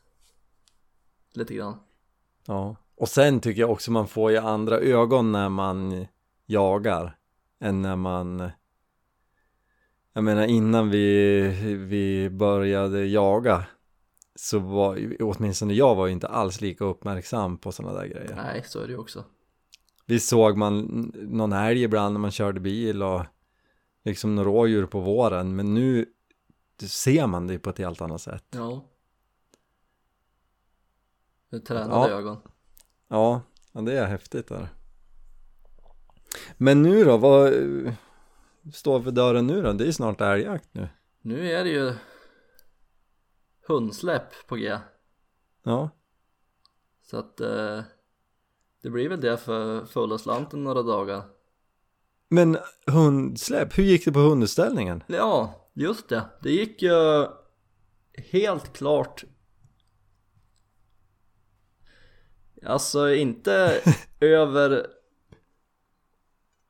Lite 1.34 1.54
grann 1.54 1.80
ja. 2.46 2.76
Och 3.02 3.10
sen 3.10 3.40
tycker 3.40 3.62
jag 3.62 3.72
också 3.72 3.92
man 3.92 4.08
får 4.08 4.32
ju 4.32 4.38
andra 4.38 4.78
ögon 4.78 5.32
när 5.32 5.50
man 5.50 6.08
jagar 6.46 7.18
än 7.60 7.82
när 7.82 7.96
man 7.96 8.50
jag 10.14 10.24
menar 10.24 10.46
innan 10.46 10.90
vi, 10.90 11.42
vi 11.76 12.30
började 12.30 13.06
jaga 13.06 13.66
så 14.36 14.60
var 14.60 15.16
åtminstone 15.20 15.74
jag 15.74 15.96
var 15.96 16.08
ju 16.08 16.14
inte 16.14 16.28
alls 16.28 16.62
lika 16.62 16.86
uppmärksam 16.86 17.58
på 17.58 17.72
sådana 17.72 18.00
där 18.00 18.08
grejer. 18.08 18.36
Nej, 18.36 18.64
så 18.66 18.80
är 18.80 18.88
det 18.88 18.92
ju 18.92 18.98
också 18.98 19.24
Vi 20.06 20.20
såg 20.20 20.58
man 20.58 20.82
någon 21.16 21.54
älg 21.54 21.84
ibland 21.84 22.14
när 22.14 22.20
man 22.20 22.32
körde 22.32 22.60
bil 22.60 23.04
och 23.04 23.22
liksom 24.04 24.36
några 24.36 24.50
rådjur 24.50 24.86
på 24.86 25.00
våren 25.00 25.56
men 25.56 25.74
nu 25.74 26.06
ser 26.88 27.28
man 27.28 27.48
det 27.48 27.60
på 27.60 27.70
ett 27.70 27.78
helt 27.78 28.02
annat 28.02 28.22
sätt. 28.22 28.46
Ja 28.50 28.88
är 31.52 31.60
tränade 31.60 32.10
Ja. 32.10 32.10
ögon 32.10 32.38
Ja, 33.12 33.42
det 33.72 33.98
är 33.98 34.06
häftigt 34.06 34.48
där. 34.48 34.70
Men 36.58 36.82
nu 36.82 37.04
då, 37.04 37.18
vad 37.18 37.54
står 38.74 39.02
för 39.02 39.12
dörren 39.12 39.48
nu 39.48 39.62
då? 39.62 39.74
Det 39.74 39.84
är 39.84 39.86
ju 39.86 39.94
snart 39.94 40.22
älgjakt 40.22 40.70
nu. 40.72 40.90
Nu 41.22 41.52
är 41.52 41.64
det 41.64 41.70
ju 41.70 41.94
Hundsläpp 43.68 44.48
på 44.48 44.56
G 44.56 44.78
Ja, 45.64 45.90
Så 47.04 47.18
att 47.18 47.42
eh, 47.42 47.82
Det 48.82 48.90
blir 48.90 49.10
väl 49.10 49.22
det 49.22 49.38
för 49.38 49.86
fulla 49.86 50.18
slanten 50.18 50.64
några 50.64 50.84
dagar 50.84 51.24
men 52.34 52.58
hundsläpp, 52.88 53.78
hur 53.78 53.84
gick 53.84 54.06
det 54.06 54.12
på 54.12 54.20
hundutställningen? 54.20 55.04
Ja, 55.08 55.70
just 55.74 56.10
det. 56.10 56.24
Det 56.42 56.52
gick 56.52 56.82
ju 56.82 57.28
helt 58.32 58.74
klart 58.74 59.24
Alltså 62.66 63.14
inte 63.14 63.82
över 64.20 64.88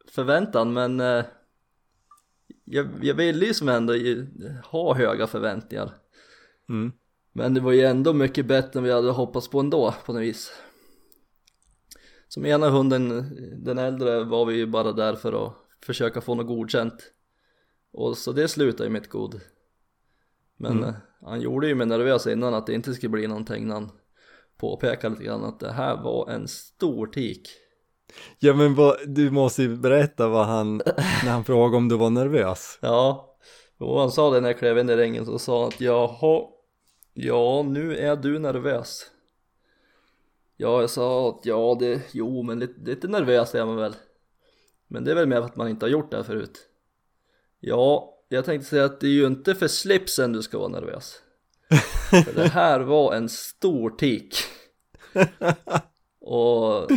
förväntan 0.07 0.73
men 0.73 0.99
eh, 0.99 1.25
jag, 2.65 2.87
jag 3.01 3.15
ville 3.15 3.45
ju 3.45 3.53
som 3.53 3.69
ändå 3.69 3.93
ha 4.65 4.95
höga 4.95 5.27
förväntningar 5.27 5.91
Mm. 6.69 6.91
Men 7.33 7.53
det 7.53 7.61
var 7.61 7.71
ju 7.71 7.81
ändå 7.81 8.13
mycket 8.13 8.45
bättre 8.45 8.79
än 8.79 8.83
vi 8.83 8.91
hade 8.91 9.11
hoppats 9.11 9.47
på 9.47 9.59
ändå 9.59 9.95
på 10.05 10.13
något 10.13 10.21
vis 10.21 10.51
Som 12.27 12.45
ena 12.45 12.69
hunden, 12.69 13.29
den 13.63 13.77
äldre 13.77 14.23
var 14.23 14.45
vi 14.45 14.55
ju 14.55 14.65
bara 14.65 14.91
där 14.91 15.15
för 15.15 15.47
att 15.47 15.53
försöka 15.85 16.21
få 16.21 16.35
något 16.35 16.47
godkänt 16.47 17.11
Och 17.91 18.17
så 18.17 18.31
det 18.31 18.47
slutade 18.47 18.83
ju 18.83 18.89
med 18.89 19.01
ett 19.01 19.09
god 19.09 19.41
Men 20.57 20.71
Mm. 20.77 20.89
eh, 20.89 20.95
han 21.21 21.41
gjorde 21.41 21.67
ju 21.67 21.75
mig 21.75 21.87
nervös 21.87 22.27
innan 22.27 22.53
att 22.53 22.67
det 22.67 22.73
inte 22.73 22.93
skulle 22.93 23.09
bli 23.09 23.27
någonting 23.27 23.67
när 23.67 23.73
han 23.73 23.91
påpekade 24.61 25.15
lite 25.15 25.23
grann 25.25 25.43
att 25.43 25.59
det 25.59 25.71
här 25.71 25.97
var 26.03 26.29
en 26.29 26.47
stor 26.47 27.07
tik. 27.07 27.49
Ja 28.39 28.53
men 28.53 28.75
vad, 28.75 28.95
du 29.07 29.31
måste 29.31 29.61
ju 29.63 29.77
berätta 29.77 30.27
vad 30.27 30.45
han, 30.45 30.77
när 31.23 31.31
han 31.31 31.45
frågade 31.45 31.77
om 31.77 31.89
du 31.89 31.97
var 31.97 32.09
nervös. 32.09 32.79
Ja, 32.81 33.35
och 33.77 33.99
han 33.99 34.11
sa 34.11 34.29
det 34.29 34.41
när 34.41 34.49
jag 34.49 34.59
klev 34.59 34.77
in 34.77 34.89
i 34.89 34.95
ringen 34.95 35.25
så 35.25 35.39
sa 35.39 35.59
han 35.59 35.67
att 35.67 35.81
jaha, 35.81 36.47
ja 37.13 37.63
nu 37.63 37.97
är 37.97 38.15
du 38.15 38.39
nervös. 38.39 39.11
Ja, 40.57 40.81
jag 40.81 40.89
sa 40.89 41.29
att 41.29 41.45
ja, 41.45 41.77
det, 41.79 42.01
jo 42.11 42.43
men 42.43 42.59
lite, 42.59 42.81
lite 42.81 43.07
nervös 43.07 43.55
är 43.55 43.65
man 43.65 43.75
väl. 43.75 43.95
Men 44.87 45.03
det 45.03 45.11
är 45.11 45.15
väl 45.15 45.27
mer 45.27 45.37
för 45.37 45.45
att 45.45 45.55
man 45.55 45.69
inte 45.69 45.85
har 45.85 45.91
gjort 45.91 46.11
det 46.11 46.17
här 46.17 46.23
förut. 46.23 46.59
Ja, 47.59 48.17
jag 48.29 48.45
tänkte 48.45 48.69
säga 48.69 48.85
att 48.85 48.99
det 48.99 49.07
är 49.07 49.11
ju 49.11 49.27
inte 49.27 49.55
för 49.55 49.67
slipsen 49.67 50.33
du 50.33 50.41
ska 50.41 50.57
vara 50.57 50.67
nervös 50.67 51.21
För 52.09 52.35
det 52.35 52.47
här 52.47 52.79
var 52.79 53.13
en 53.13 53.29
stor 53.29 53.89
tik 53.89 54.35
Och 56.21 56.91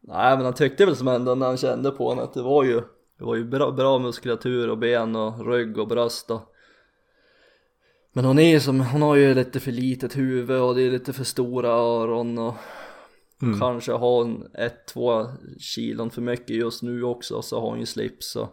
Nej 0.00 0.36
men 0.36 0.44
han 0.44 0.54
tyckte 0.54 0.86
väl 0.86 0.96
som 0.96 1.08
ändå 1.08 1.34
när 1.34 1.46
han 1.46 1.56
kände 1.56 1.90
på 1.90 2.08
honom 2.08 2.24
att 2.24 2.34
det 2.34 2.42
var 2.42 2.64
ju 2.64 2.80
Det 3.18 3.24
var 3.24 3.36
ju 3.36 3.44
bra, 3.44 3.70
bra 3.70 3.98
muskulatur 3.98 4.70
och 4.70 4.78
ben 4.78 5.16
och 5.16 5.52
rygg 5.52 5.78
och 5.78 5.88
bröst 5.88 6.30
och 6.30 6.54
Men 8.12 8.24
hon 8.24 8.38
är 8.38 8.58
som, 8.58 8.80
hon 8.80 9.02
har 9.02 9.16
ju 9.16 9.34
lite 9.34 9.60
för 9.60 9.72
litet 9.72 10.16
huvud 10.16 10.60
och 10.60 10.74
det 10.74 10.82
är 10.82 10.90
lite 10.90 11.12
för 11.12 11.24
stora 11.24 11.68
öron 11.68 12.38
och 12.38 12.54
Mm. 13.42 13.60
Kanske 13.60 13.92
har 13.92 14.24
hon 14.24 14.46
ett, 14.54 14.86
två 14.86 15.26
kilon 15.58 16.10
för 16.10 16.22
mycket 16.22 16.56
just 16.56 16.82
nu 16.82 17.02
också 17.02 17.42
så 17.42 17.60
har 17.60 17.70
hon 17.70 17.80
ju 17.80 17.86
slips 17.86 18.36
och 18.36 18.48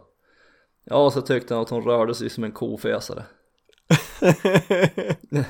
Ja 0.84 1.10
så 1.10 1.20
tyckte 1.20 1.54
han 1.54 1.62
att 1.62 1.70
hon 1.70 1.84
rörde 1.84 2.14
sig 2.14 2.30
som 2.30 2.44
en 2.44 2.52
kofösare 2.52 3.24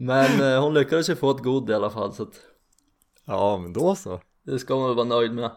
Men 0.00 0.40
eh, 0.52 0.62
hon 0.62 0.74
lyckades 0.74 1.10
ju 1.10 1.16
få 1.16 1.30
ett 1.30 1.42
god 1.42 1.70
i 1.70 1.74
alla 1.74 1.90
fall 1.90 2.12
så 2.14 2.22
att 2.22 2.40
ja 3.24 3.58
men 3.58 3.72
då 3.72 3.94
så. 3.94 4.20
det 4.42 4.58
ska 4.58 4.76
man 4.76 4.86
väl 4.86 4.96
vara 4.96 5.06
nöjd 5.06 5.32
med 5.34 5.50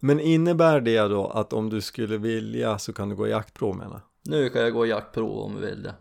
Men 0.00 0.20
innebär 0.20 0.80
det 0.80 1.00
då 1.08 1.26
att 1.26 1.52
om 1.52 1.70
du 1.70 1.80
skulle 1.80 2.16
vilja 2.18 2.78
så 2.78 2.92
kan 2.92 3.08
du 3.08 3.16
gå 3.16 3.28
jaktprov 3.28 3.76
menar 3.76 4.00
Nu 4.24 4.48
kan 4.48 4.62
jag 4.62 4.72
gå 4.72 4.86
jaktprov 4.86 5.38
om 5.38 5.54
vi 5.60 5.66
vill 5.66 5.82
det 5.82 5.94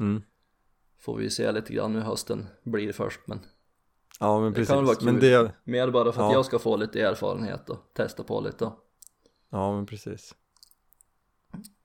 mm. 0.00 0.22
Får 0.98 1.16
vi 1.16 1.30
se 1.30 1.52
lite 1.52 1.72
grann 1.72 1.94
hur 1.94 2.02
hösten 2.02 2.46
blir 2.62 2.92
först 2.92 3.20
men 3.26 3.40
Ja 4.20 4.40
men 4.40 4.52
Det 4.52 4.66
kan 4.66 4.84
precis. 4.84 5.02
vara 5.02 5.12
Men 5.12 5.20
kul. 5.20 5.30
det, 5.30 5.52
Mer 5.64 5.90
bara 5.90 6.12
för 6.12 6.22
att 6.22 6.28
Ja. 6.30 6.32
jag 6.32 6.44
ska 6.46 6.58
få 6.58 6.76
lite 6.76 7.00
erfarenhet 7.00 7.70
och 7.70 7.78
testa 7.94 8.22
på 8.22 8.40
lite 8.40 8.70
ja 9.50 9.76
men 9.76 9.86
precis. 9.86 10.34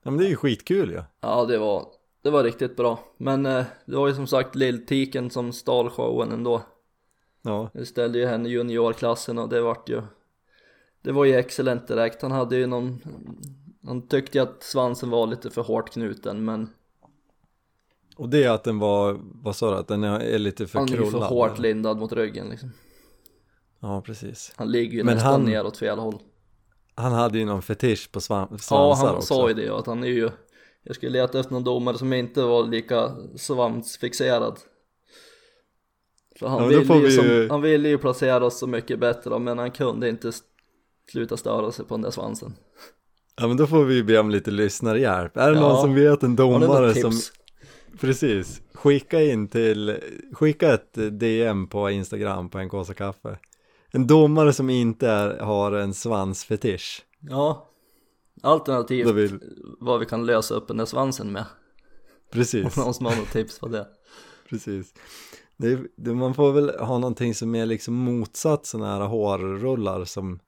Ja 0.02 0.10
men 0.10 0.16
det 0.16 0.26
är 0.26 0.28
ju 0.30 0.36
skitkul 0.36 0.90
ju. 0.90 0.96
Ja. 0.96 1.04
Ja 1.20 1.44
det 1.44 1.58
var, 1.58 1.86
det 2.26 2.30
var 2.32 2.44
riktigt 2.44 2.76
bra 2.76 2.98
Men 3.16 3.46
eh, 3.46 3.64
det 3.84 3.96
var 3.96 4.08
ju 4.08 4.14
som 4.14 4.26
sagt 4.26 4.54
Lilltiken 4.54 5.30
som 5.30 5.52
stal 5.52 5.90
showen 5.90 6.32
ändå 6.32 6.62
ja. 7.42 7.70
Jag 7.74 7.86
ställde 7.86 8.18
ju 8.18 8.26
henne 8.26 8.48
i 8.48 8.52
juniorklassen 8.52 9.38
och 9.38 9.48
det 9.48 9.60
vart 9.60 9.88
ju 9.88 10.02
Det 11.02 11.12
var 11.12 11.24
ju 11.24 11.34
excellent 11.34 11.88
direkt, 11.88 12.22
han 12.22 12.30
hade 12.30 12.56
ju 12.56 12.66
någon 12.66 12.98
Han 13.86 14.08
tyckte 14.08 14.38
ju 14.38 14.42
att 14.44 14.62
svansen 14.62 15.10
var 15.10 15.26
lite 15.26 15.50
för 15.50 15.62
hårt 15.62 15.90
knuten 15.92 16.44
men 16.44 16.70
Och 18.16 18.28
det 18.28 18.44
är 18.44 18.50
att 18.50 18.64
den 18.64 18.78
var, 18.78 19.18
vad 19.22 19.56
sa 19.56 19.70
du, 19.70 19.76
att 19.76 19.88
den 19.88 20.04
är 20.04 20.38
lite 20.38 20.66
för 20.66 20.78
Han 20.78 20.88
är 20.88 20.92
krullad? 20.92 21.10
för 21.12 21.20
hårt 21.20 21.50
eller? 21.58 21.62
lindad 21.62 21.98
mot 21.98 22.12
ryggen 22.12 22.48
liksom 22.48 22.70
Ja 23.80 24.00
precis. 24.00 24.52
Han 24.56 24.70
ligger 24.70 24.98
ju 24.98 25.04
Men 25.04 25.14
nästan 25.14 25.32
han- 25.32 25.44
ner 25.44 25.66
åt 25.66 25.76
fel 25.76 25.98
håll 25.98 26.18
Han 26.94 27.12
hade 27.12 27.38
ju 27.38 27.44
någon 27.44 27.62
fetisch 27.62 28.12
på 28.12 28.20
svan, 28.20 28.48
Ja 28.50 28.58
svansar 28.58 29.06
han 29.06 29.16
också. 29.16 29.34
sa 29.34 29.48
ju 29.48 29.54
det 29.54 29.70
att 29.78 29.86
han 29.86 30.04
är 30.04 30.08
ju 30.08 30.30
Jag 30.86 30.96
skulle 30.96 31.12
leta 31.12 31.40
efter 31.40 31.52
någon 31.52 31.64
domare 31.64 31.98
som 31.98 32.12
inte 32.12 32.42
var 32.42 32.66
lika 32.66 33.12
svansfixerad 33.36 34.58
För 36.38 36.46
han, 36.48 36.62
Ja, 36.62 36.68
ville 36.78 36.94
ju 37.08 37.08
ju- 37.10 37.48
han 37.48 37.62
ville 37.62 37.88
ju 37.88 37.98
placera 37.98 38.44
oss 38.46 38.58
så 38.58 38.66
mycket 38.66 38.98
bättre 38.98 39.38
men 39.38 39.58
han 39.58 39.70
kunde 39.70 40.08
inte 40.08 40.32
sluta 41.12 41.36
störa 41.36 41.72
sig 41.72 41.84
på 41.84 41.94
den 41.94 42.02
där 42.02 42.10
svansen. 42.10 42.54
Ja 43.40 43.48
men 43.48 43.56
då 43.56 43.66
får 43.66 43.84
vi 43.84 44.02
be 44.02 44.18
om 44.18 44.30
lite 44.30 44.50
lyssnarhjälp. 44.50 45.36
Är 45.36 45.50
det 45.50 45.56
Ja. 45.56 45.60
någon 45.68 45.80
som 45.80 45.94
vet 45.94 46.22
en 46.22 46.36
domare 46.36 46.94
som, 46.94 47.12
precis, 48.00 48.62
skicka 48.74 49.22
in 49.22 49.48
till, 49.48 49.96
skicka 50.32 50.74
ett 50.74 50.92
DM 51.20 51.66
på 51.66 51.90
Instagram 51.90 52.50
på 52.50 52.58
en 52.58 52.70
kaffe. 52.70 53.38
En 53.90 54.06
domare 54.06 54.52
som 54.52 54.70
inte 54.70 55.08
är, 55.08 55.38
har 55.38 55.72
en 55.72 55.94
svansfetisch. 55.94 57.02
Ja, 57.20 57.68
alternativt 58.46 59.10
vill, 59.10 59.38
vad 59.80 60.00
vi 60.00 60.06
kan 60.06 60.26
lösa 60.26 60.54
upp 60.54 60.68
den 60.68 60.76
där 60.76 60.84
svansen 60.84 61.32
med. 61.32 61.44
precis, 62.32 62.76
Någon 62.76 62.94
som 62.94 63.06
har 63.06 63.16
något 63.16 63.30
tips 63.32 63.58
på 63.58 63.68
det. 63.68 63.86
precis. 64.48 64.94
Det, 65.56 65.80
det, 65.96 66.14
man 66.14 66.34
får 66.34 66.52
väl 66.52 66.78
ha 66.78 66.98
någonting 66.98 67.34
som 67.34 67.54
är 67.54 67.66
liksom 67.66 67.94
motsatt 67.94 68.66
sådana 68.66 68.92
här 68.98 69.00
hårrullar 69.06 70.04
som 70.04 70.38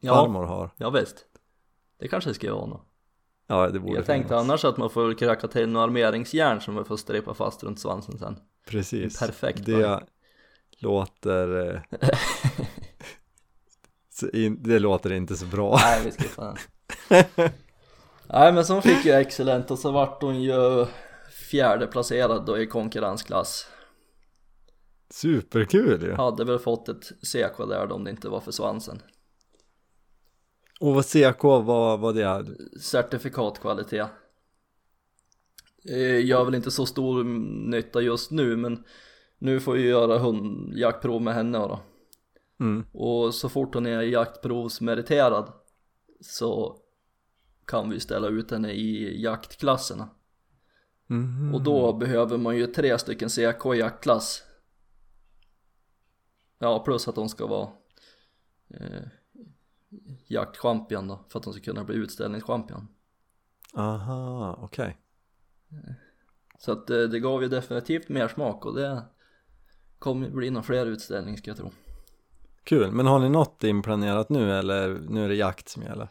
Ja, 0.00 0.14
farmor 0.14 0.44
har. 0.44 0.70
ja 0.76 0.90
visst. 0.90 1.24
Det 1.98 2.08
kanske 2.08 2.34
ska 2.34 2.54
vara 2.54 2.66
något. 2.66 2.86
Ja 3.46 3.68
det 3.70 3.80
borde 3.80 3.94
Jag 3.94 4.06
tänkte 4.06 4.28
finnas. 4.28 4.44
annars 4.44 4.64
att 4.64 4.76
man 4.76 4.90
får 4.90 5.14
kracka 5.14 5.48
till 5.48 5.68
några 5.68 5.84
armeringsjärn 5.86 6.60
som 6.60 6.74
man 6.74 6.84
får 6.84 6.96
strepa 6.96 7.34
fast 7.34 7.64
runt 7.64 7.80
svansen 7.80 8.18
sen. 8.18 8.36
Precis. 8.68 9.18
Perfekt, 9.18 9.66
Det 9.66 9.82
va? 9.82 10.02
låter... 10.78 11.74
eh, 11.74 11.80
det 14.58 14.78
låter 14.78 15.12
inte 15.12 15.36
så 15.36 15.46
bra. 15.46 15.76
Nej, 15.82 16.02
vi 16.04 16.10
skippar 16.10 16.44
den. 16.46 16.56
Nej, 18.28 18.52
men 18.52 18.64
hon 18.68 18.82
fick 18.82 19.04
ju 19.04 19.12
excellent 19.12 19.70
och 19.70 19.78
så 19.78 19.90
vart 19.90 20.22
hon 20.22 20.42
ju 20.42 20.86
fjärde 21.50 21.86
placerad 21.86 22.46
då 22.46 22.58
i 22.58 22.66
konkurrensklass. 22.66 23.66
Superkul 25.10 26.02
ju! 26.02 26.12
Hade 26.12 26.44
väl 26.44 26.58
fått 26.58 26.88
ett 26.88 27.04
CK 27.04 27.58
där 27.68 27.92
om 27.92 28.04
det 28.04 28.10
inte 28.10 28.28
var 28.28 28.40
för 28.40 28.52
svansen. 28.52 29.02
Och 30.80 30.94
vad 30.94 31.04
CK 31.04 31.42
var, 31.42 31.98
vad 31.98 32.14
det 32.14 32.24
är? 32.24 32.46
Certifikatkvalitet. 32.80 34.08
Eh, 35.90 36.24
Gör 36.26 36.44
väl 36.44 36.54
inte 36.54 36.70
så 36.70 36.86
stor 36.86 37.24
nytta 37.70 38.00
just 38.00 38.30
nu 38.30 38.56
men 38.56 38.84
nu 39.38 39.60
får 39.60 39.72
vi 39.72 39.82
göra 39.82 40.18
hundjaktprov 40.18 41.22
med 41.22 41.34
henne 41.34 41.58
då. 41.58 41.80
Mm. 42.60 42.86
Och 42.92 43.34
så 43.34 43.48
fort 43.48 43.74
hon 43.74 43.86
är 43.86 44.02
jaktprovsmeriterad 44.02 45.52
så 46.20 46.80
kan 47.66 47.90
vi 47.90 48.00
ställa 48.00 48.28
ut 48.28 48.50
henne 48.50 48.72
i 48.72 49.22
jaktklasserna. 49.22 50.08
Mhm. 51.06 51.54
Och 51.54 51.62
då 51.62 51.92
behöver 51.92 52.38
man 52.38 52.56
ju 52.56 52.66
tre 52.66 52.98
stycken 52.98 53.28
CK 53.28 53.66
i 53.74 53.78
jaktklass. 53.78 54.42
Ja, 56.58 56.84
plus 56.84 57.08
att 57.08 57.14
de 57.14 57.28
ska 57.28 57.46
vara 57.46 57.68
eh, 58.68 59.02
jaktchampion 60.26 61.08
då, 61.08 61.24
för 61.28 61.38
att 61.38 61.44
de 61.44 61.52
ska 61.52 61.62
kunna 61.62 61.84
bli 61.84 61.96
utställningschampion. 61.96 62.88
Aha, 63.74 64.58
okej. 64.62 64.96
Så 66.58 66.72
att 66.72 66.90
eh, 66.90 66.98
det 66.98 67.20
gav 67.20 67.42
ju 67.42 67.48
definitivt 67.48 68.08
mer 68.08 68.28
smak 68.28 68.66
och 68.66 68.74
det 68.74 69.02
kommer 69.98 70.30
bli 70.30 70.50
några 70.50 70.62
fler 70.62 70.86
utställningar 70.86 71.36
ska 71.36 71.50
jag 71.50 71.56
tro. 71.56 71.70
Kul, 72.64 72.92
men 72.92 73.06
har 73.06 73.18
ni 73.18 73.28
något 73.28 73.64
inplanerat 73.64 74.28
nu 74.28 74.52
eller 74.52 74.88
nu 75.08 75.24
är 75.24 75.28
det 75.28 75.34
jakt 75.34 75.68
som 75.68 75.82
gäller? 75.82 76.08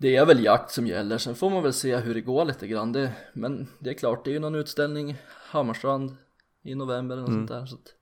Det 0.00 0.16
är 0.16 0.26
väl 0.26 0.44
jakt 0.44 0.70
som 0.70 0.86
gäller, 0.86 1.18
sen 1.18 1.34
får 1.34 1.50
man 1.50 1.62
väl 1.62 1.72
se 1.72 1.96
hur 1.96 2.14
det 2.14 2.20
går 2.20 2.44
lite 2.44 2.66
grann. 2.68 2.92
Det, 2.92 3.12
men 3.32 3.68
det 3.78 3.90
är 3.90 3.94
klart, 3.94 4.24
det 4.24 4.30
är 4.30 4.32
ju 4.32 4.38
någon 4.38 4.54
utställning 4.54 5.16
Hammarstrand 5.28 6.16
i 6.62 6.74
november 6.74 7.16
eller 7.16 7.22
något 7.22 7.28
Mm. 7.34 7.46
sånt 7.48 7.60
där. 7.60 7.66
Så 7.66 7.74
att 7.76 7.94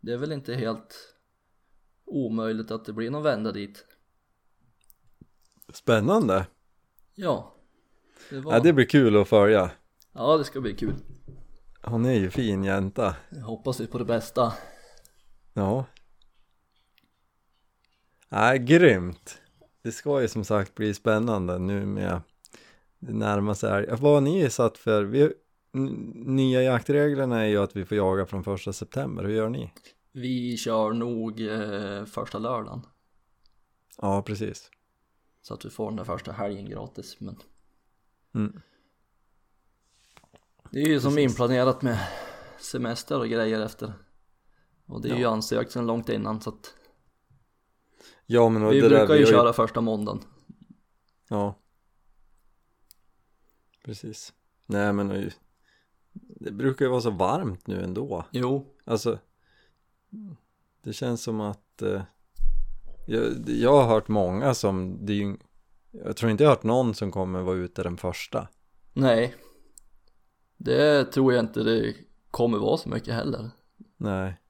det 0.00 0.12
är 0.12 0.16
väl 0.16 0.32
inte 0.32 0.54
helt 0.54 1.14
omöjligt 2.04 2.70
att 2.70 2.84
det 2.84 2.92
blir 2.92 3.10
någon 3.10 3.22
vända 3.22 3.52
dit. 3.52 3.84
Spännande! 5.72 6.46
Ja, 7.14 7.54
det 8.30 8.40
var... 8.40 8.52
Ja, 8.52 8.60
det 8.60 8.72
blir 8.72 8.84
kul 8.86 9.16
att 9.16 9.28
följa. 9.28 9.70
ja, 10.12 10.36
det 10.36 10.44
ska 10.44 10.60
bli 10.60 10.74
kul. 10.76 10.94
Hon 11.82 12.04
är 12.04 12.12
ju 12.14 12.30
fin 12.30 12.64
jänta. 12.64 13.16
Jag 13.30 13.40
hoppas 13.40 13.80
vi 13.80 13.86
på 13.86 13.98
det 13.98 14.04
bästa. 14.04 14.52
Ja. 15.52 15.84
Nej, 18.28 18.58
grymt. 18.58 19.40
Det 19.84 19.92
ska 19.92 20.20
ju 20.22 20.28
som 20.28 20.44
sagt 20.44 20.74
bli 20.74 20.94
spännande 20.94 21.58
nu 21.58 21.86
med 21.86 22.20
det 22.98 23.12
närmar 23.12 23.54
sig. 23.54 23.86
Vad 23.90 24.00
har 24.14 24.20
ni 24.20 24.50
satt 24.50 24.78
för? 24.78 25.04
Vi, 25.04 25.32
nya 26.14 26.62
jaktreglerna 26.62 27.42
är 27.42 27.46
ju 27.46 27.58
att 27.58 27.76
vi 27.76 27.84
får 27.84 27.96
jaga 27.96 28.26
från 28.26 28.44
första 28.44 28.72
september. 28.72 29.24
Hur 29.24 29.34
gör 29.34 29.48
ni? 29.48 29.72
Vi 30.12 30.56
kör 30.56 30.92
nog 30.92 31.40
eh, 31.40 32.04
första 32.04 32.38
lördagen. 32.38 32.82
Ja, 34.00 34.22
precis. 34.22 34.70
Så 35.42 35.54
att 35.54 35.64
vi 35.64 35.70
får 35.70 35.86
den 35.86 35.96
där 35.96 36.04
första 36.04 36.32
helgen 36.32 36.70
gratis. 36.70 37.16
Men 37.20 37.36
Mm. 38.34 38.60
det 40.70 40.80
är 40.82 40.86
ju 40.88 41.00
som 41.00 41.14
Precis. 41.14 41.30
inplanerat 41.30 41.82
med 41.82 41.98
semester 42.58 43.18
och 43.20 43.28
grejer 43.28 43.60
efter. 43.60 43.92
Och 44.86 45.02
det 45.02 45.08
är 45.10 45.14
ju 45.16 45.22
Ja. 45.22 45.30
ansökt 45.30 45.72
sedan 45.72 45.86
långt 45.86 46.08
innan 46.08 46.40
så 46.40 46.50
att 46.50 46.74
Ja, 48.26 48.48
men 48.48 48.68
vi 48.68 48.80
det 48.80 48.88
brukar 48.88 49.14
ju 49.14 49.20
vi 49.20 49.26
köra 49.30 49.52
första 49.52 49.80
måndagen. 49.80 50.20
Ja. 51.28 51.54
Precis. 53.84 54.32
Nej, 54.66 54.92
men 54.92 55.10
ju- 55.10 55.30
det 56.12 56.50
brukar 56.50 56.84
ju 56.84 56.90
vara 56.90 57.00
så 57.00 57.10
varmt 57.10 57.66
nu 57.66 57.82
ändå. 57.84 58.24
Jo, 58.30 58.66
Alltså, 58.84 59.18
det 60.82 60.92
känns 60.92 61.22
som 61.22 61.40
att 61.40 61.82
eh, 61.82 62.02
jag, 63.06 63.48
jag 63.48 63.82
har 63.82 63.88
hört 63.94 64.08
många 64.08 64.54
som, 64.54 65.06
det 65.06 65.12
är 65.12 65.16
ju, 65.16 65.36
jag 65.90 66.16
tror 66.16 66.30
inte 66.30 66.44
jag 66.44 66.50
har 66.50 66.56
hört 66.56 66.62
någon 66.64 66.94
som 66.94 67.10
kommer 67.10 67.40
vara 67.42 67.56
ute 67.56 67.82
den 67.82 67.96
första. 67.96 68.48
nej. 68.92 69.34
Det 70.56 71.04
tror 71.04 71.32
jag 71.32 71.44
inte 71.44 71.62
det 71.62 71.94
kommer 72.30 72.58
vara 72.58 72.76
så 72.76 72.88
mycket 72.88 73.14
heller. 73.14 73.50
Nej, 73.96 74.40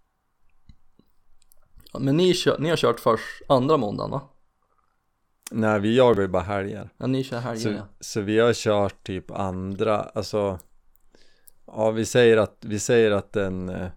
Men 2.00 2.16
ni, 2.16 2.34
kör, 2.34 2.58
ni 2.58 2.70
har 2.70 2.76
kört 2.76 3.00
först 3.00 3.42
andra 3.48 3.76
måndagen 3.76 4.10
va? 4.10 4.20
nej 5.50 5.80
vi 5.80 5.96
jagar 5.96 6.22
ju 6.22 6.28
bara 6.28 6.42
helger. 6.42 6.90
Ja, 6.96 7.06
ni 7.06 7.24
kör 7.24 7.38
helger 7.38 7.60
Så, 7.60 7.68
ja. 7.68 7.86
så 8.00 8.20
vi 8.20 8.38
har 8.38 8.52
kört 8.52 9.04
typ 9.06 9.30
andra, 9.30 10.00
alltså, 10.00 10.58
ja 11.66 11.90
vi 11.90 12.04
säger 12.04 12.36
att, 12.36 12.56
vi 12.60 12.78
säger 12.78 13.10
att 13.10 13.32
den, 13.32 13.68
eh, 13.68 13.88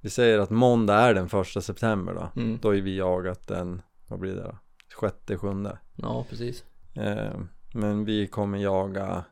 vi 0.00 0.10
säger 0.10 0.38
att 0.38 0.50
måndag 0.50 0.94
är 0.94 1.14
den 1.14 1.28
första 1.28 1.60
september 1.60 2.14
då. 2.14 2.40
Mm. 2.40 2.58
Då 2.62 2.74
ju 2.74 2.80
vi 2.80 2.96
jagat 2.96 3.46
den, 3.46 3.82
vad 4.08 4.18
blir 4.18 4.34
det 4.34 4.42
då? 4.42 4.58
Sjätte, 4.94 5.38
sjunde. 5.38 5.78
Ja, 5.96 6.26
precis. 6.30 6.64
Eh, 6.94 7.40
men 7.74 8.04
vi 8.04 8.26
kommer 8.26 8.58
jaga, 8.58 9.24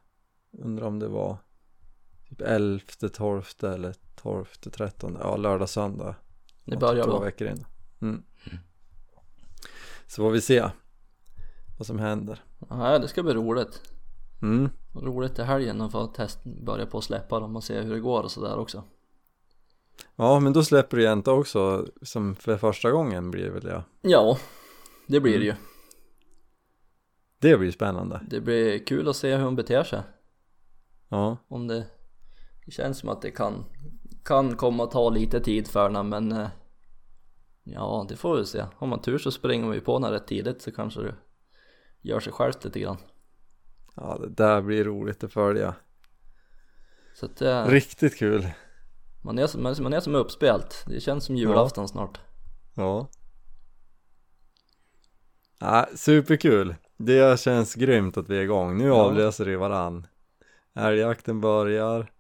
undrar 0.52 0.86
om 0.86 0.98
det 0.98 1.08
var 1.08 1.36
typ 2.28 2.40
11, 2.40 2.80
12 3.12 3.44
eller 3.62 3.94
12, 4.16 4.44
13, 4.72 5.18
ja 5.20 5.36
lördag, 5.36 5.68
söndag. 5.68 6.14
Ja, 6.74 6.78
börjar 6.78 7.04
Två 7.04 7.10
då. 7.12 7.20
veckor 7.20 7.48
in. 7.48 7.64
Mm. 8.02 8.22
Så 10.06 10.22
får 10.22 10.30
vi 10.30 10.40
se 10.40 10.68
vad 11.78 11.86
som 11.86 11.98
händer. 11.98 12.42
Ja, 12.70 12.98
det 12.98 13.08
ska 13.08 13.22
bli 13.22 13.34
roligt. 13.34 13.82
Mm. 14.42 14.68
Roligt 14.94 15.38
i 15.38 15.42
helgen 15.42 15.80
att 15.80 15.92
få 15.92 16.06
test, 16.06 16.44
börja 16.44 16.86
på 16.86 16.98
att 16.98 17.04
släppa 17.04 17.40
dem 17.40 17.56
och 17.56 17.64
se 17.64 17.80
hur 17.80 17.94
det 17.94 18.00
går 18.00 18.22
och 18.22 18.30
sådär 18.30 18.58
också. 18.58 18.84
Ja, 20.16 20.40
men 20.40 20.52
då 20.52 20.64
släpper 20.64 20.96
du 20.96 21.02
jänta 21.02 21.32
också, 21.32 21.86
som 22.02 22.36
för 22.36 22.56
första 22.56 22.90
gången 22.90 23.30
blir 23.30 23.44
det 23.44 23.50
väl 23.50 23.66
ja. 23.66 23.82
Ja, 24.02 24.38
det 25.06 25.20
blir 25.20 25.32
det 25.38 25.44
Mm. 25.44 25.46
ju. 25.46 25.54
Det 27.38 27.58
blir 27.58 27.70
spännande. 27.72 28.20
Det 28.30 28.40
blir 28.40 28.78
kul 28.86 29.08
att 29.08 29.16
se 29.16 29.36
hur 29.36 29.44
hon 29.44 29.56
beter 29.56 29.84
sig. 29.84 30.02
Ja, 31.08 31.36
Om 31.48 31.66
det, 31.66 31.84
det 32.68 32.72
känns 32.72 32.98
som 32.98 33.08
att 33.08 33.22
det 33.22 33.30
kan, 33.30 33.64
kan 34.24 34.56
komma 34.56 34.84
att 34.84 34.90
ta 34.90 35.10
lite 35.10 35.40
tid 35.40 35.68
för 35.68 35.82
henne 35.82 36.02
men 36.02 36.32
eh, 36.32 36.48
ja 37.64 38.06
det 38.08 38.16
får 38.16 38.36
vi 38.36 38.44
se. 38.46 38.64
Om 38.78 38.88
man 38.88 39.02
tur 39.02 39.18
så 39.18 39.30
springer 39.30 39.68
vi 39.70 39.80
på 39.80 39.94
henne 39.94 40.10
rätt 40.12 40.26
tidigt 40.26 40.62
så 40.62 40.72
kanske 40.72 41.02
det 41.02 41.14
gör 42.02 42.20
sig 42.20 42.32
självt 42.32 42.64
lite 42.64 42.80
grann. 42.80 42.96
ja 43.96 44.18
det 44.20 44.28
där 44.28 44.62
blir 44.62 44.84
roligt 44.84 45.24
att 45.24 45.32
följa. 45.32 45.74
Så 47.14 47.26
att 47.26 47.42
eh, 47.42 47.64
Riktigt 47.66 48.18
kul. 48.18 48.46
man, 49.24 49.38
är 49.38 49.46
som, 49.46 49.62
man 49.62 49.92
är 49.92 50.00
som 50.00 50.14
uppspelt. 50.14 50.84
Det 50.86 51.00
känns 51.00 51.24
som 51.24 51.36
julafton 51.36 51.88
snart. 51.88 52.20
Ja. 52.74 53.08
Ja, 55.58 55.88
superkul. 55.94 56.74
Det 56.96 57.40
känns 57.40 57.74
grymt 57.74 58.16
att 58.16 58.28
vi 58.28 58.38
är 58.38 58.42
igång. 58.42 58.78
Nu 58.78 58.86
Ja. 58.86 58.94
avlöser 58.94 59.44
det 59.44 59.56
varann. 59.56 60.06
Älgjakten 60.74 61.40
börjar. 61.40 62.10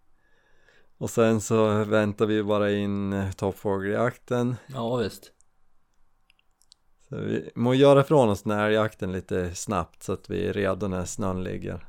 Och 0.98 1.10
sen 1.10 1.40
så 1.40 1.84
väntar 1.84 2.26
vi 2.26 2.42
bara 2.42 2.70
in 2.70 3.12
eh, 3.12 3.32
toppfågeljakten. 3.32 4.56
Ja 4.66 4.96
visst. 4.96 5.32
Så 7.08 7.16
vi 7.16 7.50
må 7.54 7.74
göra 7.74 8.00
ifrån 8.00 8.28
oss 8.28 8.42
den 8.42 8.52
här 8.52 8.66
älgjakten 8.66 9.12
lite 9.12 9.54
snabbt 9.54 10.02
så 10.02 10.12
att 10.12 10.30
vi 10.30 10.46
är 10.46 10.52
redo 10.52 10.88
när 10.88 11.04
snön 11.04 11.44
ligger. 11.44 11.88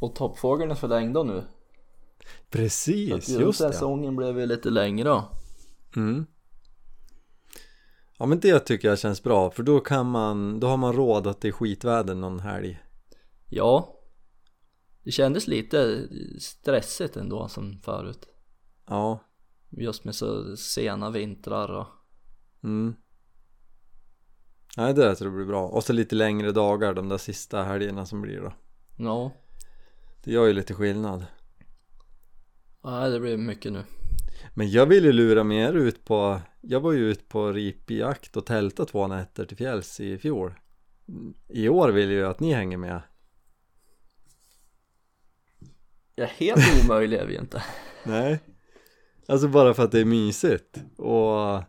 Och 0.00 0.14
toppfågeln 0.14 0.70
är 0.70 0.74
förlängda 0.74 1.22
nu. 1.22 1.32
Så 1.32 1.38
att 1.38 2.50
Precis, 2.50 3.08
just 3.08 3.26
det. 3.26 3.42
julsäsongen 3.42 4.16
blev 4.16 4.38
ju 4.38 4.46
lite 4.46 4.70
längre 4.70 5.08
då. 5.08 5.24
Mm. 5.96 6.26
Ja 8.18 8.26
men 8.26 8.40
det 8.40 8.58
tycker 8.58 8.88
jag 8.88 8.98
känns 8.98 9.22
bra 9.22 9.50
för 9.50 9.62
då 9.62 9.80
kan 9.80 10.06
man, 10.06 10.60
då 10.60 10.66
har 10.66 10.76
man 10.76 10.92
råd 10.92 11.26
att 11.26 11.40
det 11.40 11.48
är 11.48 11.52
skitväder 11.52 12.14
någon 12.14 12.40
helg. 12.40 12.80
Ja, 13.48 13.99
det 15.04 15.10
kändes 15.10 15.46
lite 15.46 16.08
stressigt 16.38 17.16
ändå 17.16 17.48
som 17.48 17.80
förut. 17.82 18.28
Ja. 18.86 19.24
Just 19.70 20.04
med 20.04 20.14
så 20.14 20.56
sena 20.56 21.10
vintrar 21.10 21.68
och 21.68 21.86
Mm. 22.62 22.94
Nej 24.76 24.94
det 24.94 25.14
tror 25.14 25.28
jag 25.30 25.36
blir 25.36 25.46
bra. 25.46 25.68
Och 25.68 25.84
så 25.84 25.92
lite 25.92 26.14
längre 26.14 26.52
dagar 26.52 26.94
de 26.94 27.08
där 27.08 27.18
sista 27.18 27.62
helgerna 27.62 28.06
som 28.06 28.20
blir 28.20 28.40
då. 28.40 28.52
ja, 28.98 29.32
Det 30.24 30.32
gör 30.32 30.46
ju 30.46 30.52
lite 30.52 30.74
skillnad. 30.74 31.26
nej 32.84 33.10
det 33.10 33.20
blir 33.20 33.36
mycket 33.36 33.72
nu. 33.72 33.84
Men 34.54 34.70
jag 34.70 34.86
vill 34.86 35.04
ju 35.04 35.12
lura 35.12 35.44
med 35.44 35.68
er 35.70 35.72
ut 35.74 36.04
på 36.04 36.40
Jag 36.60 36.80
var 36.80 36.92
ju 36.92 37.10
ut 37.10 37.28
på 37.28 37.52
ripjakt 37.52 38.36
och 38.36 38.46
tälta 38.46 38.84
två 38.84 39.06
nätter 39.06 39.44
till 39.44 39.56
fjälls 39.56 40.00
i 40.00 40.18
fjol 40.18 40.54
I 41.48 41.68
år 41.68 41.88
vill 41.88 42.10
jag 42.10 42.18
ju 42.18 42.26
att 42.26 42.40
ni 42.40 42.52
hänger 42.52 42.76
med 42.76 43.02
Ja, 46.20 46.26
helt 46.26 46.84
omöjlig 46.84 47.16
är 47.16 47.26
vi 47.26 47.36
inte. 47.36 47.62
Nej 48.04 48.40
Alltså 49.26 49.48
bara 49.48 49.74
för 49.74 49.84
att 49.84 49.92
det 49.92 50.00
är 50.00 50.04
mysigt 50.04 50.82
och 50.96 51.62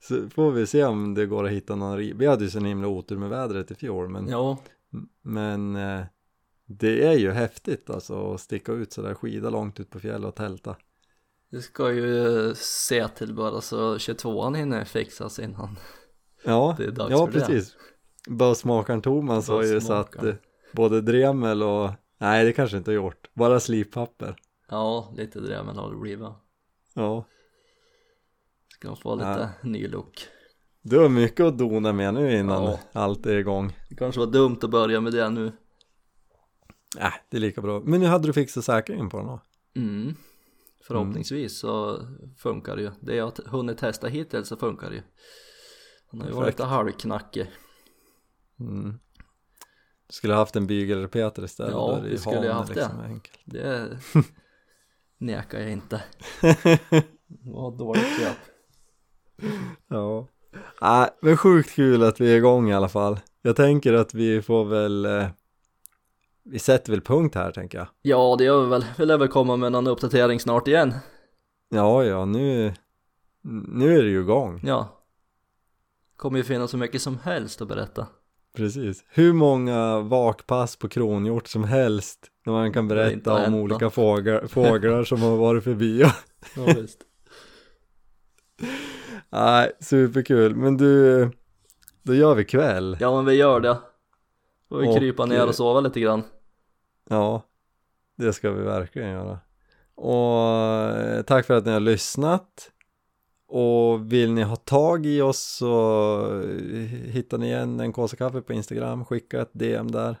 så 0.00 0.28
får 0.34 0.50
vi 0.52 0.66
se 0.66 0.84
om 0.84 1.14
det 1.14 1.26
går 1.26 1.44
att 1.44 1.50
hitta 1.50 1.74
någon 1.74 1.96
Vi 1.96 2.26
hade 2.26 2.44
ju 2.44 2.50
sån 2.50 2.64
himla 2.64 2.88
otur 2.88 3.18
med 3.18 3.28
vädret 3.28 3.70
i 3.70 3.74
fjol 3.74 4.08
men, 4.08 4.28
Ja, 4.28 4.58
men 5.22 5.76
eh, 5.76 6.00
det 6.66 7.06
är 7.06 7.18
ju 7.18 7.30
häftigt 7.30 7.90
alltså 7.90 8.34
att 8.34 8.40
sticka 8.40 8.72
ut 8.72 8.92
sådär 8.92 9.14
skida 9.14 9.50
långt 9.50 9.80
ut 9.80 9.90
på 9.90 10.00
fjället 10.00 10.28
och 10.28 10.34
tälta 10.34 10.76
det 11.50 11.62
ska 11.62 11.92
ju 11.92 12.52
se 12.56 13.08
till 13.08 13.34
bara 13.34 13.60
så 13.60 13.96
22an 13.96 14.56
hinner 14.56 14.84
fixas 14.84 15.38
innan. 15.38 15.78
Ja, 16.44 16.74
Det 16.78 16.84
är 16.84 16.90
dags 16.90 17.10
ja 17.10 17.26
för 17.26 17.32
det. 17.32 17.40
precis 17.40 17.76
Bussmakaren 18.28 19.02
Thomas 19.02 19.48
har 19.48 19.62
ju 19.62 19.80
satt 19.80 20.24
eh, 20.24 20.34
både 20.72 21.00
dremel 21.00 21.62
och 21.62 21.90
Nej 22.22 22.44
det 22.44 22.52
kanske 22.52 22.76
inte 22.76 22.90
har 22.90 22.96
gjort, 22.96 23.30
bara 23.34 23.60
slipapper 23.60 24.36
Ja, 24.68 25.12
lite 25.16 25.40
drämel 25.40 25.76
har 25.76 25.90
det 25.90 25.96
blivit. 25.96 26.28
Ja, 26.94 27.24
Ska 28.68 28.96
få 28.96 29.14
lite 29.14 29.50
ny 29.62 29.88
look. 29.88 30.26
du 30.82 30.98
har 30.98 31.08
mycket 31.08 31.46
att 31.46 31.58
dona 31.58 31.92
med 31.92 32.14
nu 32.14 32.38
innan 32.38 32.62
Ja. 32.64 32.78
allt 32.92 33.26
är 33.26 33.36
igång 33.36 33.76
Det 33.88 33.94
kanske 33.96 34.18
var 34.20 34.26
dumt 34.26 34.58
att 34.62 34.70
börja 34.70 35.00
med 35.00 35.12
det 35.12 35.30
nu. 35.30 35.46
Äh, 36.98 37.12
det 37.30 37.36
är 37.36 37.40
lika 37.40 37.60
bra 37.60 37.80
Men 37.84 38.00
nu 38.00 38.06
hade 38.06 38.26
du 38.26 38.32
fixat 38.32 38.64
säkringen 38.64 39.08
på 39.10 39.16
den 39.16 39.26
då? 39.26 39.40
Mm. 39.76 40.14
Förhoppningsvis 40.86 41.58
så 41.58 42.00
funkar 42.38 42.76
det 42.76 42.82
ju. 42.82 42.90
Det 43.00 43.14
jag 43.14 43.24
har 43.24 43.44
hunnit 43.50 43.78
testa 43.78 44.06
hittills 44.08 44.48
så 44.48 44.56
funkar 44.56 44.90
det 44.90 44.96
ju. 44.96 45.02
Han 46.10 46.20
har 46.20 46.28
ju 46.28 46.34
varit 46.34 46.46
lite 46.46 46.64
halvknackig. 46.64 47.50
Mm. 48.60 48.98
Skulle 50.12 50.32
ha 50.32 50.38
haft 50.40 50.56
en 50.56 50.66
bygelrepeter 50.66 51.44
istället 51.44 51.72
Ja, 51.72 52.00
det 52.02 52.18
skulle 52.18 52.46
jag 52.46 52.54
haft 52.54 52.74
liksom 52.74 52.98
det. 52.98 53.04
enkelt. 53.04 53.38
Det 53.44 53.88
nekar 55.18 55.58
jag 55.60 55.70
inte. 55.70 56.02
Var 57.44 57.78
dåligt 57.78 58.18
köp. 58.20 58.36
Ja 59.88 60.26
Nej, 60.80 61.08
men 61.22 61.36
sjukt 61.36 61.70
kul 61.74 62.02
att 62.02 62.20
vi 62.20 62.32
är 62.32 62.36
igång 62.36 62.70
i 62.70 62.74
alla 62.74 62.88
fall 62.88 63.20
Jag 63.42 63.56
tänker 63.56 63.92
att 63.92 64.14
vi 64.14 64.42
får 64.42 64.64
väl 64.64 65.04
eh, 65.04 65.26
Vi 66.42 66.58
sätter 66.58 66.92
väl 66.92 67.00
punkt 67.00 67.34
här 67.34 67.50
tänker 67.52 67.78
jag 67.78 67.86
Ja, 68.02 68.34
det 68.38 68.44
gör 68.44 68.62
vi 68.62 68.68
väl. 68.68 68.84
Vi 68.98 69.06
lär 69.06 69.18
väl 69.18 69.28
komma 69.28 69.56
med 69.56 69.72
någon 69.72 69.86
uppdatering 69.86 70.40
snart 70.40 70.68
igen. 70.68 70.94
Ja, 71.68 72.04
ja, 72.04 72.24
nu 72.24 72.74
Nu 73.42 73.98
är 73.98 74.02
det 74.02 74.08
ju 74.10 74.20
igång 74.20 74.60
Ja. 74.64 74.88
Kommer 76.16 76.38
ju 76.38 76.44
finnas 76.44 76.70
så 76.70 76.76
mycket 76.76 77.02
som 77.02 77.18
helst 77.18 77.62
att 77.62 77.68
berätta. 77.68 78.06
Precis 78.56 79.04
Hur 79.08 79.32
många 79.32 80.00
vakpass 80.00 80.76
på 80.76 80.88
kronhjort 80.88 81.48
som 81.48 81.64
helst 81.64 82.26
När 82.46 82.52
man 82.52 82.72
kan 82.72 82.88
berätta 82.88 83.34
om 83.34 83.40
hänt 83.40 83.54
olika 83.54 83.90
fåglar, 83.90 84.46
fåglar 84.46 85.04
som 85.04 85.22
har 85.22 85.36
varit 85.36 85.64
förbi 85.64 86.00
Ja, 86.56 86.64
visst. 86.76 86.98
Nej, 89.30 89.72
superkul 89.80 90.54
Men 90.54 90.76
du 90.76 91.30
Då 92.02 92.14
gör 92.14 92.34
vi 92.34 92.44
kväll 92.44 92.96
Ja, 93.00 93.16
men 93.16 93.24
vi 93.24 93.34
gör 93.34 93.60
det. 93.60 93.78
Får 94.68 94.78
vi 94.78 94.88
Och, 94.88 94.96
krypa 94.96 95.26
ner 95.26 95.38
eh, 95.38 95.44
och 95.44 95.54
sova 95.54 95.80
lite 95.80 96.00
grann. 96.00 96.22
Ja, 97.08 97.42
det 98.16 98.32
ska 98.32 98.50
vi 98.50 98.62
verkligen 98.62 99.10
göra. 99.10 99.38
Och 99.94 100.98
eh, 100.98 101.22
tack 101.22 101.46
för 101.46 101.54
att 101.54 101.66
ni 101.66 101.72
har 101.72 101.80
lyssnat. 101.80 102.71
Och 103.54 104.12
vill 104.12 104.32
ni 104.32 104.42
ha 104.42 104.56
tag 104.56 105.06
i 105.06 105.20
oss 105.20 105.40
så 105.40 106.42
eh, 106.42 106.78
hittar 106.88 107.38
ni 107.38 107.46
igen 107.46 107.80
en 107.80 107.92
kaffe 107.92 108.40
på 108.40 108.52
Instagram, 108.52 109.04
skicka 109.04 109.42
ett 109.42 109.50
DM 109.52 109.90
där. 109.90 110.18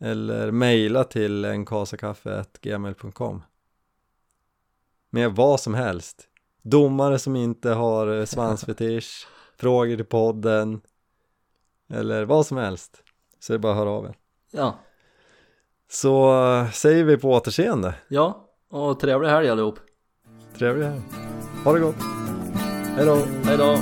Eller 0.00 0.50
mejla 0.50 1.04
till 1.04 1.44
enkasakaffe.gmail.com 1.44 3.42
Med 5.10 5.32
vad 5.32 5.60
som 5.60 5.74
helst. 5.74 6.28
Domare 6.62 7.18
som 7.18 7.36
inte 7.36 7.70
har 7.70 8.18
eh, 8.18 8.24
svansfetisch, 8.24 9.28
frågor 9.56 9.96
till 9.96 10.04
podden. 10.04 10.80
Eller 11.92 12.24
vad 12.24 12.46
som 12.46 12.56
helst. 12.56 13.02
Så 13.38 13.52
det 13.52 13.56
är 13.56 13.58
bara 13.58 13.72
att 13.72 13.78
höra 13.78 13.90
av 13.90 14.04
er. 14.04 14.14
Ja. 14.50 14.78
Så 15.90 16.44
eh, 16.44 16.70
säger 16.70 17.04
vi 17.04 17.16
på 17.16 17.30
återseende. 17.30 17.94
Ja, 18.08 18.48
och 18.70 19.00
trevlig 19.00 19.28
helg 19.28 19.48
allihop. 19.48 19.78
Trevlig 20.58 20.86
helg. 20.86 21.02
Ha 21.64 21.72
det 21.72 21.80
gott. 21.80 22.19
Hej 22.96 23.06
då. 23.06 23.26
Hej 23.44 23.56
då. 23.56 23.78